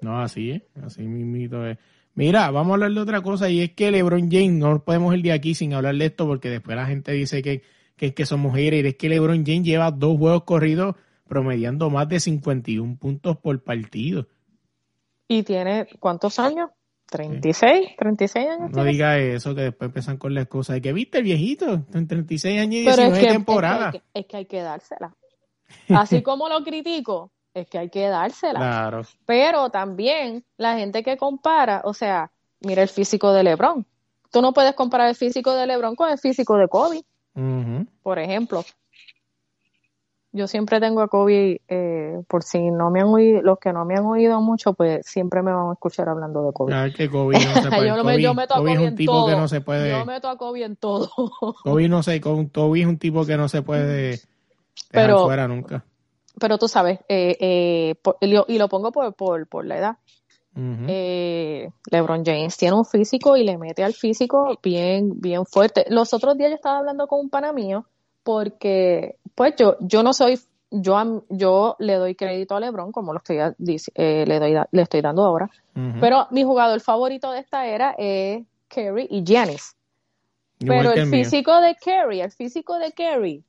No, 0.01 0.21
así 0.21 0.51
es, 0.51 0.63
así 0.83 1.03
mismito 1.03 1.65
es. 1.65 1.79
Mira, 2.15 2.51
vamos 2.51 2.73
a 2.73 2.75
hablar 2.75 2.91
de 2.91 3.01
otra 3.01 3.21
cosa 3.23 3.49
y 3.49 3.61
es 3.61 3.73
que 3.75 3.93
LeBron 3.93 4.29
James, 4.33 4.51
no 4.51 4.83
podemos 4.83 5.15
ir 5.15 5.23
de 5.23 5.31
aquí 5.31 5.55
sin 5.55 5.75
hablar 5.75 5.95
de 5.95 6.07
esto 6.07 6.27
porque 6.27 6.51
después 6.51 6.77
la 6.77 6.87
gente 6.87 7.13
dice 7.13 7.41
que, 7.41 7.63
que, 7.95 8.15
que 8.15 8.27
somos 8.27 8.53
haters. 8.57 8.89
Es 8.89 8.97
que 8.97 9.09
LeBron 9.09 9.47
James 9.47 9.63
lleva 9.63 9.93
dos 9.93 10.19
juegos 10.19 10.43
corridos 10.43 10.97
promediando 11.29 11.89
más 11.89 12.09
de 12.09 12.19
51 12.19 12.97
puntos 12.97 13.37
por 13.37 13.63
partido. 13.63 14.27
Y 15.29 15.45
tiene, 15.45 15.87
¿cuántos 16.01 16.41
años? 16.41 16.71
36, 17.11 17.97
36 17.99 18.49
años. 18.49 18.71
No 18.71 18.85
diga 18.85 19.19
eso, 19.19 19.55
que 19.55 19.63
después 19.63 19.89
empiezan 19.89 20.17
con 20.17 20.35
las 20.35 20.47
cosas 20.47 20.75
de 20.75 20.83
que 20.83 20.93
viste 20.93 21.19
el 21.19 21.25
viejito, 21.25 21.85
en 21.93 22.07
36 22.07 22.61
años 22.61 22.83
y 22.83 22.85
Pero 22.85 22.97
19 22.97 23.13
es 23.13 23.19
que, 23.19 23.21
es, 23.21 23.27
que 23.27 23.33
temporadas. 23.33 23.95
hay 23.95 24.01
que, 24.01 24.21
es 24.21 24.27
que 24.27 24.37
hay 24.37 24.47
que 24.47 24.63
dársela. 24.63 25.17
Así 25.91 26.23
como 26.23 26.49
lo 26.49 26.63
critico, 26.63 27.33
es 27.53 27.67
que 27.67 27.79
hay 27.79 27.91
que 27.91 28.09
dársela. 28.09 28.61
Claro. 28.61 29.03
Pero 29.27 29.71
también 29.71 30.45
la 30.57 30.77
gente 30.77 31.03
que 31.03 31.17
compara, 31.17 31.83
o 31.85 31.95
sea, 31.95 32.31
mira 32.61 32.83
el 32.83 32.89
físico 32.89 33.33
de 33.33 33.43
LeBron. 33.43 33.87
Tú 34.31 34.41
no 34.41 34.53
puedes 34.53 34.75
comparar 34.75 35.09
el 35.09 35.17
físico 35.17 35.55
de 35.55 35.67
LeBron 35.67 35.97
con 35.97 36.11
el 36.11 36.19
físico 36.19 36.57
de 36.57 36.69
Kobe, 36.69 37.03
por 38.03 38.19
ejemplo. 38.19 38.65
Yo 40.33 40.47
siempre 40.47 40.79
tengo 40.79 41.01
a 41.01 41.09
Kobe, 41.09 41.61
eh, 41.67 42.23
por 42.29 42.45
si 42.45 42.71
no 42.71 42.91
me 42.91 43.01
han 43.01 43.09
oído, 43.09 43.43
los 43.43 43.59
que 43.59 43.73
no 43.73 43.85
me 43.85 43.95
han 43.97 44.07
oído 44.07 44.41
mucho, 44.41 44.75
pues 44.75 45.05
siempre 45.05 45.43
me 45.43 45.53
van 45.53 45.71
a 45.71 45.73
escuchar 45.73 46.09
hablando 46.09 46.45
de 46.47 46.53
Kobe. 46.53 46.87
Es 46.87 46.95
que 46.95 47.11
Kobe 47.11 47.35
no 47.35 47.41
se 47.63 47.69
puede. 47.71 47.89
yo, 47.89 48.05
me, 48.05 48.23
yo 48.23 48.31
Kobe- 48.31 48.37
meto 48.37 48.55
a 48.55 48.57
Kobe 48.59 48.71
Kobe, 48.71 48.73
es 48.75 48.79
un 48.81 48.87
en 48.89 48.95
tipo 48.97 49.13
todo. 49.13 49.27
que 49.27 49.37
no 49.37 49.49
se 49.49 49.61
puede. 49.61 49.91
Yo 49.91 50.05
meto 50.07 50.29
a 50.29 50.37
Kobe 50.37 50.65
en 50.65 50.77
todo. 50.77 51.11
Kobe 51.65 51.89
no 51.89 52.03
sé, 52.05 52.21
Kobe 52.21 52.81
es 52.81 52.87
un 52.87 52.99
tipo 52.99 53.27
que 53.27 53.37
no 53.37 53.49
se 53.49 53.63
puede 53.63 53.87
dejar 53.87 54.29
Pero- 54.93 55.25
fuera 55.25 55.49
nunca. 55.49 55.85
Pero 56.39 56.59
tú 56.59 56.69
sabes, 56.69 57.01
eh, 57.09 57.37
eh, 57.41 57.95
por- 58.01 58.17
y, 58.21 58.29
lo, 58.33 58.45
y 58.49 58.57
lo 58.59 58.69
pongo 58.69 58.93
por, 58.93 59.13
por, 59.15 59.47
por 59.49 59.67
la 59.67 59.79
edad. 59.79 59.97
Eh, 60.57 61.71
LeBron 61.91 62.25
James 62.25 62.57
tiene 62.57 62.77
un 62.77 62.85
físico 62.85 63.37
y 63.37 63.45
le 63.45 63.57
mete 63.59 63.83
al 63.85 63.95
físico 63.95 64.59
bien, 64.63 65.21
bien 65.21 65.45
fuerte. 65.47 65.87
Los 65.89 66.13
otros 66.15 66.37
días 66.37 66.51
yo 66.51 66.57
estaba 66.57 66.79
hablando 66.79 67.07
con 67.09 67.21
un 67.21 67.31
pana 67.31 67.53
mío 67.53 67.87
porque, 68.23 69.17
pues 69.35 69.55
yo, 69.57 69.77
yo 69.81 70.03
no 70.03 70.13
soy, 70.13 70.39
yo, 70.71 71.25
yo 71.29 71.77
le 71.79 71.95
doy 71.95 72.15
crédito 72.15 72.55
a 72.57 72.61
LeBron 72.61 72.93
como 72.93 73.13
lo 73.13 73.19
estoy, 73.19 73.39
eh, 73.95 74.25
le 74.27 74.39
doy, 74.39 74.57
le 74.71 74.83
estoy 74.83 75.01
dando 75.01 75.25
ahora. 75.25 75.51
Pero 76.01 76.27
mi 76.31 76.45
jugador 76.45 76.81
favorito 76.81 77.33
de 77.33 77.41
esta 77.41 77.67
era 77.67 77.95
es 77.99 78.45
Kerry 78.69 79.07
y 79.11 79.25
Giannis. 79.25 79.75
Igual 80.61 80.79
Pero 80.79 80.93
el 80.93 81.01
físico 81.11 81.61
de 81.61 81.75
Kerry, 81.77 82.21
el 82.21 82.33
físico 82.33 82.79
de 82.79 82.93
Kerry, 82.93 83.45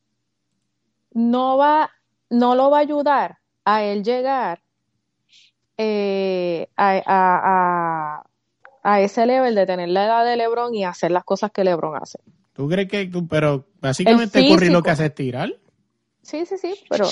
no 1.13 1.57
va, 1.57 1.91
no 2.29 2.55
lo 2.55 2.69
va 2.69 2.77
a 2.77 2.81
ayudar 2.81 3.37
a 3.65 3.83
él 3.83 4.03
llegar 4.03 4.61
eh, 5.77 6.67
a, 6.77 6.91
a- 7.05 7.41
a- 8.15 8.23
a 8.83 9.01
ese 9.01 9.25
level 9.25 9.53
de 9.55 9.65
tener 9.65 9.89
la 9.89 10.05
edad 10.05 10.25
de 10.25 10.35
LeBron 10.37 10.73
y 10.73 10.85
hacer 10.85 11.11
las 11.11 11.23
cosas 11.23 11.51
que 11.51 11.63
LeBron 11.63 11.95
hace. 12.01 12.19
¿Tú 12.61 12.69
crees 12.69 12.87
que 12.87 13.07
tú, 13.07 13.27
pero 13.27 13.65
básicamente 13.81 14.47
Curry 14.47 14.69
lo 14.69 14.83
que 14.83 14.91
hace 14.91 15.07
es 15.07 15.15
tirar? 15.15 15.51
Sí, 16.21 16.45
sí, 16.45 16.59
sí, 16.59 16.75
pero 16.87 17.07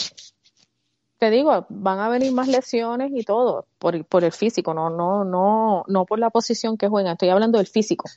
te 1.18 1.32
digo, 1.32 1.66
van 1.70 1.98
a 1.98 2.08
venir 2.08 2.32
más 2.34 2.48
lesiones 2.48 3.10
y 3.16 3.24
todo 3.24 3.66
por, 3.80 4.06
por 4.06 4.24
el 4.24 4.32
físico, 4.32 4.76
no, 4.76 4.92
no, 4.92 5.24
no, 5.24 5.86
no 5.88 6.06
por 6.06 6.20
la 6.20 6.30
posición 6.30 6.78
que 6.78 6.88
juegan, 6.88 7.14
estoy 7.14 7.30
hablando 7.30 7.58
del 7.58 7.66
físico. 7.66 8.08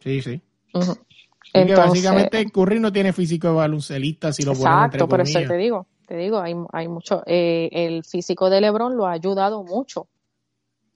Sí, 0.00 0.20
sí. 0.20 0.42
Que 0.74 1.60
Entonces- 1.62 1.86
básicamente 1.86 2.44
Curry 2.50 2.78
no 2.78 2.92
tiene 2.92 3.14
físico 3.14 3.46
de 3.48 3.54
baloncelista 3.54 4.34
si 4.34 4.42
lo 4.42 4.52
Exacto, 4.52 5.08
por 5.08 5.22
eso 5.22 5.38
te 5.38 5.56
digo, 5.56 5.86
te 6.06 6.16
digo, 6.18 6.40
hay, 6.40 6.54
hay 6.74 6.88
mucho, 6.88 7.22
eh, 7.24 7.70
el 7.72 8.04
físico 8.04 8.50
de 8.50 8.60
LeBron 8.60 8.98
lo 8.98 9.06
ha 9.06 9.12
ayudado 9.12 9.64
mucho. 9.64 10.08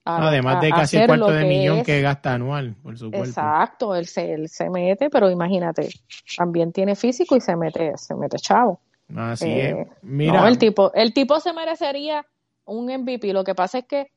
A- 0.07 0.27
Además 0.27 0.61
de 0.61 0.67
a 0.67 0.75
casi 0.75 0.97
el 0.97 1.07
cuarto 1.07 1.29
de 1.31 1.41
que 1.43 1.47
millón 1.49 1.77
es. 1.79 1.85
que 1.85 2.01
gasta 2.01 2.33
anual 2.33 2.75
por 2.81 2.97
su 2.97 3.09
cuerpo. 3.09 3.25
Exacto, 3.27 3.95
él 3.95 4.05
se, 4.07 4.33
él 4.33 4.47
se 4.49 4.69
mete, 4.69 5.09
pero 5.09 5.29
imagínate, 5.29 5.89
también 6.37 6.71
tiene 6.71 6.95
físico 6.95 7.35
y 7.35 7.41
se 7.41 7.55
mete, 7.55 7.97
se 7.97 8.15
mete 8.15 8.37
chavo. 8.37 8.79
Así 9.15 9.49
Eh, 9.49 9.81
es. 9.81 9.87
Mira, 10.01 10.41
No, 10.41 10.47
el 10.47 10.57
tipo, 10.57 10.91
el 10.93 11.13
tipo 11.13 11.39
se 11.39 11.53
merecería 11.53 12.25
un 12.65 12.89
MVP. 12.89 13.31
Lo 13.33 13.43
que 13.43 13.55
pasa 13.55 13.79
es 13.79 13.85
que 13.85 14.11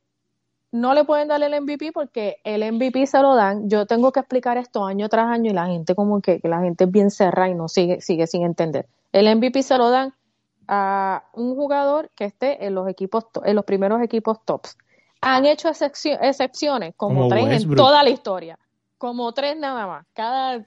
no 0.73 0.95
le 0.95 1.05
pueden 1.05 1.29
dar 1.29 1.43
el 1.43 1.53
MVP 1.63 1.91
porque 1.93 2.37
el 2.45 2.63
MVP 2.73 3.07
se 3.07 3.21
lo 3.21 3.35
dan. 3.35 3.69
Yo 3.69 3.87
tengo 3.87 4.13
que 4.13 4.21
explicar 4.21 4.57
esto 4.59 4.85
año 4.87 5.09
tras 5.09 5.27
año 5.27 5.51
y 5.51 5.55
la 5.55 5.67
gente 5.67 5.95
como 5.95 6.21
que, 6.21 6.41
que 6.41 6.49
la 6.49 6.61
gente 6.61 6.85
es 6.85 6.91
bien 6.91 7.11
cerrada 7.11 7.49
y 7.49 7.55
no 7.55 7.69
sigue, 7.69 8.01
sigue 8.01 8.27
sin 8.27 8.43
entender. 8.45 8.87
El 9.13 9.27
MVP 9.37 9.63
se 9.65 9.77
lo 9.79 9.91
dan 9.91 10.15
a 10.69 11.25
un 11.35 11.57
jugador 11.57 12.11
que 12.15 12.25
esté 12.25 12.65
en 12.65 12.75
los 12.77 12.89
equipos, 12.89 13.27
en 13.45 13.57
los 13.57 13.65
primeros 13.65 14.01
equipos 14.03 14.39
tops. 14.45 14.77
Han 15.23 15.45
hecho 15.47 15.69
excepcio- 15.69 16.19
excepciones, 16.21 16.95
como, 16.97 17.23
Como 17.23 17.29
tres 17.29 17.45
Westbrook. 17.45 17.73
en 17.73 17.77
toda 17.77 18.03
la 18.03 18.11
historia. 18.11 18.59
Como 18.99 19.33
tres 19.33 19.57
nada 19.59 19.87
más, 19.87 20.07
cada 20.13 20.65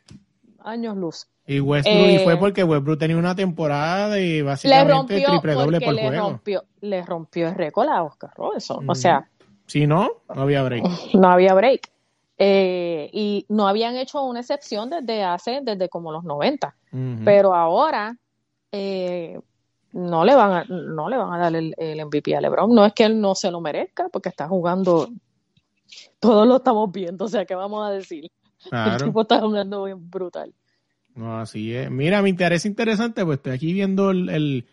años 0.64 0.96
luz. 0.98 1.28
y 1.46 1.60
Westbrook 1.60 2.08
y 2.08 2.16
eh, 2.16 2.20
fue 2.24 2.38
porque 2.38 2.64
Westbrook 2.64 2.98
tenía 3.00 3.18
una 3.18 3.36
temporada 3.36 4.10
de 4.10 4.42
básicamente 4.44 5.22
triple 5.22 5.54
doble 5.54 5.82
por 5.82 5.94
le 5.94 6.02
juego. 6.08 6.30
rompió 6.30 6.64
le 6.82 7.02
rompió 7.04 7.48
el 7.50 7.56
récord 7.56 7.90
a 7.90 8.02
Oscar 8.04 8.32
Robertson 8.38 8.78
o 8.90 8.92
Ujú. 8.94 8.96
sea 8.96 9.28
Si 9.66 9.86
no, 9.88 10.10
no 10.34 10.42
había 10.42 10.64
break. 10.64 10.84
no 11.16 11.30
había 11.30 11.54
break 11.54 11.90
Eh, 12.38 13.10
y 13.14 13.46
no 13.50 13.68
habían 13.68 13.96
hecho 13.98 14.24
una 14.24 14.40
excepción 14.40 14.90
desde 14.90 15.24
hace 15.24 15.60
desde 15.62 15.90
como 15.90 16.12
los 16.14 16.24
90 16.24 16.76
Ujú. 16.94 17.22
pero 17.26 17.54
ahora 17.54 18.16
eh, 18.72 19.38
no 19.94 20.26
le 20.26 20.36
van 20.36 20.52
a 20.52 20.64
no 20.68 21.08
le 21.10 21.18
van 21.18 21.34
a 21.34 21.38
dar 21.38 21.56
el, 21.56 21.74
el 21.78 22.00
MVP 22.06 22.36
a 22.36 22.42
LeBron 22.42 22.74
no 22.74 22.86
es 22.86 22.94
que 22.94 23.06
él 23.06 23.20
no 23.22 23.36
se 23.36 23.50
lo 23.52 23.62
merezca 23.62 24.10
porque 24.10 24.30
está 24.30 24.48
jugando 24.48 25.08
todos 26.20 26.48
lo 26.48 26.58
estamos 26.58 26.92
viendo 26.92 27.26
o 27.26 27.28
sea 27.28 27.46
qué 27.46 27.56
vamos 27.56 27.88
a 27.88 27.92
decir 27.92 28.30
el 28.66 29.04
tipo 29.04 29.22
está 29.22 29.40
jugando 29.42 29.84
bien 29.84 30.10
brutal 30.10 30.54
No, 31.16 31.38
así 31.40 31.76
es. 31.76 31.92
Mira, 31.92 32.22
me 32.22 32.30
interesa 32.30 32.68
interesante, 32.68 33.24
pues 33.24 33.38
estoy 33.38 33.52
aquí 33.54 33.72
viendo 33.74 34.10
el, 34.12 34.30
el, 34.30 34.66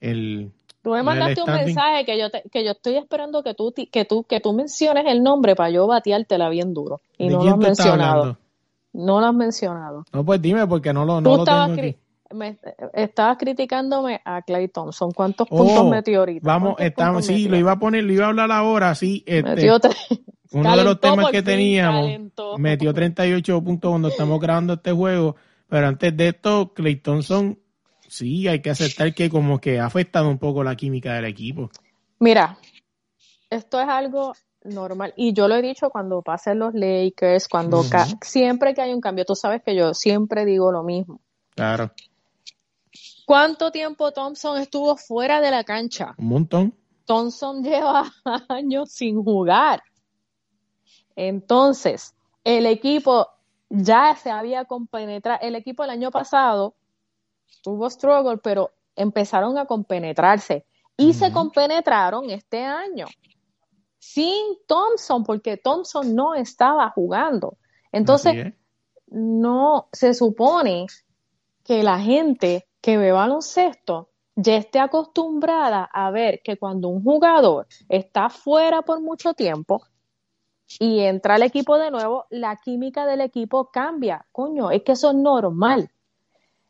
el, 0.00 0.52
Tú 0.80 0.90
me 0.90 1.02
mandaste 1.02 1.42
un 1.42 1.50
mensaje 1.52 2.04
que 2.06 2.18
yo 2.18 2.30
te- 2.30 2.42
que 2.50 2.64
yo 2.64 2.70
estoy 2.70 2.96
esperando 2.96 3.42
que 3.42 3.54
tú 3.54 3.72
que 3.92 4.04
tú 4.04 4.24
que 4.24 4.40
tú 4.40 4.52
menciones 4.52 5.04
el 5.06 5.22
nombre 5.22 5.54
para 5.54 5.70
yo 5.70 5.86
bateártela 5.86 6.48
bien 6.48 6.72
duro 6.72 7.00
y 7.18 7.26
¿De 7.28 7.32
no 7.34 7.44
lo 7.44 7.50
has 7.50 7.56
tú 7.56 7.60
mencionado. 7.62 8.12
hablando? 8.22 8.38
No 8.94 9.20
lo 9.20 9.26
has 9.26 9.34
mencionado. 9.34 10.04
No, 10.12 10.24
pues 10.24 10.40
dime, 10.42 10.66
porque 10.66 10.92
no 10.92 11.04
lo, 11.04 11.16
Tú 11.18 11.20
no 11.22 11.36
lo 11.36 11.42
estabas, 11.44 11.68
tengo 11.76 11.88
aquí. 11.88 11.96
Me, 12.34 12.58
estabas 12.94 13.36
criticándome 13.38 14.20
a 14.24 14.42
Clay 14.42 14.68
Thompson. 14.68 15.10
¿Cuántos 15.12 15.46
Oh, 15.50 15.56
puntos 15.58 15.90
metió 15.90 16.20
ahorita? 16.20 16.46
Vamos, 16.46 16.74
¿Cuántos 16.76 16.86
estamos, 16.86 17.26
sí, 17.26 17.32
metió? 17.34 17.50
lo 17.50 17.56
iba 17.58 17.72
a 17.72 17.78
poner, 17.78 18.04
lo 18.04 18.12
iba 18.12 18.24
a 18.26 18.28
hablar 18.28 18.52
ahora, 18.52 18.94
sí. 18.94 19.22
Este, 19.26 19.50
Metió 19.50 19.78
tres. 19.80 19.96
uno 20.52 20.76
de 20.76 20.84
los 20.84 21.00
temas 21.00 21.30
que 21.30 21.42
teníamos, 21.42 22.02
calentó. 22.02 22.58
metió 22.58 22.92
38 22.94 23.62
puntos 23.64 23.90
cuando 23.90 24.08
estamos 24.08 24.40
grabando 24.40 24.74
este 24.74 24.92
juego, 24.92 25.36
pero 25.68 25.86
antes 25.88 26.16
de 26.16 26.28
esto, 26.28 26.72
Clay 26.74 26.96
Thompson, 26.96 27.58
sí, 28.08 28.46
hay 28.48 28.60
que 28.60 28.70
aceptar 28.70 29.14
que 29.14 29.30
como 29.30 29.60
que 29.60 29.78
ha 29.80 29.86
afectado 29.86 30.28
un 30.28 30.38
poco 30.38 30.62
la 30.62 30.76
química 30.76 31.14
del 31.14 31.24
equipo. 31.24 31.70
Mira, 32.18 32.56
esto 33.50 33.80
es 33.80 33.88
algo 33.88 34.32
normal 34.64 35.12
y 35.16 35.32
yo 35.32 35.48
lo 35.48 35.56
he 35.56 35.62
dicho 35.62 35.90
cuando 35.90 36.22
pasen 36.22 36.60
los 36.60 36.72
Lakers, 36.74 37.48
cuando 37.48 37.82
siempre 38.22 38.74
que 38.74 38.80
hay 38.82 38.92
un 38.94 39.00
cambio, 39.00 39.24
tú 39.24 39.34
sabes 39.34 39.60
que 39.64 39.74
yo 39.74 39.92
siempre 39.94 40.44
digo 40.44 40.70
lo 40.70 40.82
mismo. 40.84 41.20
Claro, 41.56 41.90
¿Cuánto 43.32 43.70
tiempo 43.70 44.12
Thompson 44.12 44.60
estuvo 44.60 44.94
fuera 44.94 45.40
de 45.40 45.50
la 45.50 45.64
cancha? 45.64 46.14
un 46.18 46.26
montón. 46.26 46.74
Thompson 47.06 47.62
lleva 47.62 48.12
años 48.50 48.92
sin 48.92 49.24
jugar. 49.24 49.82
Entonces, 51.16 52.14
el 52.44 52.66
equipo 52.66 53.26
ya 53.70 54.14
se 54.16 54.30
había 54.30 54.66
compenetrado. 54.66 55.38
El 55.40 55.54
equipo 55.54 55.82
el 55.82 55.88
año 55.88 56.10
pasado 56.10 56.74
tuvo 57.62 57.88
struggle, 57.88 58.36
pero 58.36 58.72
empezaron 58.96 59.56
a 59.56 59.64
compenetrarse. 59.64 60.66
Y 60.98 61.14
se 61.14 61.32
compenetraron 61.32 62.28
este 62.28 62.62
año 62.62 63.06
sin 63.98 64.58
Thompson, 64.66 65.24
porque 65.24 65.56
Thompson 65.56 66.14
no 66.14 66.34
estaba 66.34 66.90
jugando. 66.90 67.56
Entonces, 67.92 68.52
no 69.06 69.88
se 69.90 70.12
supone 70.12 70.84
que 71.64 71.82
la 71.82 71.98
gente 71.98 72.68
que 72.82 72.98
ve 72.98 73.12
baloncesto 73.12 74.10
ya 74.34 74.56
esté 74.56 74.78
acostumbrada 74.78 75.84
a 75.84 76.10
ver 76.10 76.40
que 76.42 76.56
cuando 76.56 76.88
un 76.88 77.02
jugador 77.02 77.66
está 77.88 78.28
fuera 78.28 78.82
por 78.82 79.00
mucho 79.00 79.34
tiempo 79.34 79.82
y 80.78 81.00
entra 81.00 81.34
al 81.34 81.42
equipo 81.42 81.78
de 81.78 81.90
nuevo, 81.90 82.26
la 82.30 82.56
química 82.56 83.04
del 83.04 83.20
equipo 83.20 83.70
cambia. 83.70 84.26
Coño, 84.32 84.70
es 84.70 84.82
que 84.82 84.92
eso 84.92 85.10
es 85.10 85.16
normal. 85.16 85.90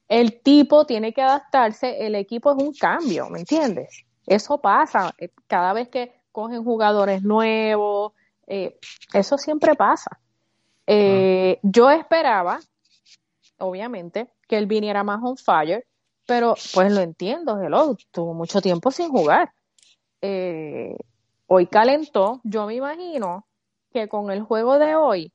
El 0.08 0.42
tipo 0.42 0.84
tiene 0.86 1.12
que 1.14 1.22
adaptarse, 1.22 2.04
el 2.04 2.16
equipo 2.16 2.52
es 2.52 2.62
un 2.62 2.74
cambio, 2.74 3.30
¿me 3.30 3.40
entiendes? 3.40 4.04
Eso 4.26 4.60
pasa 4.60 5.14
eh, 5.18 5.30
cada 5.46 5.72
vez 5.72 5.88
que 5.88 6.12
cogen 6.32 6.64
jugadores 6.64 7.22
nuevos, 7.22 8.12
eh, 8.46 8.78
eso 9.14 9.38
siempre 9.38 9.74
pasa. 9.76 10.20
Eh, 10.86 11.60
Yo 11.62 11.90
esperaba, 11.90 12.58
obviamente, 13.58 14.28
que 14.48 14.58
él 14.58 14.66
viniera 14.66 15.04
más 15.04 15.20
on 15.22 15.36
fire, 15.36 15.86
pero 16.26 16.54
pues 16.74 16.92
lo 16.92 17.00
entiendo, 17.00 17.60
hello, 17.60 17.96
tuvo 18.10 18.34
mucho 18.34 18.60
tiempo 18.60 18.90
sin 18.90 19.08
jugar. 19.08 19.52
Eh, 20.20 20.96
hoy 21.46 21.66
calentó, 21.66 22.40
yo 22.44 22.66
me 22.66 22.74
imagino 22.74 23.46
que 23.92 24.08
con 24.08 24.30
el 24.30 24.42
juego 24.42 24.78
de 24.78 24.94
hoy, 24.94 25.32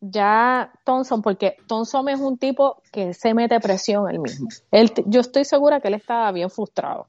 ya 0.00 0.72
Thompson, 0.84 1.22
porque 1.22 1.56
Thompson 1.66 2.08
es 2.08 2.20
un 2.20 2.36
tipo 2.36 2.82
que 2.92 3.14
se 3.14 3.34
mete 3.34 3.60
presión 3.60 4.10
él 4.10 4.18
mismo. 4.18 4.48
Él, 4.70 4.92
yo 5.06 5.20
estoy 5.20 5.44
segura 5.44 5.80
que 5.80 5.88
él 5.88 5.94
estaba 5.94 6.30
bien 6.32 6.50
frustrado. 6.50 7.06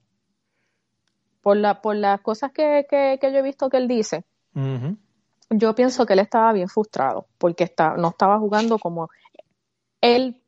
Por, 1.41 1.58
la, 1.58 1.82
por 1.82 1.95
las 1.95 2.22
cosas 2.22 2.51
que, 2.54 2.86
que, 2.89 3.18
que 3.20 3.32
yo 3.34 3.39
he 3.39 3.41
visto 3.41 3.70
que 3.70 3.78
él 3.78 3.88
dice, 3.88 4.24
yo 5.49 5.76
pienso 5.76 6.06
que 6.06 6.14
él 6.14 6.20
estaba 6.20 6.54
bien 6.54 6.70
frustrado 6.70 7.28
porque 7.38 7.66
está, 7.66 7.95
no 7.97 8.10
estaba 8.10 8.39
jugando 8.39 8.80
como 8.80 9.10
él, 9.99 10.41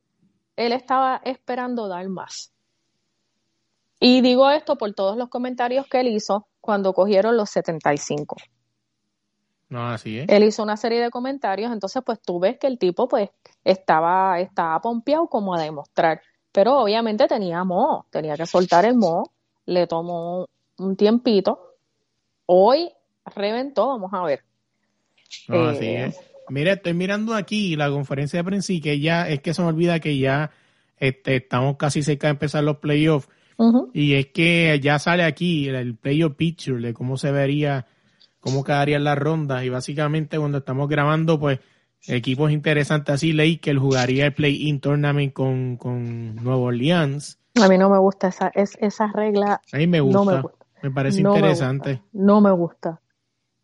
él 0.56 0.74
estaba 0.74 1.22
esperando 1.24 1.88
dar 1.88 2.08
más. 2.10 2.52
Y 4.00 4.22
digo 4.22 4.50
esto 4.50 4.78
por 4.78 4.94
todos 4.94 5.18
los 5.18 5.30
comentarios 5.30 5.88
que 5.88 6.00
él 6.02 6.08
hizo 6.08 6.48
cuando 6.62 6.94
cogieron 6.94 7.38
los 7.38 7.50
75. 7.50 8.36
No, 9.70 9.88
así 9.90 10.20
es. 10.20 10.30
Él 10.30 10.44
hizo 10.44 10.64
una 10.64 10.78
serie 10.78 11.02
de 11.02 11.10
comentarios, 11.10 11.72
entonces 11.72 12.04
pues 12.06 12.22
tú 12.22 12.40
ves 12.40 12.58
que 12.58 12.68
el 12.68 12.78
tipo 12.78 13.08
pues 13.08 13.30
estaba, 13.64 14.40
estaba 14.40 14.80
pompeado 14.80 15.28
como 15.28 15.56
a 15.56 15.62
demostrar, 15.62 16.22
pero 16.52 16.80
obviamente 16.80 17.28
tenía 17.28 17.64
moho, 17.64 18.06
tenía 18.10 18.36
que 18.36 18.46
soltar 18.46 18.86
el 18.86 18.96
moho, 18.96 19.32
le 19.66 19.88
tomó 19.88 20.48
un 20.78 20.96
tiempito. 20.96 21.76
Hoy 22.46 22.92
reventó, 23.26 23.88
vamos 23.88 24.14
a 24.14 24.22
ver. 24.24 24.44
No, 25.48 25.56
Eh, 25.56 25.70
así 25.76 25.88
es. 25.88 26.35
Mira, 26.50 26.74
estoy 26.74 26.94
mirando 26.94 27.34
aquí 27.34 27.76
la 27.76 27.90
conferencia 27.90 28.40
de 28.40 28.44
prensa 28.44 28.74
y 28.74 28.82
que 28.82 29.00
ya, 29.00 29.28
es 29.28 29.42
que 29.42 29.54
se 29.54 29.62
me 29.62 29.70
olvida 29.70 30.00
que 30.00 30.18
ya 30.18 30.52
este, 30.98 31.38
estamos 31.38 31.78
casi 31.78 32.04
cerca 32.04 32.28
de 32.28 32.32
empezar 32.32 32.64
los 32.64 32.78
playoffs. 32.78 33.30
Y 33.94 34.16
es 34.16 34.28
que 34.28 34.80
ya 34.84 35.00
sale 35.00 35.24
aquí 35.24 35.70
el, 35.70 35.96
playoff 35.96 36.36
picture 36.36 36.82
de 36.82 36.94
cómo 36.94 37.16
se 37.16 37.32
vería, 37.32 37.88
cómo 38.42 38.64
quedarían 38.66 39.06
las 39.06 39.18
rondas. 39.18 39.64
Y 39.64 39.70
básicamente 39.70 40.38
cuando 40.38 40.58
estamos 40.58 40.90
grabando, 40.90 41.40
pues 41.40 41.60
equipos 42.08 42.52
interesantes 42.52 43.16
así, 43.16 43.32
Lakers 43.32 43.80
jugaría 43.80 44.26
el 44.26 44.34
play-in 44.34 44.82
tournament 44.82 45.32
con, 45.32 45.78
con 45.78 46.36
Nueva 46.36 46.58
Orleans. 46.58 47.40
A 47.62 47.70
mí 47.70 47.78
no 47.78 47.90
me 47.90 47.98
gusta 47.98 48.28
esa, 48.28 48.50
es, 48.54 48.78
esa 48.82 49.08
regla, 49.14 49.62
A 49.72 49.78
mí 49.78 49.88
me 49.88 50.02
gusta. 50.02 50.42
no 50.42 50.52
me 50.84 50.92
parece 50.92 51.22
No 51.22 51.34
interesante. 51.34 52.02
No 52.12 52.42
me 52.42 52.52
gusta. 52.52 53.00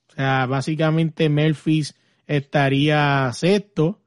O 0.10 0.14
sea, 0.14 0.46
básicamente 0.46 1.30
Memphis 1.30 1.96
estaría 2.38 3.30
sexto, 3.34 4.00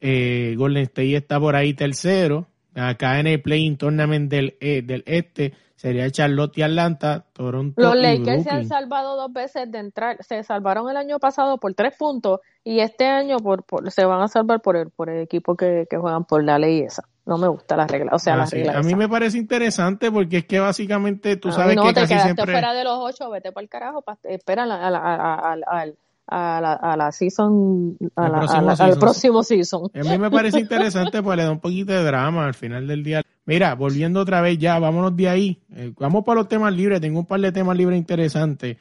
eh, 0.00 0.54
Golden 0.56 0.82
State 0.84 1.16
está 1.16 1.38
por 1.38 1.56
ahí 1.56 1.74
tercero, 1.74 2.46
acá 2.74 3.18
en 3.20 3.26
el 3.26 3.40
play-in 3.42 3.76
tournament 3.76 4.30
del, 4.30 4.56
eh, 4.60 4.82
del 4.82 5.02
este 5.06 5.52
sería 5.76 6.10
Charlotte 6.10 6.58
y 6.58 6.62
Atlanta, 6.62 7.24
Toronto 7.32 7.80
Los 7.80 7.96
y 7.96 8.02
Lakers 8.02 8.42
se 8.44 8.50
han 8.50 8.66
salvado 8.68 9.16
dos 9.16 9.32
veces 9.32 9.70
de 9.70 9.78
entrar, 9.78 10.18
se 10.22 10.42
salvaron 10.42 10.90
el 10.90 10.96
año 10.98 11.18
pasado 11.18 11.56
por 11.58 11.72
tres 11.74 11.94
puntos 11.98 12.40
y 12.64 12.80
este 12.80 13.06
año 13.06 13.38
por, 13.38 13.64
por- 13.64 13.90
se 13.90 14.04
van 14.04 14.20
a 14.20 14.28
salvar 14.28 14.60
por 14.60 14.76
el, 14.76 14.90
por 14.90 15.08
el 15.08 15.22
equipo 15.22 15.56
que, 15.56 15.86
que 15.88 15.96
juegan 15.96 16.24
por 16.24 16.44
la 16.44 16.58
ley 16.58 16.80
esa. 16.80 17.02
No 17.24 17.38
me 17.38 17.48
gusta 17.48 17.76
la 17.76 17.86
regla, 17.86 18.10
o 18.14 18.18
sea, 18.18 18.34
Ah, 18.34 18.38
la 18.38 18.46
sí. 18.46 18.56
regla 18.56 18.72
A 18.78 18.80
mí 18.82 18.88
esa. 18.88 18.96
me 18.96 19.08
parece 19.08 19.38
interesante 19.38 20.10
porque 20.10 20.38
es 20.38 20.44
que 20.46 20.58
básicamente 20.60 21.36
tú 21.36 21.50
sabes 21.52 21.76
no, 21.76 21.82
que 21.82 21.88
te 21.88 21.94
casi 22.00 22.08
quedaste 22.14 22.34
siempre... 22.34 22.52
fuera 22.52 22.74
de 22.74 22.84
los 22.84 22.98
ocho, 22.98 23.30
vete 23.30 23.52
para 23.52 23.62
el 23.62 23.68
carajo, 23.70 24.02
pa- 24.02 24.18
espera 24.24 24.64
a 24.64 24.88
a 24.88 25.54
a, 25.64 25.86
a- 26.30 26.60
la, 26.60 26.72
a 26.74 26.96
la 26.96 27.12
season, 27.12 27.96
a 28.16 28.28
la- 28.28 28.38
a 28.38 28.40
próximo 28.40 28.62
la- 28.62 28.70
al 28.72 28.76
season. 28.76 29.00
próximo 29.00 29.42
season. 29.42 29.90
A 29.94 29.98
mí 30.10 30.18
me 30.18 30.30
parece 30.30 30.58
interesante, 30.60 31.22
pues 31.22 31.36
le 31.36 31.44
da 31.44 31.50
un 31.50 31.60
poquito 31.60 31.92
de 31.92 32.02
drama 32.04 32.46
al 32.46 32.54
final 32.54 32.86
del 32.86 33.02
día. 33.02 33.22
Mira, 33.46 33.74
volviendo 33.74 34.20
otra 34.20 34.40
vez 34.40 34.58
ya, 34.58 34.78
vámonos 34.78 35.16
de 35.16 35.28
ahí. 35.28 35.58
Eh, 35.74 35.92
vamos 35.98 36.24
para 36.24 36.40
los 36.40 36.48
temas 36.48 36.72
libres. 36.74 37.00
Tengo 37.00 37.18
un 37.20 37.26
par 37.26 37.40
de 37.40 37.50
temas 37.52 37.76
libres 37.76 37.98
interesantes. 37.98 38.76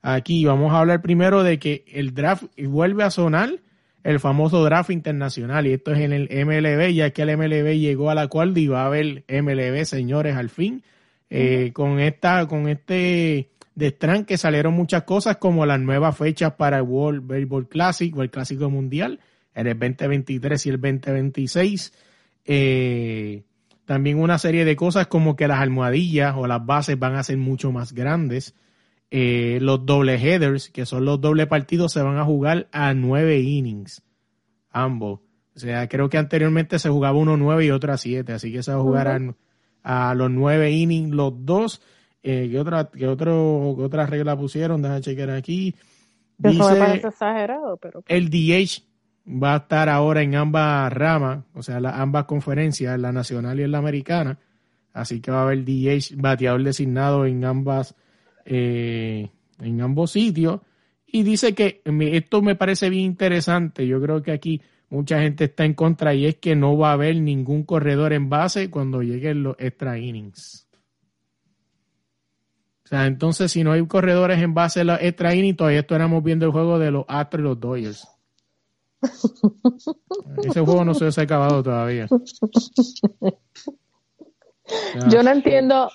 Aquí 0.00 0.44
vamos 0.44 0.72
a 0.72 0.78
hablar 0.80 1.00
primero 1.02 1.42
de 1.42 1.58
que 1.58 1.84
el 1.92 2.14
draft 2.14 2.44
vuelve 2.58 3.04
a 3.04 3.10
sonar 3.10 3.50
el 4.04 4.18
famoso 4.18 4.64
draft 4.64 4.90
internacional. 4.90 5.66
Y 5.66 5.72
esto 5.74 5.92
es 5.92 6.00
en 6.00 6.12
el 6.12 6.28
MLB, 6.46 6.92
ya 6.92 7.10
que 7.10 7.22
el 7.22 7.36
MLB 7.36 7.78
llegó 7.78 8.10
a 8.10 8.14
la 8.14 8.26
cual 8.28 8.56
y 8.58 8.66
va 8.66 8.82
a 8.82 8.86
haber 8.86 9.24
MLB, 9.28 9.84
señores, 9.84 10.36
al 10.36 10.50
fin. 10.50 10.82
Eh, 11.30 11.70
Con 11.72 11.98
esta, 11.98 12.46
con 12.46 12.68
este 12.68 13.48
destranque 13.74 14.36
salieron 14.36 14.74
muchas 14.74 15.04
cosas 15.04 15.36
como 15.36 15.66
las 15.66 15.80
nuevas 15.80 16.16
fechas 16.16 16.52
para 16.54 16.78
el 16.78 16.84
World 16.84 17.26
Baseball 17.26 17.68
Classic 17.68 18.16
o 18.16 18.22
el 18.22 18.30
Clásico 18.30 18.70
Mundial 18.70 19.20
en 19.54 19.66
el 19.66 19.78
2023 19.78 20.66
y 20.66 20.68
el 20.68 20.80
2026. 20.80 21.92
Eh, 22.44 23.42
también 23.84 24.18
una 24.18 24.38
serie 24.38 24.64
de 24.64 24.76
cosas 24.76 25.06
como 25.06 25.36
que 25.36 25.48
las 25.48 25.60
almohadillas 25.60 26.34
o 26.36 26.46
las 26.46 26.64
bases 26.64 26.98
van 26.98 27.14
a 27.16 27.22
ser 27.22 27.36
mucho 27.36 27.72
más 27.72 27.92
grandes. 27.92 28.54
Eh, 29.10 29.58
los 29.60 29.84
doble 29.84 30.14
headers, 30.14 30.70
que 30.70 30.86
son 30.86 31.04
los 31.04 31.20
doble 31.20 31.46
partidos, 31.46 31.92
se 31.92 32.00
van 32.00 32.18
a 32.18 32.24
jugar 32.24 32.68
a 32.72 32.94
nueve 32.94 33.40
innings. 33.40 34.02
Ambos. 34.70 35.20
O 35.54 35.58
sea, 35.58 35.88
creo 35.88 36.08
que 36.08 36.16
anteriormente 36.16 36.78
se 36.78 36.88
jugaba 36.88 37.18
uno 37.18 37.36
nueve 37.36 37.66
y 37.66 37.70
otro 37.70 37.92
a 37.92 37.98
siete, 37.98 38.32
así 38.32 38.50
que 38.50 38.62
se 38.62 38.72
va 38.72 38.78
a 38.78 38.82
jugar 38.82 39.08
a, 39.08 40.10
a 40.10 40.14
los 40.14 40.30
nueve 40.30 40.70
innings 40.70 41.14
los 41.14 41.44
dos. 41.44 41.82
Eh, 42.22 42.48
¿qué, 42.50 42.58
otra, 42.60 42.88
qué, 42.90 43.06
otro, 43.08 43.74
¿Qué 43.76 43.82
otra 43.84 44.06
regla 44.06 44.36
pusieron? 44.36 44.80
Déjame 44.82 45.00
chequear 45.00 45.30
aquí. 45.30 45.74
Eso 45.74 45.78
me 46.42 46.52
Dice- 46.52 46.78
parece 46.78 47.06
exagerado, 47.08 47.76
pero 47.76 48.02
el 48.08 48.30
DH 48.30 48.82
va 49.26 49.54
a 49.54 49.56
estar 49.58 49.88
ahora 49.88 50.22
en 50.22 50.34
ambas 50.34 50.92
ramas, 50.92 51.44
o 51.54 51.62
sea, 51.62 51.78
la- 51.80 52.00
ambas 52.00 52.24
conferencias, 52.24 52.98
la 52.98 53.12
nacional 53.12 53.60
y 53.60 53.62
en 53.64 53.70
la 53.72 53.78
americana. 53.78 54.38
Así 54.92 55.20
que 55.20 55.30
va 55.30 55.40
a 55.40 55.42
haber 55.44 55.64
DH 55.64 56.14
bateador 56.16 56.62
designado 56.62 57.24
en 57.26 57.44
ambas, 57.44 57.94
eh, 58.44 59.30
en 59.60 59.80
ambos 59.80 60.10
sitios. 60.12 60.60
Y 61.06 61.22
dice 61.22 61.54
que 61.54 61.82
esto 61.84 62.42
me 62.42 62.54
parece 62.56 62.90
bien 62.90 63.04
interesante. 63.04 63.86
Yo 63.86 64.00
creo 64.00 64.22
que 64.22 64.32
aquí 64.32 64.60
mucha 64.90 65.20
gente 65.20 65.44
está 65.44 65.64
en 65.64 65.74
contra 65.74 66.14
y 66.14 66.26
es 66.26 66.36
que 66.36 66.56
no 66.56 66.76
va 66.76 66.90
a 66.90 66.94
haber 66.94 67.16
ningún 67.20 67.62
corredor 67.64 68.12
en 68.12 68.28
base 68.28 68.70
cuando 68.70 69.02
lleguen 69.02 69.42
los 69.42 69.56
extra 69.58 69.98
innings. 69.98 70.66
Sea, 72.92 73.06
entonces 73.06 73.50
si 73.50 73.64
no 73.64 73.72
hay 73.72 73.86
corredores 73.86 74.40
en 74.40 74.54
base 74.54 74.80
a 74.80 74.84
los 74.84 75.00
extra 75.00 75.34
innings, 75.34 75.56
todavía 75.56 75.80
estuviéramos 75.80 76.22
viendo 76.22 76.44
el 76.46 76.52
juego 76.52 76.78
de 76.78 76.90
los 76.90 77.04
Astros 77.08 77.40
y 77.40 77.44
los 77.44 77.60
Dodgers. 77.60 78.08
Ese 80.44 80.60
juego 80.60 80.84
no 80.84 80.94
se 80.94 81.06
ha 81.06 81.24
acabado 81.24 81.62
todavía. 81.62 82.06
Ya. 83.20 85.08
Yo 85.08 85.22
no 85.22 85.30
entiendo, 85.30 85.90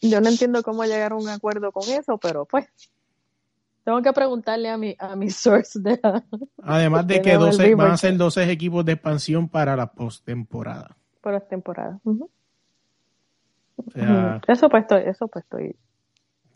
yo 0.00 0.20
no 0.20 0.28
entiendo 0.28 0.62
cómo 0.62 0.84
llegar 0.84 1.12
a 1.12 1.16
un 1.16 1.28
acuerdo 1.28 1.72
con 1.72 1.88
eso, 1.88 2.18
pero 2.18 2.44
pues 2.44 2.66
tengo 3.84 4.00
que 4.02 4.12
preguntarle 4.12 4.68
a 4.68 4.76
mi 4.76 4.94
a 4.98 5.16
mi 5.16 5.30
source 5.30 5.80
de 5.80 5.98
la, 6.02 6.24
Además 6.62 7.06
de 7.06 7.16
que 7.16 7.30
Tenemos 7.30 7.58
el 7.58 7.70
12, 7.70 7.74
van 7.74 7.90
a 7.92 7.96
ser 7.96 8.16
12 8.16 8.50
equipos 8.50 8.84
de 8.84 8.92
expansión 8.92 9.48
para 9.48 9.74
la 9.74 9.92
postemporada. 9.92 10.96
por 11.20 11.34
esta 11.34 11.48
temporada. 11.48 12.00
O 13.76 13.90
sea, 13.90 14.38
Ujú. 14.38 14.40
Eso 14.48 14.68
pues 14.68 14.82
estoy, 14.82 15.02
eso 15.06 15.28
pues 15.28 15.44
estoy. 15.44 15.76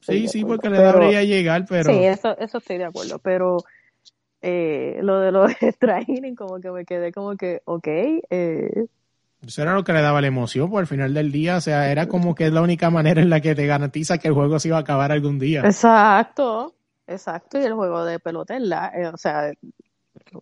sí, 0.01 0.29
sí, 0.29 0.45
acuerdo, 0.45 0.57
porque 0.57 0.69
le 0.71 0.77
pero- 0.77 0.99
debería 1.01 1.23
llegar, 1.25 1.65
pero 1.69 1.91
Sí, 1.93 2.05
eso, 2.05 2.37
eso 2.39 2.59
estoy 2.59 2.79
de 2.79 2.85
acuerdo, 2.85 3.19
pero 3.21 3.59
eh, 4.43 5.01
lo 5.03 5.21
de 5.21 5.33
los 5.33 5.51
extra 5.63 6.01
innings, 6.07 6.37
como 6.39 6.61
que 6.61 6.71
me 6.73 6.85
quedé 6.87 7.13
como 7.13 7.37
que, 7.37 7.63
ok, 7.67 7.87
eh, 8.31 8.87
eso 9.47 9.61
era 9.63 9.75
lo 9.75 9.85
que 9.85 9.93
le 9.93 10.01
daba 10.01 10.21
la 10.23 10.29
emoción, 10.29 10.71
por 10.71 10.81
al 10.81 10.87
final 10.87 11.13
del 11.15 11.31
día, 11.33 11.57
o 11.57 11.61
sea, 11.61 11.91
era 11.91 12.09
como 12.09 12.35
que 12.35 12.47
es 12.47 12.53
la 12.53 12.63
única 12.63 12.89
manera 12.91 13.21
en 13.21 13.29
la 13.31 13.41
que 13.43 13.55
te 13.55 13.67
garantiza 13.67 14.17
que 14.19 14.29
el 14.29 14.35
juego 14.35 14.59
se 14.59 14.69
iba 14.69 14.79
a 14.79 14.81
acabar 14.81 15.13
algún 15.13 15.39
día. 15.39 15.69
exacto, 15.69 16.75
exacto, 17.07 17.59
y 17.59 17.65
el 17.65 17.75
juego 17.75 18.05
de 18.05 18.19
pelota 18.19 18.57
es 18.57 18.63
la, 18.63 18.89
eh, 18.95 19.07
o 19.09 19.17
sea, 19.17 19.53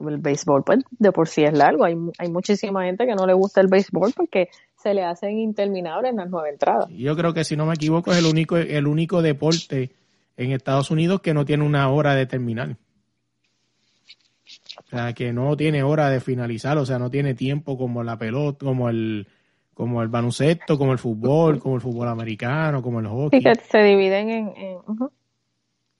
el 0.08 0.18
béisbol 0.18 0.64
pues 0.64 0.84
de 0.90 1.12
por 1.12 1.28
sí 1.28 1.44
es 1.44 1.52
largo, 1.52 1.84
hay, 1.84 1.96
hay 2.18 2.30
muchísima 2.30 2.84
gente 2.84 3.06
que 3.06 3.14
no 3.14 3.26
le 3.26 3.34
gusta 3.34 3.60
el 3.60 3.68
béisbol 3.68 4.12
porque 4.14 4.48
se 4.76 4.94
le 4.94 5.04
hacen 5.04 5.38
interminables 5.38 6.14
las 6.14 6.28
nueve 6.30 6.50
entradas. 6.50 6.88
Yo 6.90 7.16
creo 7.16 7.34
que 7.34 7.44
si 7.44 7.56
no 7.56 7.66
me 7.66 7.74
equivoco 7.74 8.12
es 8.12 8.18
el 8.18 8.26
único, 8.26 8.56
el 8.56 8.86
único 8.86 9.22
deporte 9.22 9.90
en 10.36 10.52
Estados 10.52 10.90
Unidos 10.90 11.20
que 11.20 11.34
no 11.34 11.44
tiene 11.44 11.64
una 11.64 11.90
hora 11.90 12.14
de 12.14 12.26
terminar. 12.26 12.76
O 14.84 14.88
sea, 14.88 15.12
que 15.12 15.32
no 15.32 15.56
tiene 15.56 15.82
hora 15.82 16.08
de 16.08 16.20
finalizar, 16.20 16.78
o 16.78 16.86
sea, 16.86 16.98
no 16.98 17.10
tiene 17.10 17.34
tiempo 17.34 17.76
como 17.76 18.02
la 18.02 18.16
pelota, 18.16 18.64
como 18.64 18.88
el, 18.88 19.26
como 19.74 20.02
el 20.02 20.08
baloncesto, 20.08 20.78
como 20.78 20.92
el 20.92 20.98
fútbol, 20.98 21.58
como 21.58 21.74
el 21.74 21.80
fútbol 21.80 22.08
americano, 22.08 22.82
como 22.82 23.00
el 23.00 23.06
hockey. 23.06 23.40
Así 23.44 23.60
que 23.60 23.64
se 23.66 23.78
dividen 23.78 24.30
en, 24.30 24.52
en-. 24.56 24.78
O 24.78 25.10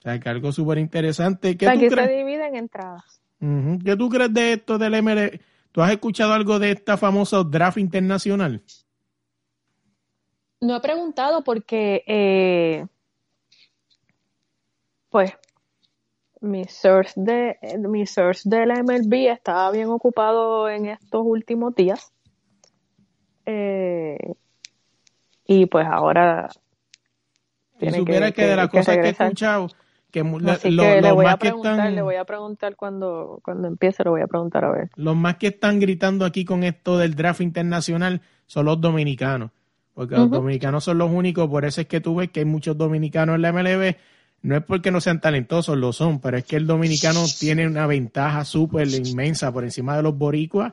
sea, 0.01 0.19
que 0.19 0.29
algo 0.29 0.51
súper 0.51 0.77
interesante. 0.77 1.51
O 1.51 1.57
¿Qué 1.57 1.65
sea, 1.65 1.73
aquí 1.73 1.89
se 1.89 2.07
dividen 2.07 2.47
en 2.47 2.55
entradas. 2.55 3.21
¿Qué 3.39 3.95
tú 3.95 4.09
crees 4.09 4.33
de 4.33 4.53
esto 4.53 4.77
del 4.77 5.01
MLB? 5.01 5.39
¿Tú 5.71 5.81
has 5.81 5.91
escuchado 5.91 6.33
algo 6.33 6.59
de 6.59 6.71
esta 6.71 6.97
famosa 6.97 7.43
draft 7.43 7.77
internacional? 7.77 8.61
No 10.61 10.75
he 10.75 10.81
preguntado 10.81 11.43
porque, 11.43 12.03
eh, 12.05 12.85
pues, 15.09 15.31
mi 16.41 16.65
source 16.65 17.13
de 17.15 17.57
mi 17.79 18.05
source 18.05 18.47
del 18.49 18.71
MLB 18.71 19.31
estaba 19.31 19.71
bien 19.71 19.87
ocupado 19.87 20.69
en 20.69 20.87
estos 20.87 21.21
últimos 21.23 21.75
días. 21.75 22.11
Eh, 23.45 24.17
y 25.45 25.65
pues 25.65 25.87
ahora 25.87 26.49
Si 27.79 27.89
supieras 27.89 28.33
que, 28.33 28.45
de 28.45 28.55
las 28.55 28.69
cosas 28.69 28.97
que 28.97 29.07
he 29.07 29.09
escuchado, 29.09 29.67
que 30.11 30.21
Así 30.21 30.71
lo- 30.71 30.83
que 30.83 30.95
le 30.95 31.01
los 31.01 31.13
voy 31.13 31.25
a 31.25 31.29
más 31.29 31.35
que 31.35 31.47
preguntar, 31.47 31.73
están, 31.73 31.95
le 31.95 32.01
voy 32.01 32.15
a 32.15 32.25
preguntar 32.25 32.75
cuando, 32.75 33.39
cuando 33.43 33.67
empiece, 33.67 34.03
le 34.03 34.09
voy 34.09 34.21
a 34.21 34.27
preguntar 34.27 34.65
a 34.65 34.71
ver. 34.71 34.89
los 34.95 35.15
más 35.15 35.35
que 35.37 35.47
están 35.47 35.79
gritando 35.79 36.25
aquí 36.25 36.45
con 36.45 36.63
esto 36.63 36.97
del 36.97 37.15
draft 37.15 37.41
internacional 37.41 38.21
son 38.47 38.65
los 38.65 38.81
dominicanos. 38.81 39.51
Porque 39.93 40.15
los 40.15 40.31
dominicanos 40.31 40.85
son 40.85 40.97
los 40.97 41.11
únicos, 41.11 41.49
por 41.49 41.65
eso 41.65 41.81
es 41.81 41.87
que 41.87 41.99
tú 41.99 42.15
ves 42.15 42.29
que 42.31 42.39
hay 42.39 42.45
muchos 42.45 42.77
dominicanos 42.77 43.35
en 43.35 43.41
la 43.41 43.49
MLB. 43.51 43.95
No 44.41 44.55
es 44.55 44.63
porque 44.63 44.91
no 44.91 45.01
sean 45.01 45.19
talentosos, 45.19 45.77
lo 45.77 45.91
son, 45.91 46.19
pero 46.21 46.37
es 46.37 46.45
que 46.45 46.55
el 46.55 46.65
dominicano 46.65 47.25
tiene 47.37 47.67
una 47.67 47.85
ventaja 47.85 48.45
súper 48.45 48.87
inmensa 48.87 49.51
por 49.51 49.65
encima 49.65 49.97
de 49.97 50.03
los 50.03 50.17
boricuas, 50.17 50.71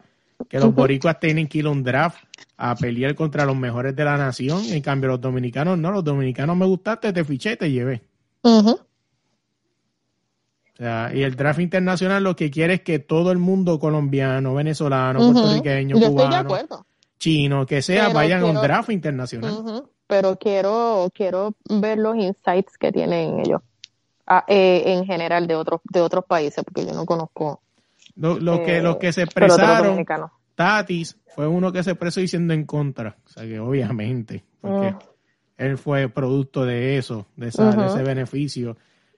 que 0.49 0.61
los 0.61 0.73
boricuas 0.73 1.19
tienen 1.19 1.49
que 1.49 1.59
ir 1.59 1.67
a 1.67 1.71
un 1.71 1.83
draft 1.83 2.19
a 2.57 2.77
pelear 2.77 3.17
contra 3.17 3.45
los 3.45 3.57
mejores 3.57 3.97
de 3.97 4.05
la 4.05 4.17
nación. 4.17 4.63
En 4.67 4.81
cambio, 4.83 5.09
los 5.11 5.21
dominicanos 5.21 5.77
no, 5.77 5.91
los 5.91 6.05
dominicanos 6.05 6.57
me 6.57 6.65
gustaste, 6.67 7.13
te 7.13 7.25
fiché, 7.25 7.57
te 7.57 7.69
llevé. 7.73 8.03
O 10.79 10.83
sea, 10.83 11.11
y 11.15 11.23
el 11.23 11.37
draft 11.37 11.61
internacional 11.61 12.23
lo 12.23 12.37
que 12.37 12.51
quiere 12.51 12.75
es 12.75 12.81
que 12.83 12.99
todo 12.99 13.33
el 13.33 13.39
mundo 13.39 13.79
colombiano, 13.79 14.55
venezolano, 14.55 15.21
puertorriqueño, 15.21 15.99
Yo 15.99 16.11
cubano, 16.11 16.87
chino, 17.19 17.65
que 17.65 17.81
sea, 17.81 18.05
Pero 18.05 18.15
vayan 18.15 18.43
a 18.43 18.45
un 18.45 18.51
quiero- 18.53 18.63
draft 18.63 18.91
internacional. 18.91 19.85
Pero 20.07 20.37
quiero, 20.39 21.11
quiero 21.15 21.55
ver 21.69 21.99
los 21.99 22.15
insights 22.17 22.77
que 22.79 22.93
tienen 22.93 23.41
ellos 23.41 23.61
ah, 24.27 24.45
eh, 24.49 24.83
en 24.87 25.07
general 25.07 25.47
de 25.47 25.55
otros, 25.57 25.81
de 25.85 26.01
otros 26.01 26.25
países, 26.27 26.63
porque 26.65 26.85
yo 26.87 26.93
no 26.93 27.07
conozco 27.07 27.63
Lo- 28.17 28.39
Los 28.39 28.61
que, 28.61 28.79
eh, 28.79 28.83
los 28.83 28.97
que 28.97 29.13
se 29.13 29.23
expresaron. 29.23 30.05
Tatis 30.55 31.17
fue 31.35 31.47
uno 31.47 31.71
que 31.73 31.83
se 31.83 31.91
expresó 31.93 32.21
diciendo 32.21 32.55
en 32.55 32.65
contra. 32.65 33.17
O 33.27 33.29
sea 33.29 33.45
que 33.45 33.59
obviamente, 33.61 34.45
porque 34.61 34.93
Mm. 34.93 34.99
él 35.59 35.79
fue 35.79 36.09
producto 36.09 36.65
de 36.65 36.97
eso, 36.99 37.27
de, 37.37 37.49
esa- 37.49 37.73
de 37.73 37.87
ese 37.87 38.03
beneficio. 38.03 38.77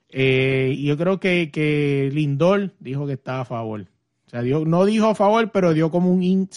Eh, 0.09 0.75
yo 0.83 0.97
creo 0.97 1.19
que, 1.19 1.51
que 1.51 2.09
Lindor 2.11 2.71
dijo 2.79 3.05
que 3.05 3.13
estaba 3.13 3.41
a 3.41 3.45
favor. 3.45 3.81
O 4.27 4.29
sea, 4.29 4.41
dio- 4.41 4.65
no 4.65 4.85
dijo 4.85 5.07
a 5.07 5.15
favor, 5.15 5.51
pero 5.51 5.73
dio 5.73 5.91
como 5.91 6.11
un 6.11 6.23
int 6.23 6.55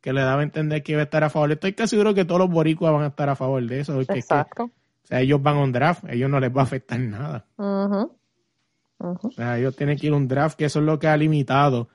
que 0.00 0.12
le 0.12 0.20
daba 0.20 0.40
a 0.40 0.44
entender 0.44 0.82
que 0.82 0.92
iba 0.92 1.00
a 1.00 1.04
estar 1.04 1.24
a 1.24 1.30
favor. 1.30 1.50
Estoy 1.52 1.72
casi 1.72 1.90
seguro 1.90 2.12
que 2.14 2.24
todos 2.24 2.40
los 2.40 2.50
boricuas 2.50 2.92
van 2.92 3.04
a 3.04 3.06
estar 3.08 3.28
a 3.30 3.36
favor 3.36 3.62
de 3.66 3.80
eso. 3.80 3.94
Porque 3.94 4.02
es 4.02 4.08
que, 4.08 4.18
Exacto. 4.34 4.64
o 4.64 5.06
sea, 5.06 5.20
ellos 5.20 5.42
van 5.42 5.56
a 5.56 5.62
un 5.62 5.72
draft, 5.72 6.04
ellos 6.10 6.28
no 6.30 6.40
les 6.40 6.54
va 6.54 6.60
a 6.60 6.64
afectar 6.64 7.00
nada. 7.00 7.46
Ujú, 7.56 8.10
ujú. 8.98 9.28
O 9.28 9.32
sea, 9.32 9.58
ellos 9.58 9.74
tienen 9.76 9.96
que 9.98 10.06
ir 10.08 10.12
a 10.12 10.16
un 10.16 10.28
draft, 10.28 10.58
que 10.58 10.66
eso 10.66 10.80
es 10.80 10.84
lo 10.84 10.98
que 10.98 11.08
ha 11.08 11.16
limitado 11.16 11.88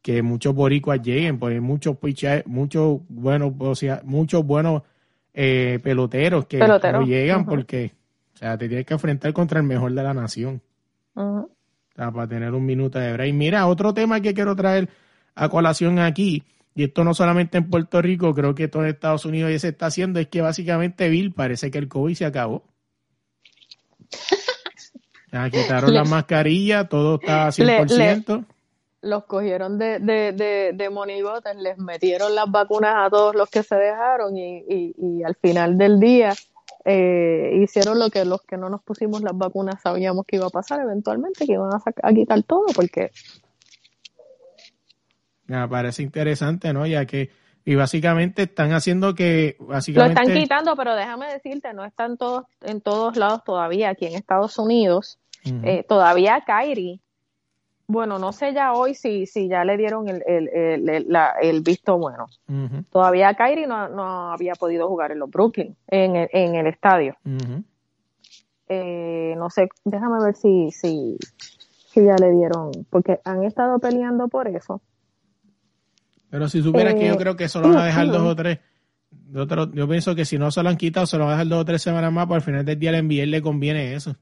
que 0.00 0.20
muchos 0.22 0.52
boricuas 0.52 1.00
lleguen, 1.00 1.38
hay 1.42 1.60
muchos 1.60 1.96
muchos 2.46 3.00
buenos, 3.08 3.52
o 3.60 3.74
sea, 3.76 4.02
muchos 4.04 4.44
buenos 4.44 4.82
eh, 5.32 5.78
peloteros 5.84 6.46
que 6.46 6.58
no 6.58 7.02
llegan 7.06 7.46
porque, 7.46 7.92
sea, 8.42 8.58
te 8.58 8.68
tienes 8.68 8.86
que 8.86 8.94
enfrentar 8.94 9.32
contra 9.32 9.60
el 9.60 9.66
mejor 9.66 9.92
de 9.92 10.02
la 10.02 10.14
nación. 10.14 10.60
O 11.14 11.48
sea, 11.94 12.10
para 12.10 12.26
tener 12.26 12.52
un 12.52 12.64
minuto 12.64 12.98
de 12.98 13.12
break. 13.12 13.34
Mira, 13.34 13.66
otro 13.66 13.92
tema 13.94 14.20
que 14.20 14.34
quiero 14.34 14.56
traer 14.56 14.88
a 15.34 15.48
colación 15.48 15.98
aquí, 15.98 16.42
y 16.74 16.84
esto 16.84 17.04
no 17.04 17.12
solamente 17.14 17.58
en 17.58 17.68
Puerto 17.68 18.00
Rico, 18.00 18.34
creo 18.34 18.54
que 18.54 18.68
todo 18.68 18.82
en 18.84 18.88
Estados 18.90 19.24
Unidos 19.26 19.50
ya 19.52 19.58
se 19.58 19.68
está 19.68 19.86
haciendo, 19.86 20.18
es 20.20 20.28
que 20.28 20.40
básicamente, 20.40 21.08
Bill, 21.08 21.32
parece 21.32 21.70
que 21.70 21.78
el 21.78 21.88
COVID 21.88 22.14
se 22.14 22.24
acabó. 22.24 22.64
Ya 25.32 25.48
quitaron 25.48 25.90
Le- 25.90 25.98
las 26.00 26.10
mascarillas, 26.10 26.86
todo 26.90 27.14
está 27.14 27.46
a 27.46 27.52
100%. 27.52 28.44
Los 29.00 29.24
cogieron 29.24 29.78
de, 29.78 29.98
de, 29.98 30.32
de, 30.32 30.72
de 30.74 30.90
monigotes, 30.90 31.56
les 31.56 31.78
metieron 31.78 32.34
las 32.34 32.50
vacunas 32.50 32.94
a 32.98 33.08
todos 33.08 33.34
los 33.34 33.48
que 33.48 33.62
se 33.62 33.74
dejaron 33.76 34.36
y, 34.36 34.58
y, 34.68 34.94
y 34.98 35.22
al 35.24 35.34
final 35.36 35.78
del 35.78 35.98
día 35.98 36.34
eh, 36.84 37.58
hicieron 37.62 37.98
lo 37.98 38.10
que 38.10 38.24
los 38.24 38.42
que 38.42 38.56
no 38.56 38.68
nos 38.68 38.82
pusimos 38.82 39.22
las 39.22 39.36
vacunas 39.36 39.80
sabíamos 39.80 40.24
que 40.26 40.36
iba 40.36 40.46
a 40.46 40.50
pasar 40.50 40.80
eventualmente, 40.80 41.46
que 41.46 41.52
iban 41.52 41.70
a, 41.72 42.12
quitar 42.12 42.42
todo 42.42 42.66
porque 42.74 43.10
Me 45.46 45.68
parece 45.68 46.02
interesante, 46.02 46.72
¿no? 46.72 46.86
Ya 46.86 47.06
que, 47.06 47.30
y 47.64 47.76
básicamente 47.76 48.42
están 48.42 48.72
haciendo 48.72 49.14
que, 49.14 49.56
Lo 49.60 49.66
básicamente, 49.66 50.20
están 50.20 50.36
quitando, 50.36 50.76
pero 50.76 50.96
déjame 50.96 51.32
decirte, 51.32 51.72
no 51.72 51.84
están 51.84 52.16
todos 52.16 52.44
en 52.62 52.80
todos 52.80 53.16
lados 53.16 53.44
todavía. 53.44 53.90
Aquí 53.90 54.06
en 54.06 54.14
Estados 54.14 54.58
Unidos, 54.58 55.18
eh, 55.44 55.84
todavía 55.88 56.42
Kyrie, 56.44 57.00
bueno, 57.92 58.18
no 58.18 58.32
sé 58.32 58.52
ya 58.54 58.72
hoy 58.72 58.94
si, 58.94 59.26
si 59.26 59.48
ya 59.48 59.64
le 59.64 59.76
dieron 59.76 60.08
el, 60.08 60.22
el, 60.26 60.48
el, 60.48 60.88
el- 60.88 61.06
la- 61.08 61.34
el 61.40 61.60
visto 61.62 61.98
bueno. 61.98 62.26
Todavía 62.90 63.34
Kyrie 63.34 63.66
no, 63.66 63.88
no 63.88 64.32
había 64.32 64.54
podido 64.54 64.88
jugar 64.88 65.12
en 65.12 65.18
los 65.18 65.30
Brooklyn, 65.30 65.76
en 65.88 66.16
el, 66.16 66.28
en 66.32 66.54
el 66.56 66.66
estadio. 66.66 67.16
Eh, 68.68 69.34
no 69.36 69.50
sé, 69.50 69.68
déjame 69.84 70.22
ver 70.24 70.34
si, 70.34 70.70
si, 70.70 71.16
si 71.92 72.04
ya 72.04 72.16
le 72.16 72.30
dieron, 72.32 72.70
porque 72.90 73.20
han 73.24 73.44
estado 73.44 73.78
peleando 73.78 74.28
por 74.28 74.48
eso. 74.48 74.80
Pero 76.30 76.48
si 76.48 76.62
supieras 76.62 76.94
que 76.94 77.06
Eh, 77.06 77.08
yo 77.10 77.16
creo 77.18 77.36
que 77.36 77.48
solo 77.48 77.68
van 77.68 77.78
a 77.78 77.84
dejar 77.84 78.06
dos 78.08 78.22
o 78.22 78.34
tres, 78.34 78.58
yo 79.74 79.88
pienso 79.88 80.14
que 80.14 80.24
si 80.24 80.38
no 80.38 80.50
se 80.50 80.62
lo 80.62 80.70
han 80.70 80.76
quitado, 80.78 81.04
se 81.06 81.18
lo 81.18 81.24
van 81.24 81.34
a 81.34 81.36
dejar 81.36 81.48
dos 81.48 81.60
o 81.60 81.64
tres 81.66 81.82
semanas 81.82 82.10
más, 82.12 82.24
para 82.26 82.36
al 82.36 82.42
final 82.42 82.64
del 82.64 82.78
día 82.78 82.90
al 82.90 83.06
NBA 83.06 83.26
le 83.26 83.42
conviene 83.42 83.94
eso. 83.94 84.16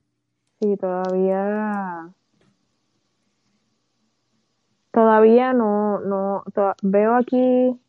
Sí, 0.60 0.76
todavía. 0.76 2.10
Todavía 5.00 5.54
no, 5.54 5.98
no, 6.00 6.44
veo 6.82 7.16
aquí 7.16 7.80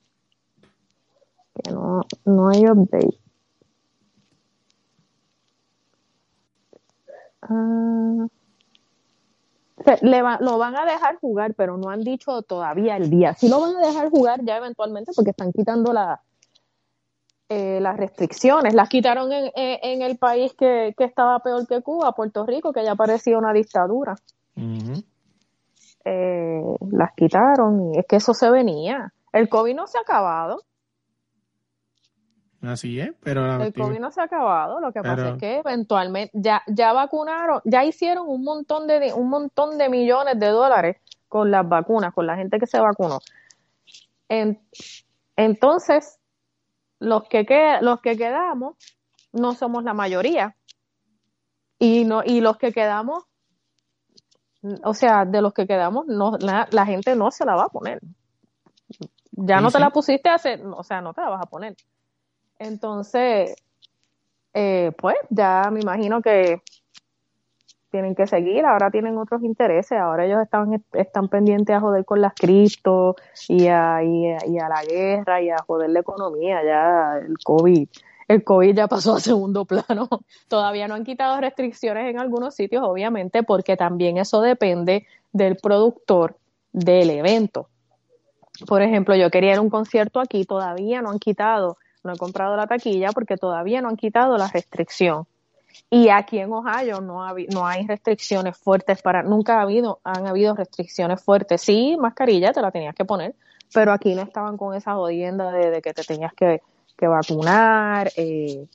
que 1.53 1.71
no, 1.73 2.03
no 2.23 2.47
hay 2.47 2.65
update. 2.69 3.19
Ah, 7.41 8.27
lo 10.39 10.57
van 10.57 10.77
a 10.77 10.85
dejar 10.85 11.17
jugar, 11.17 11.53
pero 11.53 11.75
no 11.75 11.89
han 11.89 11.99
dicho 11.99 12.43
todavía 12.43 12.95
el 12.95 13.09
día. 13.09 13.33
Sí 13.33 13.49
lo 13.49 13.59
van 13.59 13.75
a 13.75 13.85
dejar 13.85 14.09
jugar 14.09 14.45
ya 14.45 14.55
eventualmente 14.55 15.11
porque 15.13 15.31
están 15.31 15.51
quitando 15.51 15.93
eh, 17.49 17.79
las 17.81 17.97
restricciones. 17.97 18.73
Las 18.73 18.87
quitaron 18.87 19.33
en, 19.33 19.51
en, 19.53 20.01
el 20.01 20.17
país 20.17 20.53
que, 20.53 20.95
que, 20.97 21.03
estaba 21.03 21.39
peor 21.39 21.67
que 21.67 21.81
Cuba, 21.81 22.15
Puerto 22.15 22.45
Rico, 22.45 22.71
que 22.71 22.85
ya 22.85 22.95
parecía 22.95 23.37
una 23.37 23.51
dictadura. 23.51 24.15
Eh, 26.03 26.63
las 26.91 27.11
quitaron 27.15 27.93
y 27.93 27.99
es 27.99 28.05
que 28.07 28.15
eso 28.17 28.33
se 28.33 28.49
venía. 28.49 29.13
El 29.33 29.49
COVID 29.49 29.75
no 29.75 29.87
se 29.87 29.97
ha 29.97 30.01
acabado. 30.01 30.61
Así 32.63 32.99
es, 32.99 33.11
pero 33.21 33.45
la 33.47 33.65
El 33.65 33.73
COVID 33.73 33.99
no 33.99 34.11
se 34.11 34.21
ha 34.21 34.25
acabado. 34.25 34.79
Lo 34.79 34.91
que 34.93 35.01
pasa 35.01 35.29
es 35.29 35.37
que 35.39 35.57
eventualmente 35.57 36.31
ya, 36.35 36.61
ya 36.67 36.93
vacunaron, 36.93 37.59
ya 37.65 37.83
hicieron 37.83 38.27
un 38.29 38.43
montón 38.43 38.85
de 38.87 39.11
un 39.13 39.29
montón 39.29 39.77
de 39.79 39.89
millones 39.89 40.39
de 40.39 40.47
dólares 40.47 40.97
con 41.27 41.49
las 41.49 41.67
vacunas, 41.67 42.13
con 42.13 42.27
la 42.27 42.35
gente 42.35 42.59
que 42.59 42.67
se 42.67 42.79
vacunó. 42.79 43.19
En- 44.29 44.61
entonces, 45.35 46.19
los 46.99 47.23
que 47.27 47.45
queda- 47.47 47.81
los 47.81 47.99
que 48.01 48.15
quedamos 48.15 48.75
no 49.33 49.53
somos 49.55 49.83
la 49.83 49.93
mayoría. 49.93 50.55
Y 51.79 52.03
no, 52.03 52.21
y 52.23 52.41
los 52.41 52.57
que 52.57 52.71
quedamos, 52.71 53.23
o 54.83 54.93
sea, 54.93 55.25
de 55.25 55.41
los 55.41 55.53
que 55.53 55.67
quedamos, 55.67 56.07
no, 56.07 56.37
la, 56.39 56.67
la 56.71 56.85
gente 56.85 57.15
no 57.15 57.31
se 57.31 57.45
la 57.45 57.55
va 57.55 57.63
a 57.63 57.69
poner. 57.69 57.99
Ya 59.31 59.57
Sí, 59.57 59.63
no 59.63 59.71
te 59.71 59.77
sí. 59.77 59.83
la 59.83 59.89
pusiste 59.89 60.29
a 60.29 60.35
hacer, 60.35 60.61
o 60.65 60.83
sea, 60.83 61.01
no 61.01 61.13
te 61.13 61.21
la 61.21 61.29
vas 61.29 61.41
a 61.41 61.49
poner. 61.49 61.75
Entonces, 62.59 63.55
eh, 64.53 64.91
pues 64.97 65.15
ya 65.29 65.69
me 65.71 65.79
imagino 65.79 66.21
que 66.21 66.61
tienen 67.89 68.15
que 68.15 68.25
seguir, 68.27 68.65
ahora 68.65 68.89
tienen 68.89 69.17
otros 69.17 69.43
intereses, 69.43 69.97
ahora 69.99 70.25
ellos 70.25 70.41
están, 70.41 70.83
están 70.93 71.27
pendientes 71.27 71.75
a 71.75 71.79
joder 71.81 72.05
con 72.05 72.21
las 72.21 72.33
cripto 72.33 73.15
y 73.49 73.67
a, 73.67 74.01
y, 74.03 74.27
a, 74.31 74.37
y 74.47 74.59
a 74.59 74.69
la 74.69 74.83
guerra 74.83 75.41
y 75.41 75.49
a 75.49 75.57
joder 75.65 75.89
la 75.89 75.99
economía, 75.99 76.63
ya 76.63 77.17
el 77.17 77.37
COVID, 77.43 77.89
el 78.31 78.43
COVID 78.43 78.75
ya 78.75 78.87
pasó 78.87 79.15
a 79.15 79.19
segundo 79.19 79.65
plano. 79.65 80.09
Todavía 80.47 80.87
no 80.87 80.95
han 80.95 81.03
quitado 81.03 81.39
restricciones 81.39 82.09
en 82.09 82.19
algunos 82.19 82.55
sitios, 82.55 82.83
obviamente, 82.83 83.43
porque 83.43 83.77
también 83.77 84.17
eso 84.17 84.41
depende 84.41 85.05
del 85.31 85.57
productor 85.57 86.37
del 86.71 87.09
evento. 87.09 87.67
Por 88.67 88.81
ejemplo, 88.81 89.15
yo 89.15 89.29
quería 89.29 89.53
ir 89.53 89.57
a 89.57 89.61
un 89.61 89.69
concierto 89.69 90.19
aquí, 90.19 90.45
todavía 90.45 91.01
no 91.01 91.09
han 91.09 91.19
quitado, 91.19 91.77
no 92.03 92.13
he 92.13 92.17
comprado 92.17 92.55
la 92.55 92.67
taquilla 92.67 93.11
porque 93.11 93.37
todavía 93.37 93.81
no 93.81 93.89
han 93.89 93.97
quitado 93.97 94.37
la 94.37 94.47
restricción. 94.47 95.25
Y 95.89 96.09
aquí 96.09 96.39
en 96.39 96.51
Ohio 96.51 97.01
no, 97.01 97.23
ha 97.23 97.33
no 97.53 97.65
hay 97.65 97.87
restricciones 97.87 98.57
fuertes 98.57 99.01
para, 99.01 99.23
nunca 99.23 99.59
ha 99.59 99.61
habido, 99.61 99.99
han 100.03 100.27
habido 100.27 100.55
restricciones 100.55 101.21
fuertes. 101.21 101.61
Sí, 101.61 101.97
mascarilla 101.99 102.53
te 102.53 102.61
la 102.61 102.71
tenías 102.71 102.95
que 102.95 103.05
poner, 103.05 103.35
pero 103.73 103.91
aquí 103.91 104.13
no 104.15 104.21
estaban 104.21 104.57
con 104.57 104.75
esa 104.75 104.93
jodienda 104.93 105.51
de 105.51 105.81
que 105.81 105.93
te 105.93 106.03
tenías 106.03 106.33
que, 106.33 106.61
que 107.01 107.07
vacunar. 107.07 108.11
eh, 108.15 108.65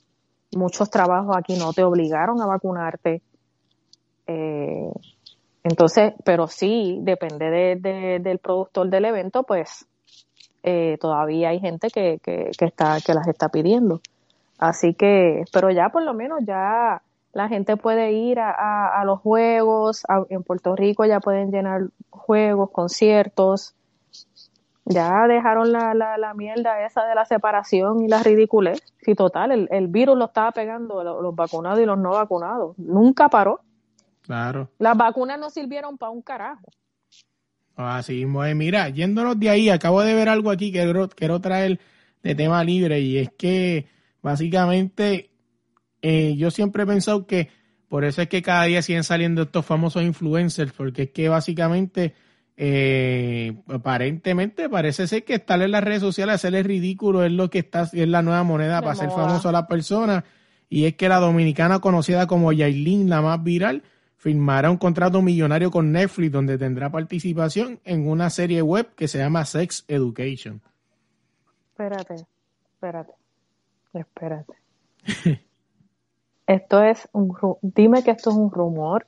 muchos 0.51 0.89
trabajos 0.89 1.35
aquí 1.35 1.57
no 1.57 1.73
te 1.73 1.83
obligaron 1.83 2.41
a 2.41 2.45
vacunarte. 2.45 3.21
Eh, 4.27 4.91
entonces, 5.63 6.13
pero 6.23 6.47
sí, 6.47 6.99
depende 7.01 7.49
de- 7.49 7.75
de- 7.77 8.19
del 8.19 8.39
productor 8.39 8.89
del 8.89 9.05
evento, 9.05 9.43
pues 9.43 9.85
eh, 10.63 10.97
todavía 10.99 11.49
hay 11.49 11.59
gente 11.59 11.89
que, 11.89 12.19
que, 12.21 12.51
que 12.57 12.65
está, 12.65 12.97
que 13.05 13.13
las 13.13 13.27
está 13.27 13.49
pidiendo. 13.49 14.01
Así 14.57 14.93
que, 14.93 15.43
pero 15.53 15.69
ya 15.71 15.89
por 15.89 16.03
lo 16.03 16.13
menos 16.13 16.39
ya 16.45 17.01
la 17.33 17.47
gente 17.47 17.77
puede 17.77 18.11
ir 18.11 18.39
a, 18.39 19.03
los 19.05 19.19
juegos, 19.21 20.03
en 20.29 20.43
Puerto 20.43 20.75
Rico 20.75 21.05
ya 21.05 21.19
pueden 21.19 21.51
llenar 21.51 21.81
juegos, 22.09 22.71
conciertos, 22.71 23.75
ya 24.89 25.27
dejaron 25.27 25.71
la, 25.71 25.93
la, 25.93 26.17
la 26.17 26.33
mierda 26.33 26.85
esa 26.85 27.05
de 27.05 27.15
la 27.15 27.25
separación 27.25 28.01
y 28.01 28.07
la 28.07 28.23
ridiculez. 28.23 28.81
Sí, 29.01 29.15
total, 29.15 29.51
el, 29.51 29.67
el 29.71 29.87
virus 29.87 30.17
lo 30.17 30.25
estaba 30.25 30.51
pegando 30.51 31.03
lo- 31.03 31.21
los 31.21 31.35
vacunados 31.35 31.79
y 31.79 31.85
los 31.85 31.97
no 31.97 32.11
vacunados. 32.11 32.77
Nunca 32.77 33.29
paró. 33.29 33.61
Claro. 34.21 34.69
Las 34.79 34.97
vacunas 34.97 35.39
no 35.39 35.49
sirvieron 35.49 35.97
para 35.97 36.11
un 36.11 36.21
carajo. 36.21 36.67
Así 37.75 38.13
mismo 38.15 38.43
es. 38.43 38.55
Mira, 38.55 38.89
yéndonos 38.89 39.39
de 39.39 39.49
ahí, 39.49 39.69
acabo 39.69 40.01
de 40.01 40.13
ver 40.15 40.29
algo 40.29 40.49
aquí 40.51 40.71
que 40.71 40.81
quiero, 40.83 41.07
quiero 41.09 41.39
traer 41.39 41.79
de 42.23 42.35
tema 42.35 42.63
libre 42.63 42.99
y 42.99 43.19
es 43.19 43.29
que 43.37 43.87
básicamente 44.21 45.29
eh, 46.01 46.35
yo 46.35 46.49
siempre 46.51 46.83
he 46.83 46.85
pensado 46.87 47.25
que 47.27 47.49
por 47.87 48.03
eso 48.03 48.21
es 48.21 48.27
que 48.29 48.41
cada 48.41 48.63
día 48.63 48.81
siguen 48.81 49.03
saliendo 49.03 49.43
estos 49.43 49.65
famosos 49.65 50.01
influencers, 50.03 50.73
porque 50.73 51.03
es 51.03 51.11
que 51.11 51.29
básicamente 51.29 52.13
eh, 52.59 53.55
aparentemente 53.67 54.67
parece 54.67 55.05
ser 55.05 55.23
que 55.23 55.35
estar 55.35 55.61
en 55.61 55.71
las 55.71 55.83
redes 55.83 56.01
sociales, 56.01 56.35
hacerle 56.35 56.63
ridículo 56.63 57.23
es 57.23 57.31
lo 57.31 57.51
que 57.51 57.59
está, 57.59 57.83
es 57.93 58.07
la 58.07 58.23
nueva 58.23 58.41
moneda 58.43 58.81
para 58.81 58.95
ser 58.95 59.09
moda. 59.09 59.27
famoso 59.27 59.49
a 59.49 59.51
la 59.51 59.67
persona 59.67 60.25
y 60.67 60.85
es 60.85 60.95
que 60.95 61.07
la 61.07 61.19
dominicana 61.19 61.79
conocida 61.79 62.25
como 62.25 62.51
Yailin, 62.51 63.09
la 63.09 63.21
más 63.21 63.43
viral, 63.43 63.83
firmará 64.17 64.71
un 64.71 64.77
contrato 64.77 65.21
millonario 65.21 65.69
con 65.69 65.91
Netflix 65.91 66.31
donde 66.31 66.57
tendrá 66.57 66.91
participación 66.91 67.79
en 67.85 68.07
una 68.07 68.31
serie 68.31 68.63
web 68.63 68.93
que 68.95 69.07
se 69.07 69.19
llama 69.19 69.45
Sex 69.45 69.85
Education. 69.87 70.59
Espérate, 71.69 72.25
espérate, 72.73 73.13
espérate. 73.93 74.53
esto 76.47 76.83
es 76.83 77.07
un 77.11 77.37
dime 77.61 78.03
que 78.03 78.11
esto 78.11 78.31
es 78.31 78.35
un 78.35 78.51
rumor. 78.51 79.05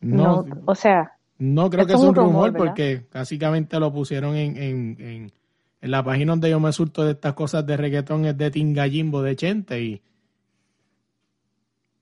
No, 0.00 0.42
No, 0.42 0.62
o 0.66 0.74
sea, 0.74 1.13
no 1.38 1.70
creo 1.70 1.82
esto 1.82 1.88
que 1.88 1.94
es 1.94 2.00
sea 2.00 2.08
un 2.08 2.14
rumor, 2.14 2.52
porque 2.54 3.06
básicamente 3.12 3.78
lo 3.80 3.92
pusieron 3.92 4.36
en, 4.36 4.56
en, 4.56 4.96
en, 5.00 5.32
en 5.80 5.90
la 5.90 6.02
página 6.02 6.32
donde 6.32 6.50
yo 6.50 6.60
me 6.60 6.72
surto 6.72 7.04
de 7.04 7.12
estas 7.12 7.34
cosas 7.34 7.66
de 7.66 7.76
reggaetón 7.76 8.24
es 8.24 8.38
de 8.38 8.50
Tingayimbo 8.50 9.22
de 9.22 9.36
Chente 9.36 9.82
y, 9.82 10.02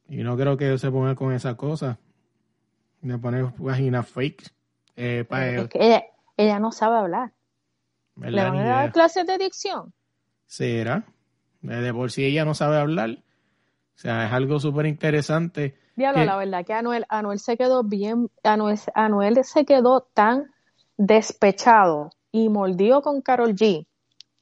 y 0.08 0.16
no 0.22 0.36
creo 0.36 0.56
que 0.56 0.66
ellos 0.66 0.80
se 0.80 0.90
pongan 0.90 1.14
con 1.14 1.32
esas 1.32 1.54
cosas. 1.54 1.96
De 3.00 3.18
poner 3.18 3.52
páginas 3.54 4.06
fake. 4.08 4.52
Eh, 4.94 5.26
es 5.28 5.68
que 5.68 5.78
ella, 5.84 6.04
ella 6.36 6.60
no 6.60 6.70
sabe 6.70 6.98
hablar. 6.98 7.32
¿Le 8.16 8.42
van 8.42 8.58
a 8.58 8.64
dar 8.64 8.92
clases 8.92 9.26
de 9.26 9.38
dicción? 9.38 9.92
¿Será? 10.46 11.04
De 11.62 11.92
por 11.94 12.12
sí 12.12 12.24
ella 12.24 12.44
no 12.44 12.54
sabe 12.54 12.76
hablar. 12.76 13.10
O 13.10 13.98
sea, 13.98 14.26
es 14.26 14.32
algo 14.32 14.60
súper 14.60 14.86
interesante. 14.86 15.76
Diablo, 15.96 16.20
la 16.26 16.36
verdad 16.36 16.64
que 16.64 16.72
Anuel, 16.72 17.04
Anuel 17.08 17.38
se 17.38 17.56
quedó 17.56 17.82
bien, 17.84 18.30
Anuel, 18.42 18.78
Anuel 18.94 19.44
se 19.44 19.64
quedó 19.64 20.00
tan 20.14 20.50
despechado 20.96 22.10
y 22.30 22.48
mordido 22.48 23.02
con 23.02 23.20
Carol 23.20 23.54
G 23.54 23.86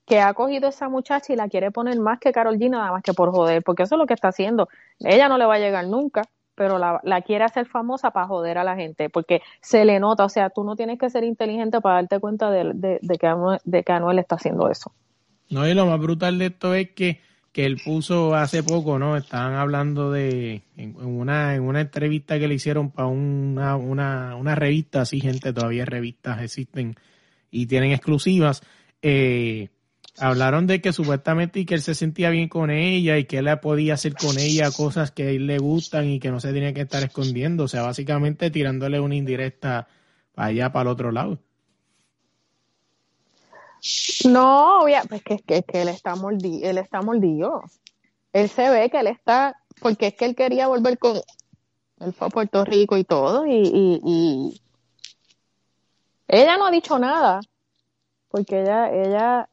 que 0.07 0.21
ha 0.21 0.35
cogido 0.35 0.67
a 0.67 0.71
esa 0.71 0.89
muchacha 0.89 1.33
y 1.33 1.37
la 1.37 1.49
quiere 1.49 1.71
poner 1.71 1.99
más 2.01 2.19
que 2.19 2.33
Carol 2.33 2.57
G 2.59 2.69
nada 2.69 2.91
más 2.91 3.03
que 3.03 3.13
por 3.15 3.31
joder, 3.31 3.63
porque 3.63 3.85
eso 3.85 3.95
es 3.95 3.99
lo 3.99 4.07
que 4.07 4.15
está 4.15 4.29
haciendo. 4.29 4.69
Ella 4.99 5.29
no 5.29 5.39
le 5.39 5.47
va 5.47 5.55
a 5.55 5.59
llegar 5.59 5.87
nunca, 5.87 6.23
pero 6.57 6.79
la, 6.79 7.01
la 7.05 7.23
quiere 7.23 7.45
hacer 7.45 7.67
famosa 7.67 8.11
para 8.11 8.27
joder 8.27 8.59
a 8.59 8.65
la 8.65 8.75
gente, 8.75 9.09
porque 9.09 9.41
se 9.61 9.85
le 9.85 10.01
nota, 10.01 10.25
o 10.25 10.29
sea, 10.29 10.51
tú 10.51 10.65
no 10.65 10.75
tienes 10.75 10.99
que 10.99 11.11
ser 11.11 11.23
inteligente 11.23 11.81
para 11.81 11.97
darte 11.97 12.19
cuenta 12.19 12.51
de, 12.51 12.73
de- 12.75 12.99
de 13.01 13.19
que, 13.19 13.27
Anuel, 13.29 13.61
de 13.65 13.85
que 13.85 13.93
Anuel 13.93 14.19
está 14.19 14.35
haciendo 14.35 14.69
eso. 14.69 14.93
No, 15.49 15.67
y 15.67 15.75
lo 15.75 15.87
más 15.87 16.01
brutal 16.01 16.39
de 16.39 16.47
esto 16.47 16.75
es 16.75 16.91
que, 16.91 17.21
que 17.53 17.65
él 17.65 17.81
puso 17.85 18.35
hace 18.35 18.63
poco, 18.63 18.99
¿no? 18.99 19.17
Estaban 19.17 19.55
hablando 19.55 20.13
de, 20.13 20.63
en, 20.77 20.95
una, 20.97 21.55
en 21.55 21.63
una 21.63 21.81
entrevista 21.81 22.39
que 22.39 22.47
le 22.47 22.55
hicieron 22.55 22.91
para 22.91 23.09
una, 23.09 23.77
una, 23.77 24.37
una 24.37 24.55
revista, 24.55 25.03
así 25.03 25.21
gente, 25.21 25.53
todavía 25.53 25.85
revistas 25.85 26.43
existen 26.43 26.97
y 27.51 27.67
tienen 27.67 27.91
exclusivas, 27.91 28.63
eh, 29.03 29.69
hablaron 30.19 30.67
de 30.67 30.81
que 30.81 30.93
supuestamente 30.93 31.65
que 31.67 31.75
él 31.75 31.83
se 31.83 31.95
sentía 31.95 32.31
bien 32.31 32.49
con 32.49 32.71
ella 32.71 33.19
y 33.19 33.25
que 33.25 33.39
él 33.39 33.49
podía 33.61 33.95
hacer 33.95 34.15
con 34.15 34.39
ella 34.39 34.71
cosas 34.71 35.11
que 35.11 35.25
a 35.25 35.31
él 35.31 35.47
le 35.47 35.59
gustan 35.59 36.09
y 36.09 36.21
que 36.21 36.31
no 36.31 36.39
se 36.39 36.53
tenía 36.53 36.73
que 36.73 36.83
estar 36.83 37.03
escondiendo, 37.03 37.65
o 37.65 37.69
sea, 37.69 37.83
básicamente 37.83 38.51
tirándole 38.51 39.01
una 39.01 39.17
indirecta 39.17 39.89
allá, 40.37 40.71
para 40.71 40.83
el 40.83 40.89
otro 40.89 41.11
lado. 41.11 41.41
No, 44.29 44.83
obvia, 44.83 45.03
pues 45.09 45.23
que, 45.23 45.39
que, 45.39 45.63
que 45.63 45.83
él 45.83 45.89
está 45.89 46.15
mordido, 46.15 46.69
él 46.69 46.79
está 46.79 47.01
mordido. 47.03 47.63
Él 48.33 48.49
se 48.49 48.69
ve 48.71 48.91
que 48.91 49.01
él 49.01 49.07
está, 49.09 49.57
porque 49.81 50.09
es 50.09 50.15
que 50.15 50.25
él 50.27 50.37
quería 50.37 50.69
volver 50.69 50.99
con, 50.99 51.17
él 52.01 52.13
fue 52.13 52.27
a 52.29 52.31
Puerto 52.31 52.65
Rico 52.65 52.97
y 52.97 53.05
todo, 53.05 53.47
y, 53.47 53.53
y, 53.53 54.01
y 54.05 54.61
ella 56.29 56.57
no 56.57 56.67
ha 56.67 56.71
dicho 56.71 56.99
nada, 56.99 57.41
porque 58.29 58.63
ella, 58.63 58.91
ella 58.93 59.49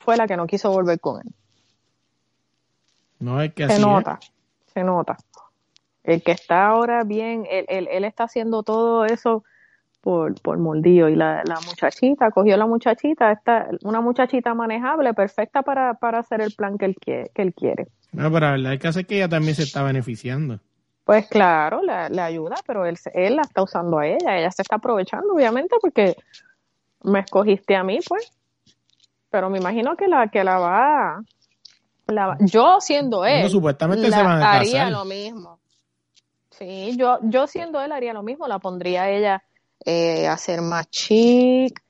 fue 0.00 0.16
la 0.16 0.26
que 0.26 0.36
no 0.36 0.46
quiso 0.46 0.70
volver 0.70 0.98
con 1.00 1.20
él. 1.20 1.32
No 3.18 3.40
es 3.40 3.54
que 3.54 3.66
Se 3.66 3.74
así 3.74 3.82
es. 3.82 3.86
nota, 3.86 4.18
se 4.74 4.82
nota. 4.82 5.16
El 6.02 6.22
que 6.22 6.32
está 6.32 6.68
ahora 6.68 7.04
bien, 7.04 7.46
él, 7.50 7.66
él, 7.68 7.88
él 7.90 8.04
está 8.04 8.24
haciendo 8.24 8.62
todo 8.62 9.04
eso 9.04 9.44
por, 10.06 10.40
por. 10.40 10.56
Y 10.86 11.16
la, 11.16 11.42
la 11.44 11.58
muchachita, 11.66 12.30
cogió 12.30 12.56
la 12.56 12.64
muchachita, 12.66 13.32
esta, 13.32 13.66
una 13.82 14.00
muchachita 14.00 14.54
manejable, 14.54 15.12
perfecta 15.14 15.62
para, 15.62 15.94
para 15.94 16.20
hacer 16.20 16.40
el 16.40 16.52
plan 16.52 16.78
que 16.78 16.84
él 16.84 16.94
quiere. 16.94 17.30
Que 17.34 17.42
él 17.42 17.52
quiere. 17.52 17.88
No, 18.12 18.30
pero 18.30 18.46
la 18.46 18.52
verdad 18.52 18.74
es 18.74 18.78
que 18.78 18.86
hace 18.86 19.04
que 19.04 19.16
ella 19.16 19.28
también 19.28 19.56
se 19.56 19.64
está 19.64 19.82
beneficiando. 19.82 20.60
Pues 21.04 21.26
claro, 21.26 21.82
le, 21.82 22.08
le 22.10 22.22
ayuda, 22.22 22.54
pero 22.64 22.86
él, 22.86 22.96
él 23.14 23.34
la 23.34 23.42
está 23.42 23.64
usando 23.64 23.98
a 23.98 24.06
ella. 24.06 24.38
Ella 24.38 24.52
se 24.52 24.62
está 24.62 24.76
aprovechando, 24.76 25.34
obviamente, 25.34 25.74
porque 25.80 26.14
me 27.02 27.18
escogiste 27.18 27.74
a 27.74 27.82
mí, 27.82 27.98
pues. 28.08 28.30
pero 29.28 29.50
me 29.50 29.58
imagino 29.58 29.96
que 29.96 30.06
la 30.06 30.28
que 30.28 30.44
la 30.44 30.58
va, 30.60 31.20
la 32.06 32.26
va- 32.28 32.36
yo 32.38 32.80
siendo 32.80 33.24
él, 33.24 33.34
Bueno, 33.38 33.48
supuestamente 33.48 34.08
la- 34.08 34.16
se 34.16 34.22
van 34.22 34.40
a 34.40 34.52
haría 34.52 34.88
lo 34.88 35.04
mismo. 35.04 35.58
Sí, 36.52 36.96
yo, 36.96 37.18
yo 37.22 37.48
siendo 37.48 37.80
él 37.82 37.90
haría 37.90 38.12
lo 38.12 38.22
mismo, 38.22 38.46
la 38.46 38.60
pondría 38.60 39.02
a 39.02 39.10
ella 39.10 39.42
eh, 39.84 40.26
a 40.26 40.36
ser 40.36 40.62
más 40.62 40.88
chic, 40.90 41.82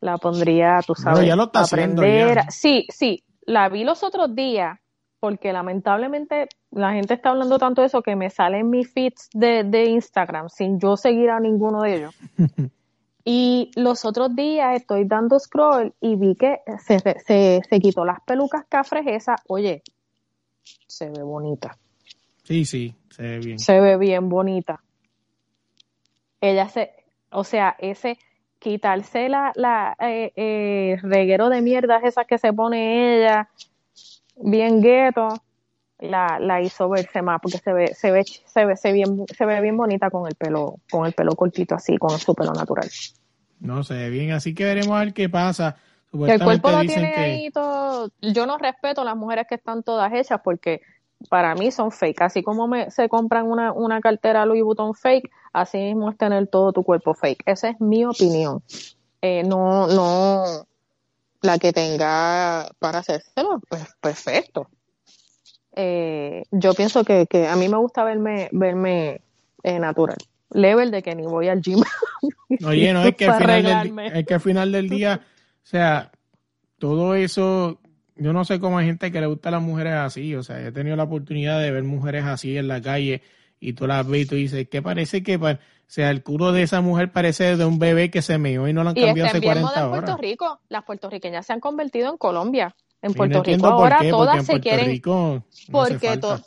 la 0.00 0.18
pondría, 0.18 0.80
tú 0.86 0.94
sabes, 0.94 1.26
ya 1.26 1.36
lo 1.36 1.44
está 1.44 1.62
aprender. 1.62 2.36
ya. 2.36 2.50
Sí, 2.50 2.86
sí, 2.90 3.24
la 3.42 3.68
vi 3.68 3.84
los 3.84 4.02
otros 4.02 4.34
días, 4.34 4.78
porque 5.20 5.52
lamentablemente 5.52 6.48
la 6.70 6.92
gente 6.92 7.14
está 7.14 7.30
hablando 7.30 7.58
tanto 7.58 7.80
de 7.80 7.88
eso 7.88 8.02
que 8.02 8.14
me 8.14 8.30
salen 8.30 8.70
mis 8.70 8.92
feeds 8.92 9.28
de, 9.32 9.64
de 9.64 9.86
Instagram 9.86 10.48
sin 10.48 10.78
yo 10.78 10.96
seguir 10.96 11.30
a 11.30 11.40
ninguno 11.40 11.82
de 11.82 11.94
ellos. 11.96 12.14
Y 13.30 13.70
los 13.76 14.06
otros 14.06 14.34
días 14.34 14.74
estoy 14.74 15.04
dando 15.04 15.38
scroll 15.38 15.92
y 16.00 16.16
vi 16.16 16.34
que 16.34 16.60
se, 16.82 16.98
se, 16.98 17.60
se 17.68 17.78
quitó 17.78 18.06
las 18.06 18.22
pelucas 18.22 18.64
cafres 18.66 19.04
esas. 19.06 19.38
Oye, 19.48 19.82
se 20.86 21.10
ve 21.10 21.22
bonita. 21.22 21.76
Sí, 22.44 22.64
sí, 22.64 22.94
se 23.10 23.22
ve 23.22 23.38
bien. 23.38 23.58
Se 23.58 23.80
ve 23.80 23.98
bien 23.98 24.30
bonita. 24.30 24.82
Ella 26.40 26.70
se, 26.70 26.90
o 27.30 27.44
sea, 27.44 27.76
ese 27.78 28.18
quitarse 28.58 29.28
la, 29.28 29.52
la 29.54 29.96
eh, 30.00 30.32
eh, 30.36 30.96
reguero 31.02 31.48
de 31.48 31.62
mierdas 31.62 32.02
esas 32.04 32.26
que 32.26 32.38
se 32.38 32.52
pone 32.52 33.18
ella, 33.18 33.48
bien 34.36 34.80
gueto, 34.80 35.28
la, 36.00 36.38
la 36.40 36.60
hizo 36.60 36.88
verse 36.88 37.22
más 37.22 37.40
porque 37.40 37.58
se 37.58 37.72
ve, 37.72 37.94
se 37.94 38.10
ve, 38.10 38.24
se 38.24 38.64
ve, 38.64 38.76
se 38.76 38.92
bien, 38.92 39.24
se 39.36 39.46
ve 39.46 39.60
bien 39.60 39.76
bonita 39.76 40.10
con 40.10 40.26
el 40.26 40.34
pelo, 40.34 40.76
con 40.90 41.06
el 41.06 41.12
pelo 41.12 41.34
cortito 41.34 41.74
así, 41.74 41.96
con 41.98 42.18
su 42.18 42.34
pelo 42.34 42.52
natural. 42.52 42.88
No 43.60 43.82
se 43.82 43.94
ve 43.94 44.10
bien, 44.10 44.32
así 44.32 44.54
que 44.54 44.64
veremos 44.64 44.96
a 44.96 45.00
ver 45.00 45.12
qué 45.12 45.28
pasa. 45.28 45.76
El 46.12 46.42
cuerpo 46.42 46.70
lo 46.70 46.80
tiene 46.80 47.12
que 47.12 47.20
ahí 47.20 47.50
todo. 47.50 48.10
Yo 48.20 48.46
no 48.46 48.56
respeto 48.56 49.02
a 49.02 49.04
las 49.04 49.16
mujeres 49.16 49.46
que 49.48 49.56
están 49.56 49.82
todas 49.82 50.12
hechas 50.12 50.40
porque 50.42 50.80
para 51.28 51.54
mí 51.54 51.70
son 51.70 51.90
fake. 51.90 52.22
Así 52.22 52.42
como 52.42 52.68
me, 52.68 52.90
se 52.90 53.08
compran 53.08 53.46
una, 53.46 53.72
una 53.72 54.00
cartera 54.00 54.46
Louis 54.46 54.62
Vuitton 54.62 54.94
fake, 54.94 55.30
así 55.52 55.78
mismo 55.78 56.10
es 56.10 56.16
tener 56.16 56.46
todo 56.46 56.72
tu 56.72 56.84
cuerpo 56.84 57.14
fake. 57.14 57.42
Esa 57.46 57.70
es 57.70 57.80
mi 57.80 58.04
opinión. 58.04 58.62
Eh, 59.20 59.42
no, 59.44 59.86
no 59.88 60.66
la 61.42 61.58
que 61.58 61.72
tenga 61.72 62.70
para 62.78 62.98
hacérselo, 62.98 63.60
pues 63.68 63.82
perfecto. 64.00 64.68
Eh, 65.74 66.44
yo 66.50 66.74
pienso 66.74 67.04
que, 67.04 67.26
que 67.26 67.46
a 67.46 67.56
mí 67.56 67.68
me 67.68 67.76
gusta 67.76 68.02
verme, 68.04 68.48
verme 68.52 69.20
eh, 69.62 69.78
natural. 69.78 70.16
Level 70.50 70.90
de 70.90 71.02
que 71.02 71.14
ni 71.14 71.24
voy 71.24 71.48
al 71.48 71.60
gym. 71.60 71.82
Oye, 72.66 72.92
no, 72.92 73.04
es 73.04 73.14
que, 73.14 73.26
al 73.26 73.32
Para 73.32 73.44
final 73.44 73.62
del, 73.62 73.72
arreglarme. 73.72 74.18
es 74.18 74.26
que 74.26 74.34
al 74.34 74.40
final 74.40 74.72
del 74.72 74.88
día, 74.88 75.20
o 75.22 75.66
sea, 75.66 76.10
todo 76.78 77.14
eso, 77.14 77.78
yo 78.18 78.32
no 78.32 78.44
sé 78.44 78.60
cómo 78.60 78.78
hay 78.78 78.86
gente 78.86 79.10
que 79.12 79.20
le 79.20 79.26
gusta 79.26 79.48
a 79.48 79.52
las 79.52 79.62
mujeres 79.62 79.94
así, 79.94 80.34
o 80.34 80.42
sea, 80.42 80.60
he 80.60 80.72
tenido 80.72 80.96
la 80.96 81.04
oportunidad 81.04 81.60
de 81.60 81.70
ver 81.70 81.84
mujeres 81.84 82.24
así 82.24 82.56
en 82.56 82.68
la 82.68 82.80
calle 82.82 83.22
y 83.60 83.72
tú 83.72 83.86
las 83.86 84.06
ves 84.06 84.22
y 84.22 84.26
tú 84.26 84.34
dices, 84.36 84.68
que 84.68 84.82
parece 84.82 85.22
que, 85.22 85.36
o 85.36 85.58
sea, 85.86 86.10
el 86.10 86.22
culo 86.22 86.52
de 86.52 86.62
esa 86.62 86.80
mujer 86.80 87.10
parece 87.12 87.56
de 87.56 87.64
un 87.64 87.78
bebé 87.78 88.10
que 88.10 88.22
se 88.22 88.38
meó 88.38 88.68
y 88.68 88.72
no 88.72 88.84
lo 88.84 88.90
han 88.90 88.98
Y 88.98 89.02
cambiado 89.04 89.28
hace 89.28 89.36
en 89.38 89.40
bien 89.40 89.52
40 89.54 89.70
moda 89.70 89.84
en 89.84 89.90
Puerto 89.90 90.12
horas. 90.12 90.20
Rico. 90.20 90.60
Las 90.68 90.84
puertorriqueñas 90.84 91.46
se 91.46 91.52
han 91.52 91.60
convertido 91.60 92.10
en 92.10 92.16
Colombia. 92.18 92.74
En 93.02 93.12
Y 93.12 93.14
Puerto 93.14 93.38
no 93.38 93.44
Rico 93.44 93.66
ahora 93.66 93.98
qué, 94.00 94.10
todas 94.10 94.44
se 94.44 94.60
quieren 94.60 94.86
Rico 94.86 95.44
no 95.68 95.82
hace 95.82 95.98
porque 95.98 96.16
to- 96.18 96.40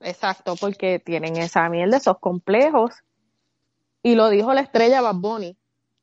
exacto, 0.00 0.56
porque 0.56 0.98
tienen 0.98 1.36
esa 1.36 1.68
miel 1.68 1.90
de 1.90 1.96
esos 1.98 2.18
complejos. 2.18 2.92
Y 4.02 4.14
lo 4.16 4.28
dijo 4.30 4.52
la 4.52 4.60
estrella 4.60 5.00
Bad 5.00 5.16
Bunny. 5.16 5.56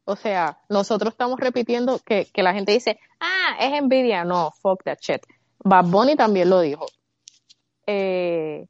O 0.05 0.15
sea, 0.15 0.59
nosotros 0.69 1.13
estamos 1.13 1.39
repitiendo 1.39 1.99
que, 1.99 2.25
que 2.33 2.43
la 2.43 2.53
gente 2.53 2.71
dice, 2.71 2.99
ah, 3.19 3.55
es 3.59 3.73
envidia. 3.73 4.23
No, 4.23 4.51
fuck 4.61 4.83
that 4.83 4.97
shit. 4.99 5.21
Bad 5.63 5.85
Bunny 5.85 6.15
también 6.15 6.49
lo 6.49 6.59
dijo. 6.61 6.85
Eh, 7.85 8.67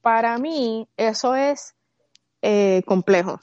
para 0.00 0.38
mí, 0.38 0.88
eso 0.96 1.34
es 1.34 1.74
eh, 2.42 2.82
complejo. 2.86 3.38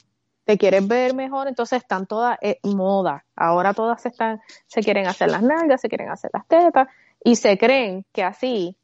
Te 0.45 0.57
quieres 0.57 0.87
ver 0.87 1.13
mejor, 1.13 1.47
entonces 1.47 1.81
están 1.81 2.05
todas 2.05 2.37
eh, 2.41 2.59
moda. 2.63 3.25
Ahora 3.35 3.73
todas 3.73 4.01
se 4.01 4.09
están, 4.09 4.41
se 4.67 4.81
quieren 4.81 5.07
hacer 5.07 5.31
las 5.31 5.41
nalgas, 5.41 5.81
se 5.81 5.89
quieren 5.89 6.09
hacer 6.09 6.31
las 6.33 6.45
tetas 6.47 6.87
y 7.23 7.37
se 7.37 7.57
creen 7.57 8.05
que 8.11 8.23
así, 8.23 8.77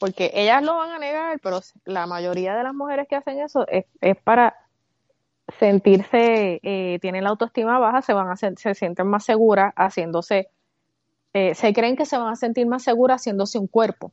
porque 0.00 0.32
ellas 0.34 0.62
lo 0.64 0.76
van 0.76 0.90
a 0.90 0.98
negar, 0.98 1.38
pero 1.40 1.60
la 1.84 2.06
mayoría 2.06 2.56
de 2.56 2.64
las 2.64 2.74
mujeres 2.74 3.06
que 3.08 3.14
hacen 3.14 3.40
eso 3.40 3.66
es, 3.68 3.84
es 4.00 4.16
para 4.16 4.56
sentirse, 5.58 6.60
eh, 6.62 6.98
tienen 7.00 7.24
la 7.24 7.30
autoestima 7.30 7.78
baja, 7.78 8.02
se 8.02 8.12
van 8.12 8.30
a 8.30 8.36
se 8.36 8.74
sienten 8.74 9.06
más 9.06 9.24
seguras 9.24 9.72
haciéndose, 9.76 10.48
eh, 11.32 11.54
se 11.54 11.72
creen 11.72 11.96
que 11.96 12.06
se 12.06 12.18
van 12.18 12.28
a 12.28 12.36
sentir 12.36 12.66
más 12.66 12.82
seguras 12.82 13.20
haciéndose 13.20 13.58
un 13.58 13.66
cuerpo. 13.66 14.12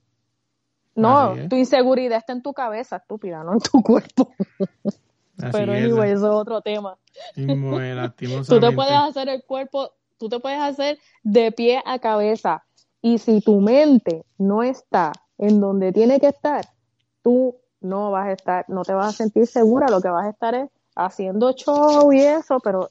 No, 0.95 1.33
tu 1.49 1.55
inseguridad 1.55 2.17
está 2.17 2.33
en 2.33 2.41
tu 2.41 2.53
cabeza, 2.53 2.97
estúpida, 2.97 3.43
no 3.43 3.53
en 3.53 3.59
tu 3.59 3.81
cuerpo. 3.83 4.33
Así 5.37 5.51
Pero 5.51 5.73
es, 5.73 5.83
anyway, 5.83 6.11
eso 6.11 6.27
es 6.27 6.33
otro 6.33 6.61
tema. 6.61 6.97
es, 7.35 7.47
Tú 8.47 8.59
te 8.59 8.71
puedes 8.71 8.93
hacer 8.93 9.29
el 9.29 9.43
cuerpo, 9.43 9.93
tú 10.17 10.27
te 10.27 10.39
puedes 10.39 10.59
hacer 10.59 10.99
de 11.23 11.51
pie 11.51 11.81
a 11.85 11.99
cabeza. 11.99 12.63
Y 13.01 13.19
si 13.19 13.39
tu 13.39 13.61
mente 13.61 14.25
no 14.37 14.63
está 14.63 15.13
en 15.37 15.61
donde 15.61 15.93
tiene 15.93 16.19
que 16.19 16.27
estar, 16.27 16.65
tú 17.21 17.55
no 17.79 18.11
vas 18.11 18.27
a 18.27 18.31
estar, 18.33 18.65
no 18.67 18.83
te 18.83 18.93
vas 18.93 19.07
a 19.07 19.17
sentir 19.17 19.47
segura, 19.47 19.87
lo 19.89 20.01
que 20.01 20.09
vas 20.09 20.25
a 20.25 20.29
estar 20.29 20.53
es 20.55 20.69
haciendo 20.95 21.51
show 21.53 22.11
y 22.11 22.21
eso, 22.21 22.59
pero 22.59 22.89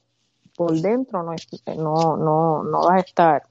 por 0.57 0.73
dentro 0.73 1.23
no, 1.23 1.35
no, 1.77 2.17
no, 2.17 2.65
no 2.65 2.81
vas 2.81 2.97
a 2.97 3.01
estar 3.01 3.43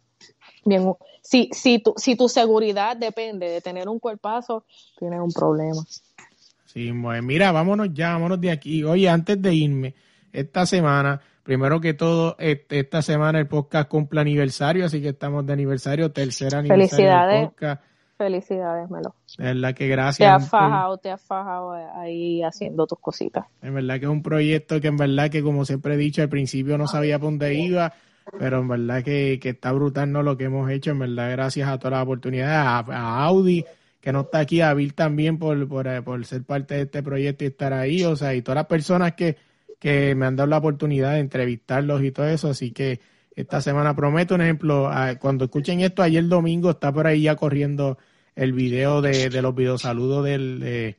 bien. 0.66 0.94
Si, 1.22 1.50
si, 1.54 1.80
tu, 1.80 1.94
si 1.98 2.16
tu 2.16 2.30
seguridad 2.30 2.96
depende 2.96 3.50
de 3.50 3.62
tener 3.62 3.88
un 3.90 4.00
cuerpazo, 4.00 4.66
tienes 4.98 5.20
un 5.20 5.32
problema. 5.32 5.82
Sí, 6.66 6.92
pues 7.02 7.24
mira, 7.24 7.52
vámonos 7.52 7.94
ya, 7.94 8.14
vámonos 8.14 8.40
de 8.40 8.52
aquí. 8.52 8.84
Oye, 8.84 9.10
antes 9.10 9.42
de 9.42 9.54
irme, 9.54 9.96
esta 10.32 10.66
semana, 10.66 11.20
primero 11.44 11.80
que 11.80 11.94
todo, 11.94 12.36
este- 12.40 12.80
esta 12.80 13.02
semana 13.02 13.40
el 13.40 13.48
podcast 13.48 13.90
cumple 13.90 14.22
aniversario, 14.22 14.86
así 14.86 15.02
que 15.02 15.10
estamos 15.10 15.46
de 15.46 15.54
aniversario, 15.54 16.12
tercer 16.12 16.56
aniversario 16.56 17.06
del 17.06 17.48
podcast. 17.48 17.84
Felicidades, 18.18 18.90
Melo. 18.90 19.14
De 19.38 19.44
verdad 19.46 19.70
que 19.76 19.86
Te 19.86 19.88
gracias. 19.90 20.34
has 20.36 20.44
Un 20.44 20.50
pro- 20.50 20.60
fajado, 20.60 20.98
te 20.98 21.12
has 21.12 21.22
fajado 21.22 21.72
ahí 21.96 22.42
haciendo 22.44 22.88
tus 22.88 23.00
cositas. 23.00 23.46
En 23.62 23.74
verdad 23.76 24.00
que 24.00 24.06
es 24.06 24.12
un 24.12 24.24
proyecto 24.24 24.82
que 24.82 24.88
en 24.88 24.98
verdad 24.98 25.30
que 25.30 25.44
como 25.44 25.66
siempre 25.66 25.94
he 25.94 25.98
dicho 25.98 26.22
al 26.24 26.30
principio 26.30 26.78
no 26.78 26.88
sabía 26.88 27.20
por 27.20 27.30
dónde 27.30 27.54
iba, 27.54 27.94
pero 28.40 28.60
en 28.60 28.68
verdad 28.68 29.04
que, 29.04 29.40
que 29.42 29.50
está 29.50 29.72
brutal 29.72 30.12
¿no? 30.12 30.24
lo 30.24 30.36
que 30.36 30.46
hemos 30.46 30.70
hecho, 30.72 30.92
en 30.92 31.00
verdad 31.00 31.32
gracias 31.32 31.70
a 31.70 31.78
todas 31.78 31.92
las 31.94 32.04
oportunidades, 32.04 32.56
a, 32.58 32.80
a 32.80 33.24
Audi 33.26 33.64
que 34.02 34.12
no 34.14 34.22
está 34.22 34.40
aquí, 34.40 34.62
a 34.62 34.74
Bill 34.74 34.94
también 34.94 35.38
por, 35.38 35.68
por, 35.68 35.86
eh, 35.88 36.02
por 36.02 36.26
ser 36.26 36.44
parte 36.44 36.76
de 36.76 36.82
este 36.84 37.04
proyecto 37.04 37.44
y 37.44 37.48
estar 37.48 37.74
ahí, 37.74 38.04
o 38.04 38.16
sea, 38.16 38.34
y 38.34 38.42
todas 38.42 38.56
las 38.58 38.66
personas 38.68 39.14
que, 39.14 39.36
que 39.80 40.16
me 40.16 40.26
han 40.26 40.36
dado 40.36 40.48
la 40.50 40.58
oportunidad 40.58 41.14
de 41.14 41.20
entrevistarlos 41.20 42.02
y 42.04 42.12
todo 42.12 42.28
eso, 42.28 42.50
así 42.50 42.72
que 42.72 43.00
esta 43.38 43.62
semana 43.62 43.96
prometo 43.96 44.36
un 44.36 44.42
ejemplo, 44.42 44.92
cuando 45.20 45.46
escuchen 45.46 45.80
esto, 45.80 46.04
ayer 46.04 46.28
domingo 46.28 46.72
está 46.72 46.92
por 46.92 47.08
ahí 47.08 47.22
ya 47.22 47.36
corriendo 47.38 47.98
el 48.36 48.52
video 48.52 49.02
de, 49.02 49.30
de 49.30 49.42
los 49.42 49.56
videosaludos 49.56 50.26
del... 50.26 50.60
de- 50.60 50.98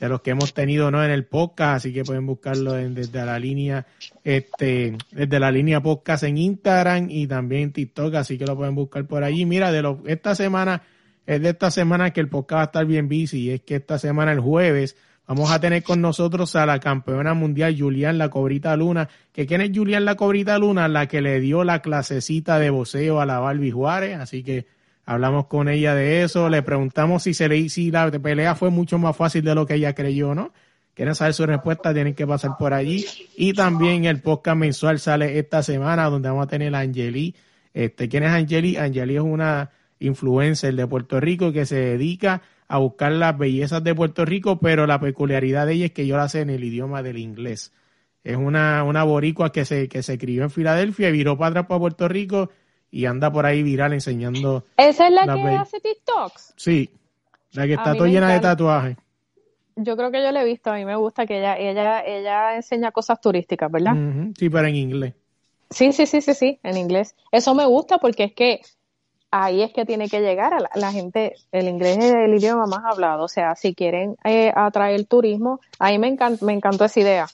los 0.00 0.22
que 0.22 0.30
hemos 0.30 0.54
tenido 0.54 0.90
no 0.90 1.04
en 1.04 1.10
el 1.10 1.26
podcast, 1.26 1.76
así 1.84 1.92
que 1.92 2.02
pueden 2.02 2.24
buscarlo 2.24 2.78
en- 2.78 2.94
desde 2.94 3.22
la 3.26 3.38
línea, 3.38 3.84
este, 4.24 4.96
desde 5.12 5.38
la 5.38 5.50
línea 5.50 5.82
podcast 5.82 6.22
en 6.24 6.38
Instagram 6.38 7.08
y 7.10 7.26
también 7.26 7.64
en 7.64 7.72
TikTok, 7.72 8.14
así 8.14 8.38
que 8.38 8.46
lo 8.46 8.56
pueden 8.56 8.74
buscar 8.74 9.04
por 9.06 9.22
allí. 9.22 9.44
Mira, 9.44 9.70
de 9.70 9.82
lo, 9.82 10.02
esta 10.06 10.34
semana, 10.34 10.80
es 11.26 11.42
de 11.42 11.50
esta 11.50 11.70
semana 11.70 12.10
que 12.10 12.20
el 12.20 12.28
podcast 12.30 12.56
va 12.56 12.62
a 12.62 12.64
estar 12.64 12.86
bien 12.86 13.06
busy, 13.06 13.38
y 13.40 13.50
es 13.50 13.60
que 13.60 13.74
esta 13.74 13.98
semana, 13.98 14.32
el 14.32 14.40
jueves, 14.40 14.96
vamos 15.26 15.50
a 15.50 15.60
tener 15.60 15.82
con 15.82 16.00
nosotros 16.00 16.56
a 16.56 16.66
la 16.66 16.80
campeona 16.80 17.34
mundial 17.34 17.76
Julián 17.78 18.18
La 18.18 18.28
Cobrita 18.28 18.76
Luna, 18.76 19.08
que 19.32 19.46
quién 19.46 19.60
es 19.60 19.70
Julián 19.74 20.04
La 20.04 20.14
Cobrita 20.14 20.58
Luna, 20.58 20.88
la 20.88 21.06
que 21.06 21.20
le 21.20 21.40
dio 21.40 21.64
la 21.64 21.82
clasecita 21.82 22.58
de 22.58 22.70
voceo 22.70 23.20
a 23.20 23.26
la 23.26 23.38
Barbie 23.38 23.70
Juárez, 23.70 24.18
así 24.18 24.42
que 24.42 24.66
Hablamos 25.08 25.46
con 25.46 25.68
ella 25.68 25.94
de 25.94 26.24
eso, 26.24 26.48
le 26.48 26.62
preguntamos 26.62 27.22
si 27.22 27.32
se 27.32 27.48
le 27.48 27.68
si 27.68 27.92
la 27.92 28.10
pelea 28.10 28.56
fue 28.56 28.70
mucho 28.70 28.98
más 28.98 29.16
fácil 29.16 29.44
de 29.44 29.54
lo 29.54 29.64
que 29.64 29.74
ella 29.74 29.94
creyó, 29.94 30.34
¿no? 30.34 30.52
Quieren 30.94 31.14
saber 31.14 31.32
su 31.32 31.46
respuesta, 31.46 31.94
tienen 31.94 32.14
que 32.14 32.26
pasar 32.26 32.56
por 32.58 32.74
allí. 32.74 33.06
Y 33.36 33.52
también 33.52 34.04
el 34.04 34.20
podcast 34.20 34.56
mensual 34.56 34.98
sale 34.98 35.38
esta 35.38 35.62
semana, 35.62 36.10
donde 36.10 36.28
vamos 36.28 36.46
a 36.46 36.48
tener 36.48 36.74
a 36.74 36.80
Angeli. 36.80 37.36
Este, 37.72 38.08
¿Quién 38.08 38.24
es 38.24 38.30
Angeli? 38.30 38.76
Angeli 38.78 39.14
es 39.14 39.22
una 39.22 39.70
influencer 40.00 40.74
de 40.74 40.86
Puerto 40.88 41.20
Rico 41.20 41.52
que 41.52 41.66
se 41.66 41.76
dedica 41.76 42.42
a 42.68 42.78
buscar 42.78 43.12
las 43.12 43.36
bellezas 43.38 43.82
de 43.84 43.94
Puerto 43.94 44.24
Rico, 44.24 44.58
pero 44.58 44.86
la 44.86 45.00
peculiaridad 45.00 45.66
de 45.66 45.74
ella 45.74 45.86
es 45.86 45.92
que 45.92 46.06
yo 46.06 46.16
la 46.16 46.28
sé 46.28 46.40
en 46.40 46.50
el 46.50 46.64
idioma 46.64 47.02
del 47.02 47.18
inglés. 47.18 47.72
Es 48.24 48.36
una, 48.36 48.82
una 48.82 49.04
boricua 49.04 49.52
que 49.52 49.64
se, 49.64 49.88
que 49.88 50.02
se 50.02 50.18
crió 50.18 50.42
en 50.42 50.50
Filadelfia 50.50 51.08
y 51.08 51.12
viró 51.12 51.38
para 51.38 51.50
atrás 51.50 51.66
para 51.66 51.80
Puerto 51.80 52.08
Rico 52.08 52.50
y 52.90 53.06
anda 53.06 53.30
por 53.30 53.46
ahí 53.46 53.62
viral 53.62 53.92
enseñando 53.92 54.64
¿Esa 54.76 55.06
es 55.06 55.12
la 55.12 55.32
que 55.32 55.40
hace 55.48 55.80
TikToks? 55.80 56.54
Sí, 56.56 56.90
la 57.52 57.66
que 57.66 57.74
está 57.74 57.94
toda 57.94 58.08
llena 58.08 58.32
de 58.32 58.40
tatuajes. 58.40 58.96
Yo 59.76 59.96
creo 59.96 60.10
que 60.10 60.22
yo 60.22 60.32
la 60.32 60.42
he 60.42 60.44
visto, 60.44 60.70
a 60.70 60.74
mí 60.74 60.84
me 60.84 60.96
gusta 60.96 61.26
que 61.26 61.38
ella, 61.38 61.56
ella, 61.58 62.00
ella 62.00 62.56
enseña 62.56 62.90
cosas 62.92 63.20
turísticas, 63.20 63.70
¿verdad? 63.70 63.92
Sí, 64.38 64.48
pero 64.48 64.66
en 64.66 64.74
inglés. 64.74 65.14
Sí, 65.70 65.92
sí, 65.92 66.06
sí, 66.06 66.20
sí, 66.20 66.34
sí, 66.34 66.58
en 66.62 66.78
inglés. 66.78 67.14
Eso 67.30 67.54
me 67.54 67.66
gusta 67.66 67.98
porque 67.98 68.24
es 68.24 68.32
que 68.32 68.60
ahí 69.30 69.62
es 69.62 69.72
que 69.72 69.84
tiene 69.84 70.08
que 70.08 70.20
llegar 70.20 70.54
a 70.54 70.58
la, 70.74 70.92
gente, 70.92 71.34
el 71.52 71.68
inglés 71.68 71.98
es 71.98 72.14
el 72.14 72.34
idioma 72.34 72.66
más 72.66 72.84
hablado, 72.84 73.24
o 73.24 73.28
sea, 73.28 73.54
si 73.54 73.74
quieren 73.74 74.16
eh, 74.24 74.52
atraer 74.54 75.04
turismo, 75.04 75.60
ahí 75.78 75.98
me, 75.98 76.16
me 76.40 76.52
encantó 76.52 76.84
esa 76.84 77.00
idea. 77.00 77.26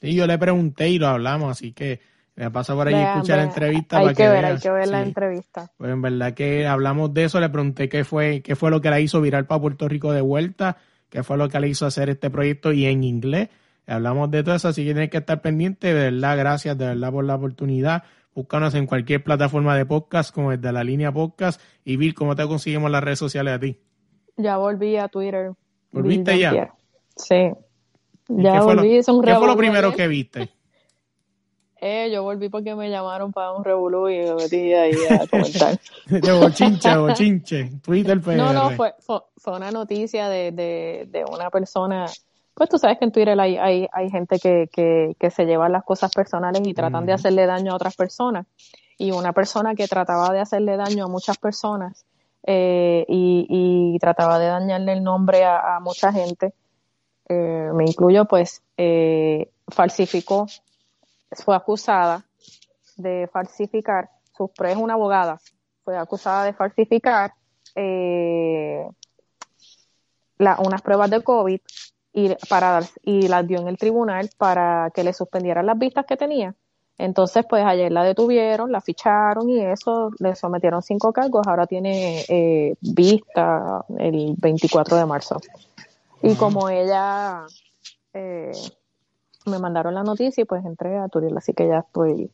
Sí, 0.00 0.14
yo 0.14 0.26
le 0.26 0.38
pregunté 0.38 0.88
y 0.88 0.98
lo 0.98 1.08
hablamos, 1.08 1.50
así 1.50 1.72
que 1.72 2.00
me 2.36 2.50
pasa 2.50 2.74
por 2.74 2.88
ahí 2.88 2.94
escuchar 2.94 3.38
la 3.38 3.44
entrevista. 3.44 3.98
Hay 3.98 4.14
que, 4.14 4.28
ver, 4.28 4.44
hay 4.44 4.58
que 4.58 4.70
ver 4.70 4.88
la 4.88 5.02
entrevista. 5.02 5.70
Pues 5.76 5.90
en 5.90 6.02
verdad 6.02 6.34
que 6.34 6.66
hablamos 6.66 7.14
de 7.14 7.24
eso, 7.24 7.38
le 7.38 7.48
pregunté 7.48 7.88
qué 7.88 8.04
fue, 8.04 8.42
qué 8.42 8.56
fue 8.56 8.70
lo 8.70 8.80
que 8.80 8.90
la 8.90 8.98
hizo 9.00 9.20
virar 9.20 9.46
para 9.46 9.60
Puerto 9.60 9.88
Rico 9.88 10.12
de 10.12 10.20
vuelta, 10.20 10.76
qué 11.10 11.22
fue 11.22 11.36
lo 11.36 11.48
que 11.48 11.60
le 11.60 11.68
hizo 11.68 11.86
hacer 11.86 12.10
este 12.10 12.30
proyecto 12.30 12.72
y 12.72 12.86
en 12.86 13.04
inglés. 13.04 13.50
Hablamos 13.86 14.30
de 14.30 14.42
todo 14.42 14.54
eso, 14.54 14.68
así 14.68 14.84
que 14.84 14.92
tienes 14.92 15.10
que 15.10 15.18
estar 15.18 15.42
pendiente. 15.42 15.88
De 15.88 16.10
verdad, 16.10 16.36
gracias 16.36 16.76
de 16.76 16.86
verdad 16.86 17.12
por 17.12 17.24
la 17.24 17.36
oportunidad. 17.36 18.02
Búscanos 18.34 18.74
en 18.74 18.86
cualquier 18.86 19.22
plataforma 19.22 19.76
de 19.76 19.86
podcast, 19.86 20.34
como 20.34 20.50
desde 20.50 20.72
la 20.72 20.82
línea 20.82 21.12
podcast. 21.12 21.60
Y 21.84 21.96
Bill, 21.96 22.14
¿cómo 22.14 22.34
te 22.34 22.46
conseguimos 22.46 22.90
las 22.90 23.04
redes 23.04 23.18
sociales 23.18 23.54
a 23.54 23.60
ti? 23.60 23.78
Ya 24.36 24.56
volví 24.56 24.96
a 24.96 25.08
Twitter. 25.08 25.52
¿Volviste 25.92 26.38
ya? 26.38 26.74
Sí. 27.16 27.52
Ya 28.28 28.62
volví, 28.62 29.02
fue 29.02 29.24
¿Qué 29.24 29.34
fue 29.34 29.46
lo 29.46 29.56
primero 29.56 29.92
que 29.92 30.08
viste? 30.08 30.50
Eh, 31.86 32.10
yo 32.10 32.22
volví 32.22 32.48
porque 32.48 32.74
me 32.74 32.88
llamaron 32.88 33.30
para 33.30 33.52
un 33.52 33.62
revolú 33.62 34.08
y 34.08 34.16
me 34.20 34.34
metí 34.36 34.72
ahí 34.72 34.94
a 35.10 35.26
comentar. 35.30 35.78
de 36.06 36.32
bochinche, 36.32 36.96
bochinche. 36.96 37.72
Twitter 37.82 38.22
PR. 38.22 38.36
No, 38.36 38.54
no, 38.54 38.70
fue, 38.70 38.94
fue, 39.00 39.20
una 39.54 39.70
noticia 39.70 40.30
de, 40.30 40.50
de, 40.50 41.06
de, 41.10 41.26
una 41.26 41.50
persona. 41.50 42.06
Pues 42.54 42.68
tú 42.68 42.78
sabes 42.78 42.98
que 42.98 43.04
en 43.04 43.12
Twitter 43.12 43.38
hay, 43.38 43.56
hay, 43.56 43.88
hay 43.92 44.10
gente 44.10 44.38
que, 44.38 44.68
que, 44.72 45.16
que 45.18 45.30
se 45.30 45.44
lleva 45.44 45.68
las 45.68 45.84
cosas 45.84 46.12
personales 46.12 46.62
y 46.64 46.72
tratan 46.72 47.04
de 47.04 47.12
hacerle 47.12 47.46
daño 47.46 47.72
a 47.72 47.76
otras 47.76 47.96
personas. 47.96 48.46
Y 48.96 49.10
una 49.10 49.32
persona 49.32 49.74
que 49.74 49.88
trataba 49.88 50.32
de 50.32 50.40
hacerle 50.40 50.76
daño 50.76 51.06
a 51.06 51.08
muchas 51.08 51.36
personas 51.38 52.06
eh, 52.46 53.04
y, 53.08 53.46
y, 53.48 53.98
trataba 53.98 54.38
de 54.38 54.46
dañarle 54.46 54.92
el 54.92 55.02
nombre 55.02 55.44
a, 55.44 55.80
mucha 55.80 56.12
gente, 56.12 56.52
eh, 57.28 57.70
me 57.74 57.84
incluyo, 57.84 58.26
pues 58.26 58.62
eh, 58.76 59.50
falsificó 59.68 60.46
fue 61.42 61.56
acusada 61.56 62.24
de 62.96 63.28
falsificar, 63.32 64.10
sus 64.36 64.50
es 64.64 64.76
una 64.76 64.94
abogada, 64.94 65.40
fue 65.84 65.96
acusada 65.96 66.44
de 66.44 66.52
falsificar 66.52 67.34
eh, 67.74 68.86
unas 70.38 70.82
pruebas 70.82 71.10
de 71.10 71.22
COVID 71.22 71.60
y, 72.14 72.32
para, 72.48 72.80
y 73.02 73.26
las 73.26 73.46
dio 73.46 73.58
en 73.58 73.68
el 73.68 73.76
tribunal 73.76 74.30
para 74.38 74.90
que 74.94 75.02
le 75.02 75.12
suspendieran 75.12 75.66
las 75.66 75.76
vistas 75.76 76.06
que 76.06 76.16
tenía. 76.16 76.54
Entonces, 76.96 77.44
pues 77.48 77.64
ayer 77.64 77.90
la 77.90 78.04
detuvieron, 78.04 78.70
la 78.70 78.80
ficharon 78.80 79.50
y 79.50 79.60
eso, 79.60 80.12
le 80.20 80.36
sometieron 80.36 80.80
cinco 80.80 81.12
cargos, 81.12 81.44
ahora 81.48 81.66
tiene 81.66 82.24
eh, 82.28 82.76
vista 82.80 83.84
el 83.98 84.36
24 84.38 84.96
de 84.96 85.06
marzo. 85.06 85.40
Y 86.22 86.36
como 86.36 86.68
ella 86.70 87.46
eh, 88.12 88.52
me 89.46 89.58
mandaron 89.58 89.94
la 89.94 90.04
noticia 90.04 90.42
y 90.42 90.44
pues 90.44 90.64
entré 90.64 90.96
a 90.96 91.08
Turiel, 91.08 91.36
así 91.36 91.52
que 91.52 91.66
ya 91.66 91.80
estoy. 91.80 92.30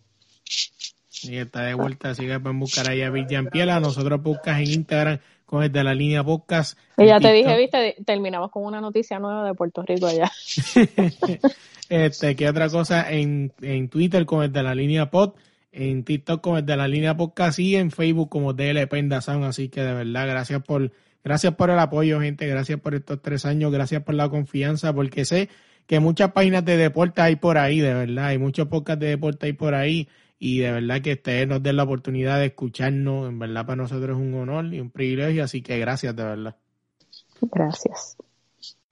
Y 1.22 1.38
está 1.38 1.62
de 1.62 1.74
vuelta, 1.74 2.10
así 2.10 2.26
que 2.26 2.38
pueden 2.38 2.60
buscar 2.60 2.88
ahí 2.88 3.00
a 3.02 3.10
Villan 3.10 3.46
Piela. 3.46 3.80
Nosotros 3.80 4.22
buscas 4.22 4.58
en 4.58 4.70
Instagram 4.70 5.18
con 5.50 5.64
el 5.64 5.72
de 5.72 5.82
la 5.82 5.96
línea 5.96 6.22
podcast. 6.22 6.78
Y 6.96 7.06
ya 7.06 7.18
te 7.18 7.32
dije, 7.32 7.56
viste, 7.58 7.96
terminamos 8.06 8.52
con 8.52 8.64
una 8.64 8.80
noticia 8.80 9.18
nueva 9.18 9.44
de 9.44 9.52
Puerto 9.52 9.82
Rico 9.82 10.06
allá. 10.06 10.30
este, 11.88 12.36
¿qué 12.36 12.48
otra 12.48 12.68
cosa? 12.68 13.10
En, 13.10 13.52
en 13.60 13.88
Twitter 13.88 14.26
con 14.26 14.44
el 14.44 14.52
de 14.52 14.62
la 14.62 14.76
línea 14.76 15.10
pod, 15.10 15.32
en 15.72 16.04
TikTok 16.04 16.40
con 16.40 16.58
el 16.58 16.64
de 16.64 16.76
la 16.76 16.86
línea 16.86 17.16
podcast 17.16 17.58
y 17.58 17.74
en 17.74 17.90
Facebook 17.90 18.28
como 18.28 18.52
DLP 18.52 18.94
Sound. 19.20 19.44
Así 19.44 19.68
que 19.68 19.80
de 19.80 19.92
verdad, 19.92 20.28
gracias 20.28 20.62
por, 20.62 20.92
gracias 21.24 21.52
por 21.56 21.70
el 21.70 21.80
apoyo, 21.80 22.20
gente. 22.20 22.46
Gracias 22.46 22.78
por 22.78 22.94
estos 22.94 23.20
tres 23.20 23.44
años. 23.44 23.72
Gracias 23.72 24.04
por 24.04 24.14
la 24.14 24.28
confianza, 24.28 24.92
porque 24.92 25.24
sé 25.24 25.48
que 25.88 25.98
muchas 25.98 26.30
páginas 26.30 26.64
de 26.64 26.76
deporte 26.76 27.22
hay 27.22 27.34
por 27.34 27.58
ahí, 27.58 27.80
de 27.80 27.92
verdad, 27.92 28.26
hay 28.26 28.38
muchos 28.38 28.68
podcasts 28.68 29.00
de 29.00 29.08
deporte 29.08 29.46
hay 29.46 29.54
por 29.54 29.74
ahí 29.74 30.06
y 30.42 30.60
de 30.60 30.72
verdad 30.72 31.02
que 31.02 31.12
ustedes 31.12 31.46
nos 31.46 31.62
den 31.62 31.76
la 31.76 31.82
oportunidad 31.82 32.38
de 32.38 32.46
escucharnos, 32.46 33.28
en 33.28 33.38
verdad 33.38 33.66
para 33.66 33.76
nosotros 33.76 34.16
es 34.18 34.22
un 34.24 34.34
honor 34.34 34.72
y 34.72 34.80
un 34.80 34.90
privilegio, 34.90 35.44
así 35.44 35.60
que 35.60 35.78
gracias 35.78 36.16
de 36.16 36.24
verdad. 36.24 36.56
Gracias. 37.42 38.16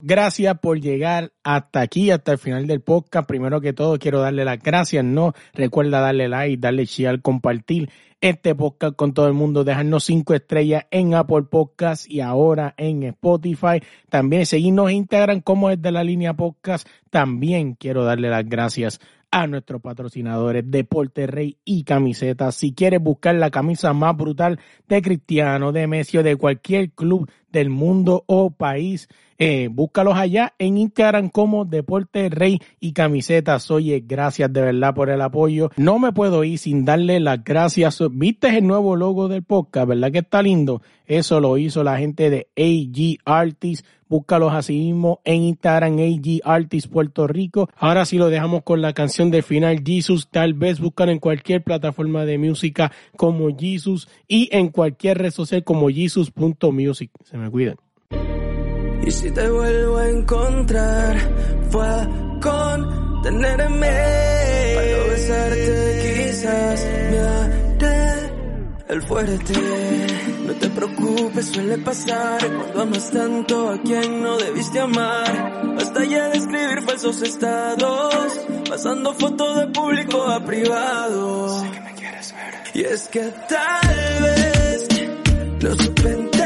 Gracias 0.01 0.59
por 0.61 0.79
llegar 0.79 1.33
hasta 1.43 1.81
aquí, 1.81 2.11
hasta 2.11 2.33
el 2.33 2.39
final 2.39 2.67
del 2.67 2.83
podcast. 2.83 3.27
Primero 3.27 3.61
que 3.61 3.73
todo, 3.73 3.99
quiero 3.99 4.21
darle 4.21 4.45
las 4.45 4.63
gracias. 4.63 5.05
No 5.05 5.33
recuerda 5.55 6.01
darle 6.01 6.29
like, 6.29 6.59
darle 6.61 6.85
share, 6.85 7.21
compartir 7.21 7.91
este 8.21 8.55
podcast 8.55 8.95
con 8.95 9.15
todo 9.15 9.27
el 9.27 9.33
mundo, 9.33 9.65
dejarnos 9.65 10.05
cinco 10.05 10.35
estrellas 10.35 10.85
en 10.91 11.15
Apple 11.15 11.45
Podcast 11.45 12.09
y 12.09 12.21
ahora 12.21 12.75
en 12.77 13.05
Spotify. 13.05 13.83
También 14.09 14.45
seguirnos 14.45 14.91
en 14.91 14.97
Instagram 14.97 15.41
como 15.41 15.71
es 15.71 15.81
de 15.81 15.93
la 15.93 16.05
línea 16.05 16.35
podcast. 16.35 16.87
También 17.11 17.75
quiero 17.75 18.05
darle 18.05 18.29
las 18.29 18.47
gracias 18.49 19.01
a 19.31 19.47
nuestros 19.47 19.81
patrocinadores 19.83 20.65
Deporte 20.67 21.27
Rey 21.27 21.59
y 21.65 21.85
Camisetas. 21.85 22.55
Si 22.55 22.73
quieres 22.73 23.01
buscar 23.03 23.35
la 23.35 23.51
camisa 23.51 23.93
más 23.93 24.17
brutal 24.17 24.59
de 24.89 25.03
Cristiano, 25.03 25.73
de 25.73 25.87
Messi 25.87 26.19
o 26.19 26.23
de 26.23 26.37
cualquier 26.37 26.91
club 26.93 27.31
del 27.51 27.71
mundo 27.71 28.25
o 28.27 28.51
país, 28.51 29.09
eh, 29.39 29.69
búscalos 29.71 30.17
allá 30.17 30.55
en 30.59 30.79
Instagram 30.79 31.29
como 31.29 31.65
Deporte 31.65 32.29
Rey 32.29 32.59
y 32.81 32.93
Camisetas. 32.93 33.71
Oye, 33.71 34.03
gracias 34.05 34.53
de 34.53 34.61
verdad 34.61 34.95
por 34.95 35.11
el 35.11 35.21
apoyo. 35.21 35.71
No 35.77 36.01
me 36.01 36.13
puedo 36.13 36.43
ir 36.43 36.59
sin 36.59 36.85
darle 36.85 37.21
las 37.21 37.45
gracias. 37.45 38.03
¿Viste 38.11 38.49
el 38.49 38.67
nuevo 38.67 38.97
logo 38.97 39.29
del 39.29 39.45
podcast? 39.45 39.89
¿Verdad 39.89 40.11
que 40.11 40.19
está 40.19 40.43
lindo? 40.43 40.83
Eso 41.07 41.41
lo 41.41 41.57
hizo 41.57 41.85
la 41.85 41.99
gente 41.99 42.31
de 42.31 42.49
AG 42.57 43.21
Artists. 43.25 43.87
Búscalos 44.09 44.55
así 44.55 44.79
mismo 44.79 45.21
en 45.25 45.43
Instagram, 45.43 45.99
AG 45.99 46.41
Artists 46.43 46.89
Puerto 46.91 47.27
Rico. 47.27 47.69
Ahora 47.77 48.07
sí 48.07 48.17
lo 48.17 48.31
dejamos 48.31 48.63
con 48.63 48.83
la 48.83 48.93
canción 48.93 49.31
de 49.31 49.43
final 49.43 49.83
Jesus. 49.85 50.29
Tal 50.31 50.55
vez 50.55 50.81
buscar 50.81 51.11
en 51.11 51.19
cualquier 51.19 51.63
plataforma 51.63 52.25
de 52.25 52.39
música 52.39 52.91
como 53.17 53.55
Jesus 53.57 54.09
y 54.27 54.49
en 54.51 54.69
cualquier 54.69 55.19
red 55.19 55.31
social 55.31 55.63
como 55.63 55.91
Jesus.music. 55.91 57.11
Se 57.23 57.37
me 57.37 57.51
cuidan. 57.51 57.77
Y 59.07 59.11
si 59.11 59.31
te 59.31 59.49
vuelvo 59.49 59.97
a 59.97 60.09
encontrar, 60.09 61.17
fue 61.71 61.87
a 61.87 62.09
contenerme. 62.43 63.91
Para 64.75 65.05
besarte 65.11 66.25
quizás 66.29 66.87
me 67.11 67.19
haré 67.19 67.69
el 68.89 69.03
fuerte. 69.03 69.53
No 70.47 70.53
te 70.55 70.69
preocupes, 70.71 71.47
suele 71.47 71.79
pasar 71.79 72.39
cuando 72.41 72.83
amas 72.83 73.11
tanto 73.11 73.71
a 73.71 73.83
quien 73.83 74.23
no 74.23 74.37
debiste 74.39 74.81
amar. 74.81 75.75
Basta 75.77 76.05
ya 76.05 76.29
de 76.29 76.39
escribir 76.39 76.83
falsos 76.83 77.23
estados, 77.23 78.41
pasando 78.69 79.13
fotos 79.15 79.57
de 79.59 79.67
público 79.69 80.23
a 80.23 80.45
privado. 80.45 81.61
Sé 81.61 81.71
que 81.71 81.81
me 81.81 81.95
quieres 81.95 82.35
ver. 82.35 82.55
Y 82.75 82.85
es 82.85 83.09
que 83.09 83.33
tal 83.49 84.23
vez 84.23 84.89
lo 85.61 85.77
supe 85.77 86.38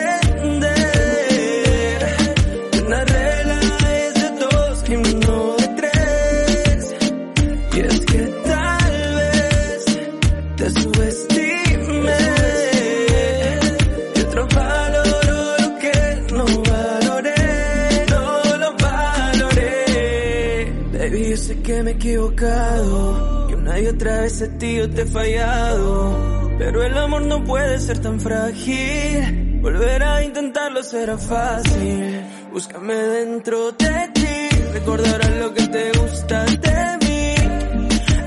equivocado, 22.32 23.46
que 23.48 23.54
una 23.54 23.80
y 23.80 23.86
otra 23.86 24.20
vez 24.22 24.42
a 24.42 24.58
ti 24.58 24.76
yo 24.76 24.90
te 24.90 25.02
he 25.02 25.06
fallado. 25.06 26.50
Pero 26.58 26.82
el 26.82 26.96
amor 26.96 27.22
no 27.22 27.44
puede 27.44 27.78
ser 27.80 27.98
tan 28.00 28.20
frágil, 28.20 29.60
volver 29.60 30.02
a 30.02 30.22
intentarlo 30.22 30.82
será 30.82 31.18
fácil. 31.18 32.24
Búscame 32.52 32.94
dentro 32.94 33.72
de 33.72 34.10
ti, 34.14 34.56
recordarás 34.72 35.30
lo 35.38 35.54
que 35.54 35.66
te 35.66 35.92
gusta 35.98 36.44
de 36.44 36.98
mí. 37.06 37.34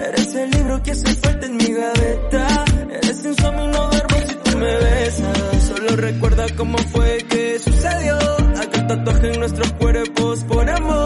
Eres 0.07 0.35
el 0.35 0.51
libro 0.51 0.83
que 0.83 0.91
hace 0.91 1.15
falta 1.15 1.45
en 1.45 1.57
mi 1.57 1.71
gaveta, 1.71 2.65
eres 2.91 3.25
insomnio 3.25 3.89
duermo 3.89 4.17
si 4.27 4.35
tú 4.35 4.57
me 4.57 4.75
besas. 4.77 5.63
Solo 5.67 5.95
recuerda 5.95 6.45
cómo 6.57 6.77
fue 6.77 7.17
que 7.29 7.59
sucedió, 7.59 8.17
aquel 8.61 8.87
tatuaje 8.87 9.33
en 9.33 9.39
nuestros 9.39 9.71
cuerpos 9.73 10.43
por 10.43 10.69
amor. 10.69 11.04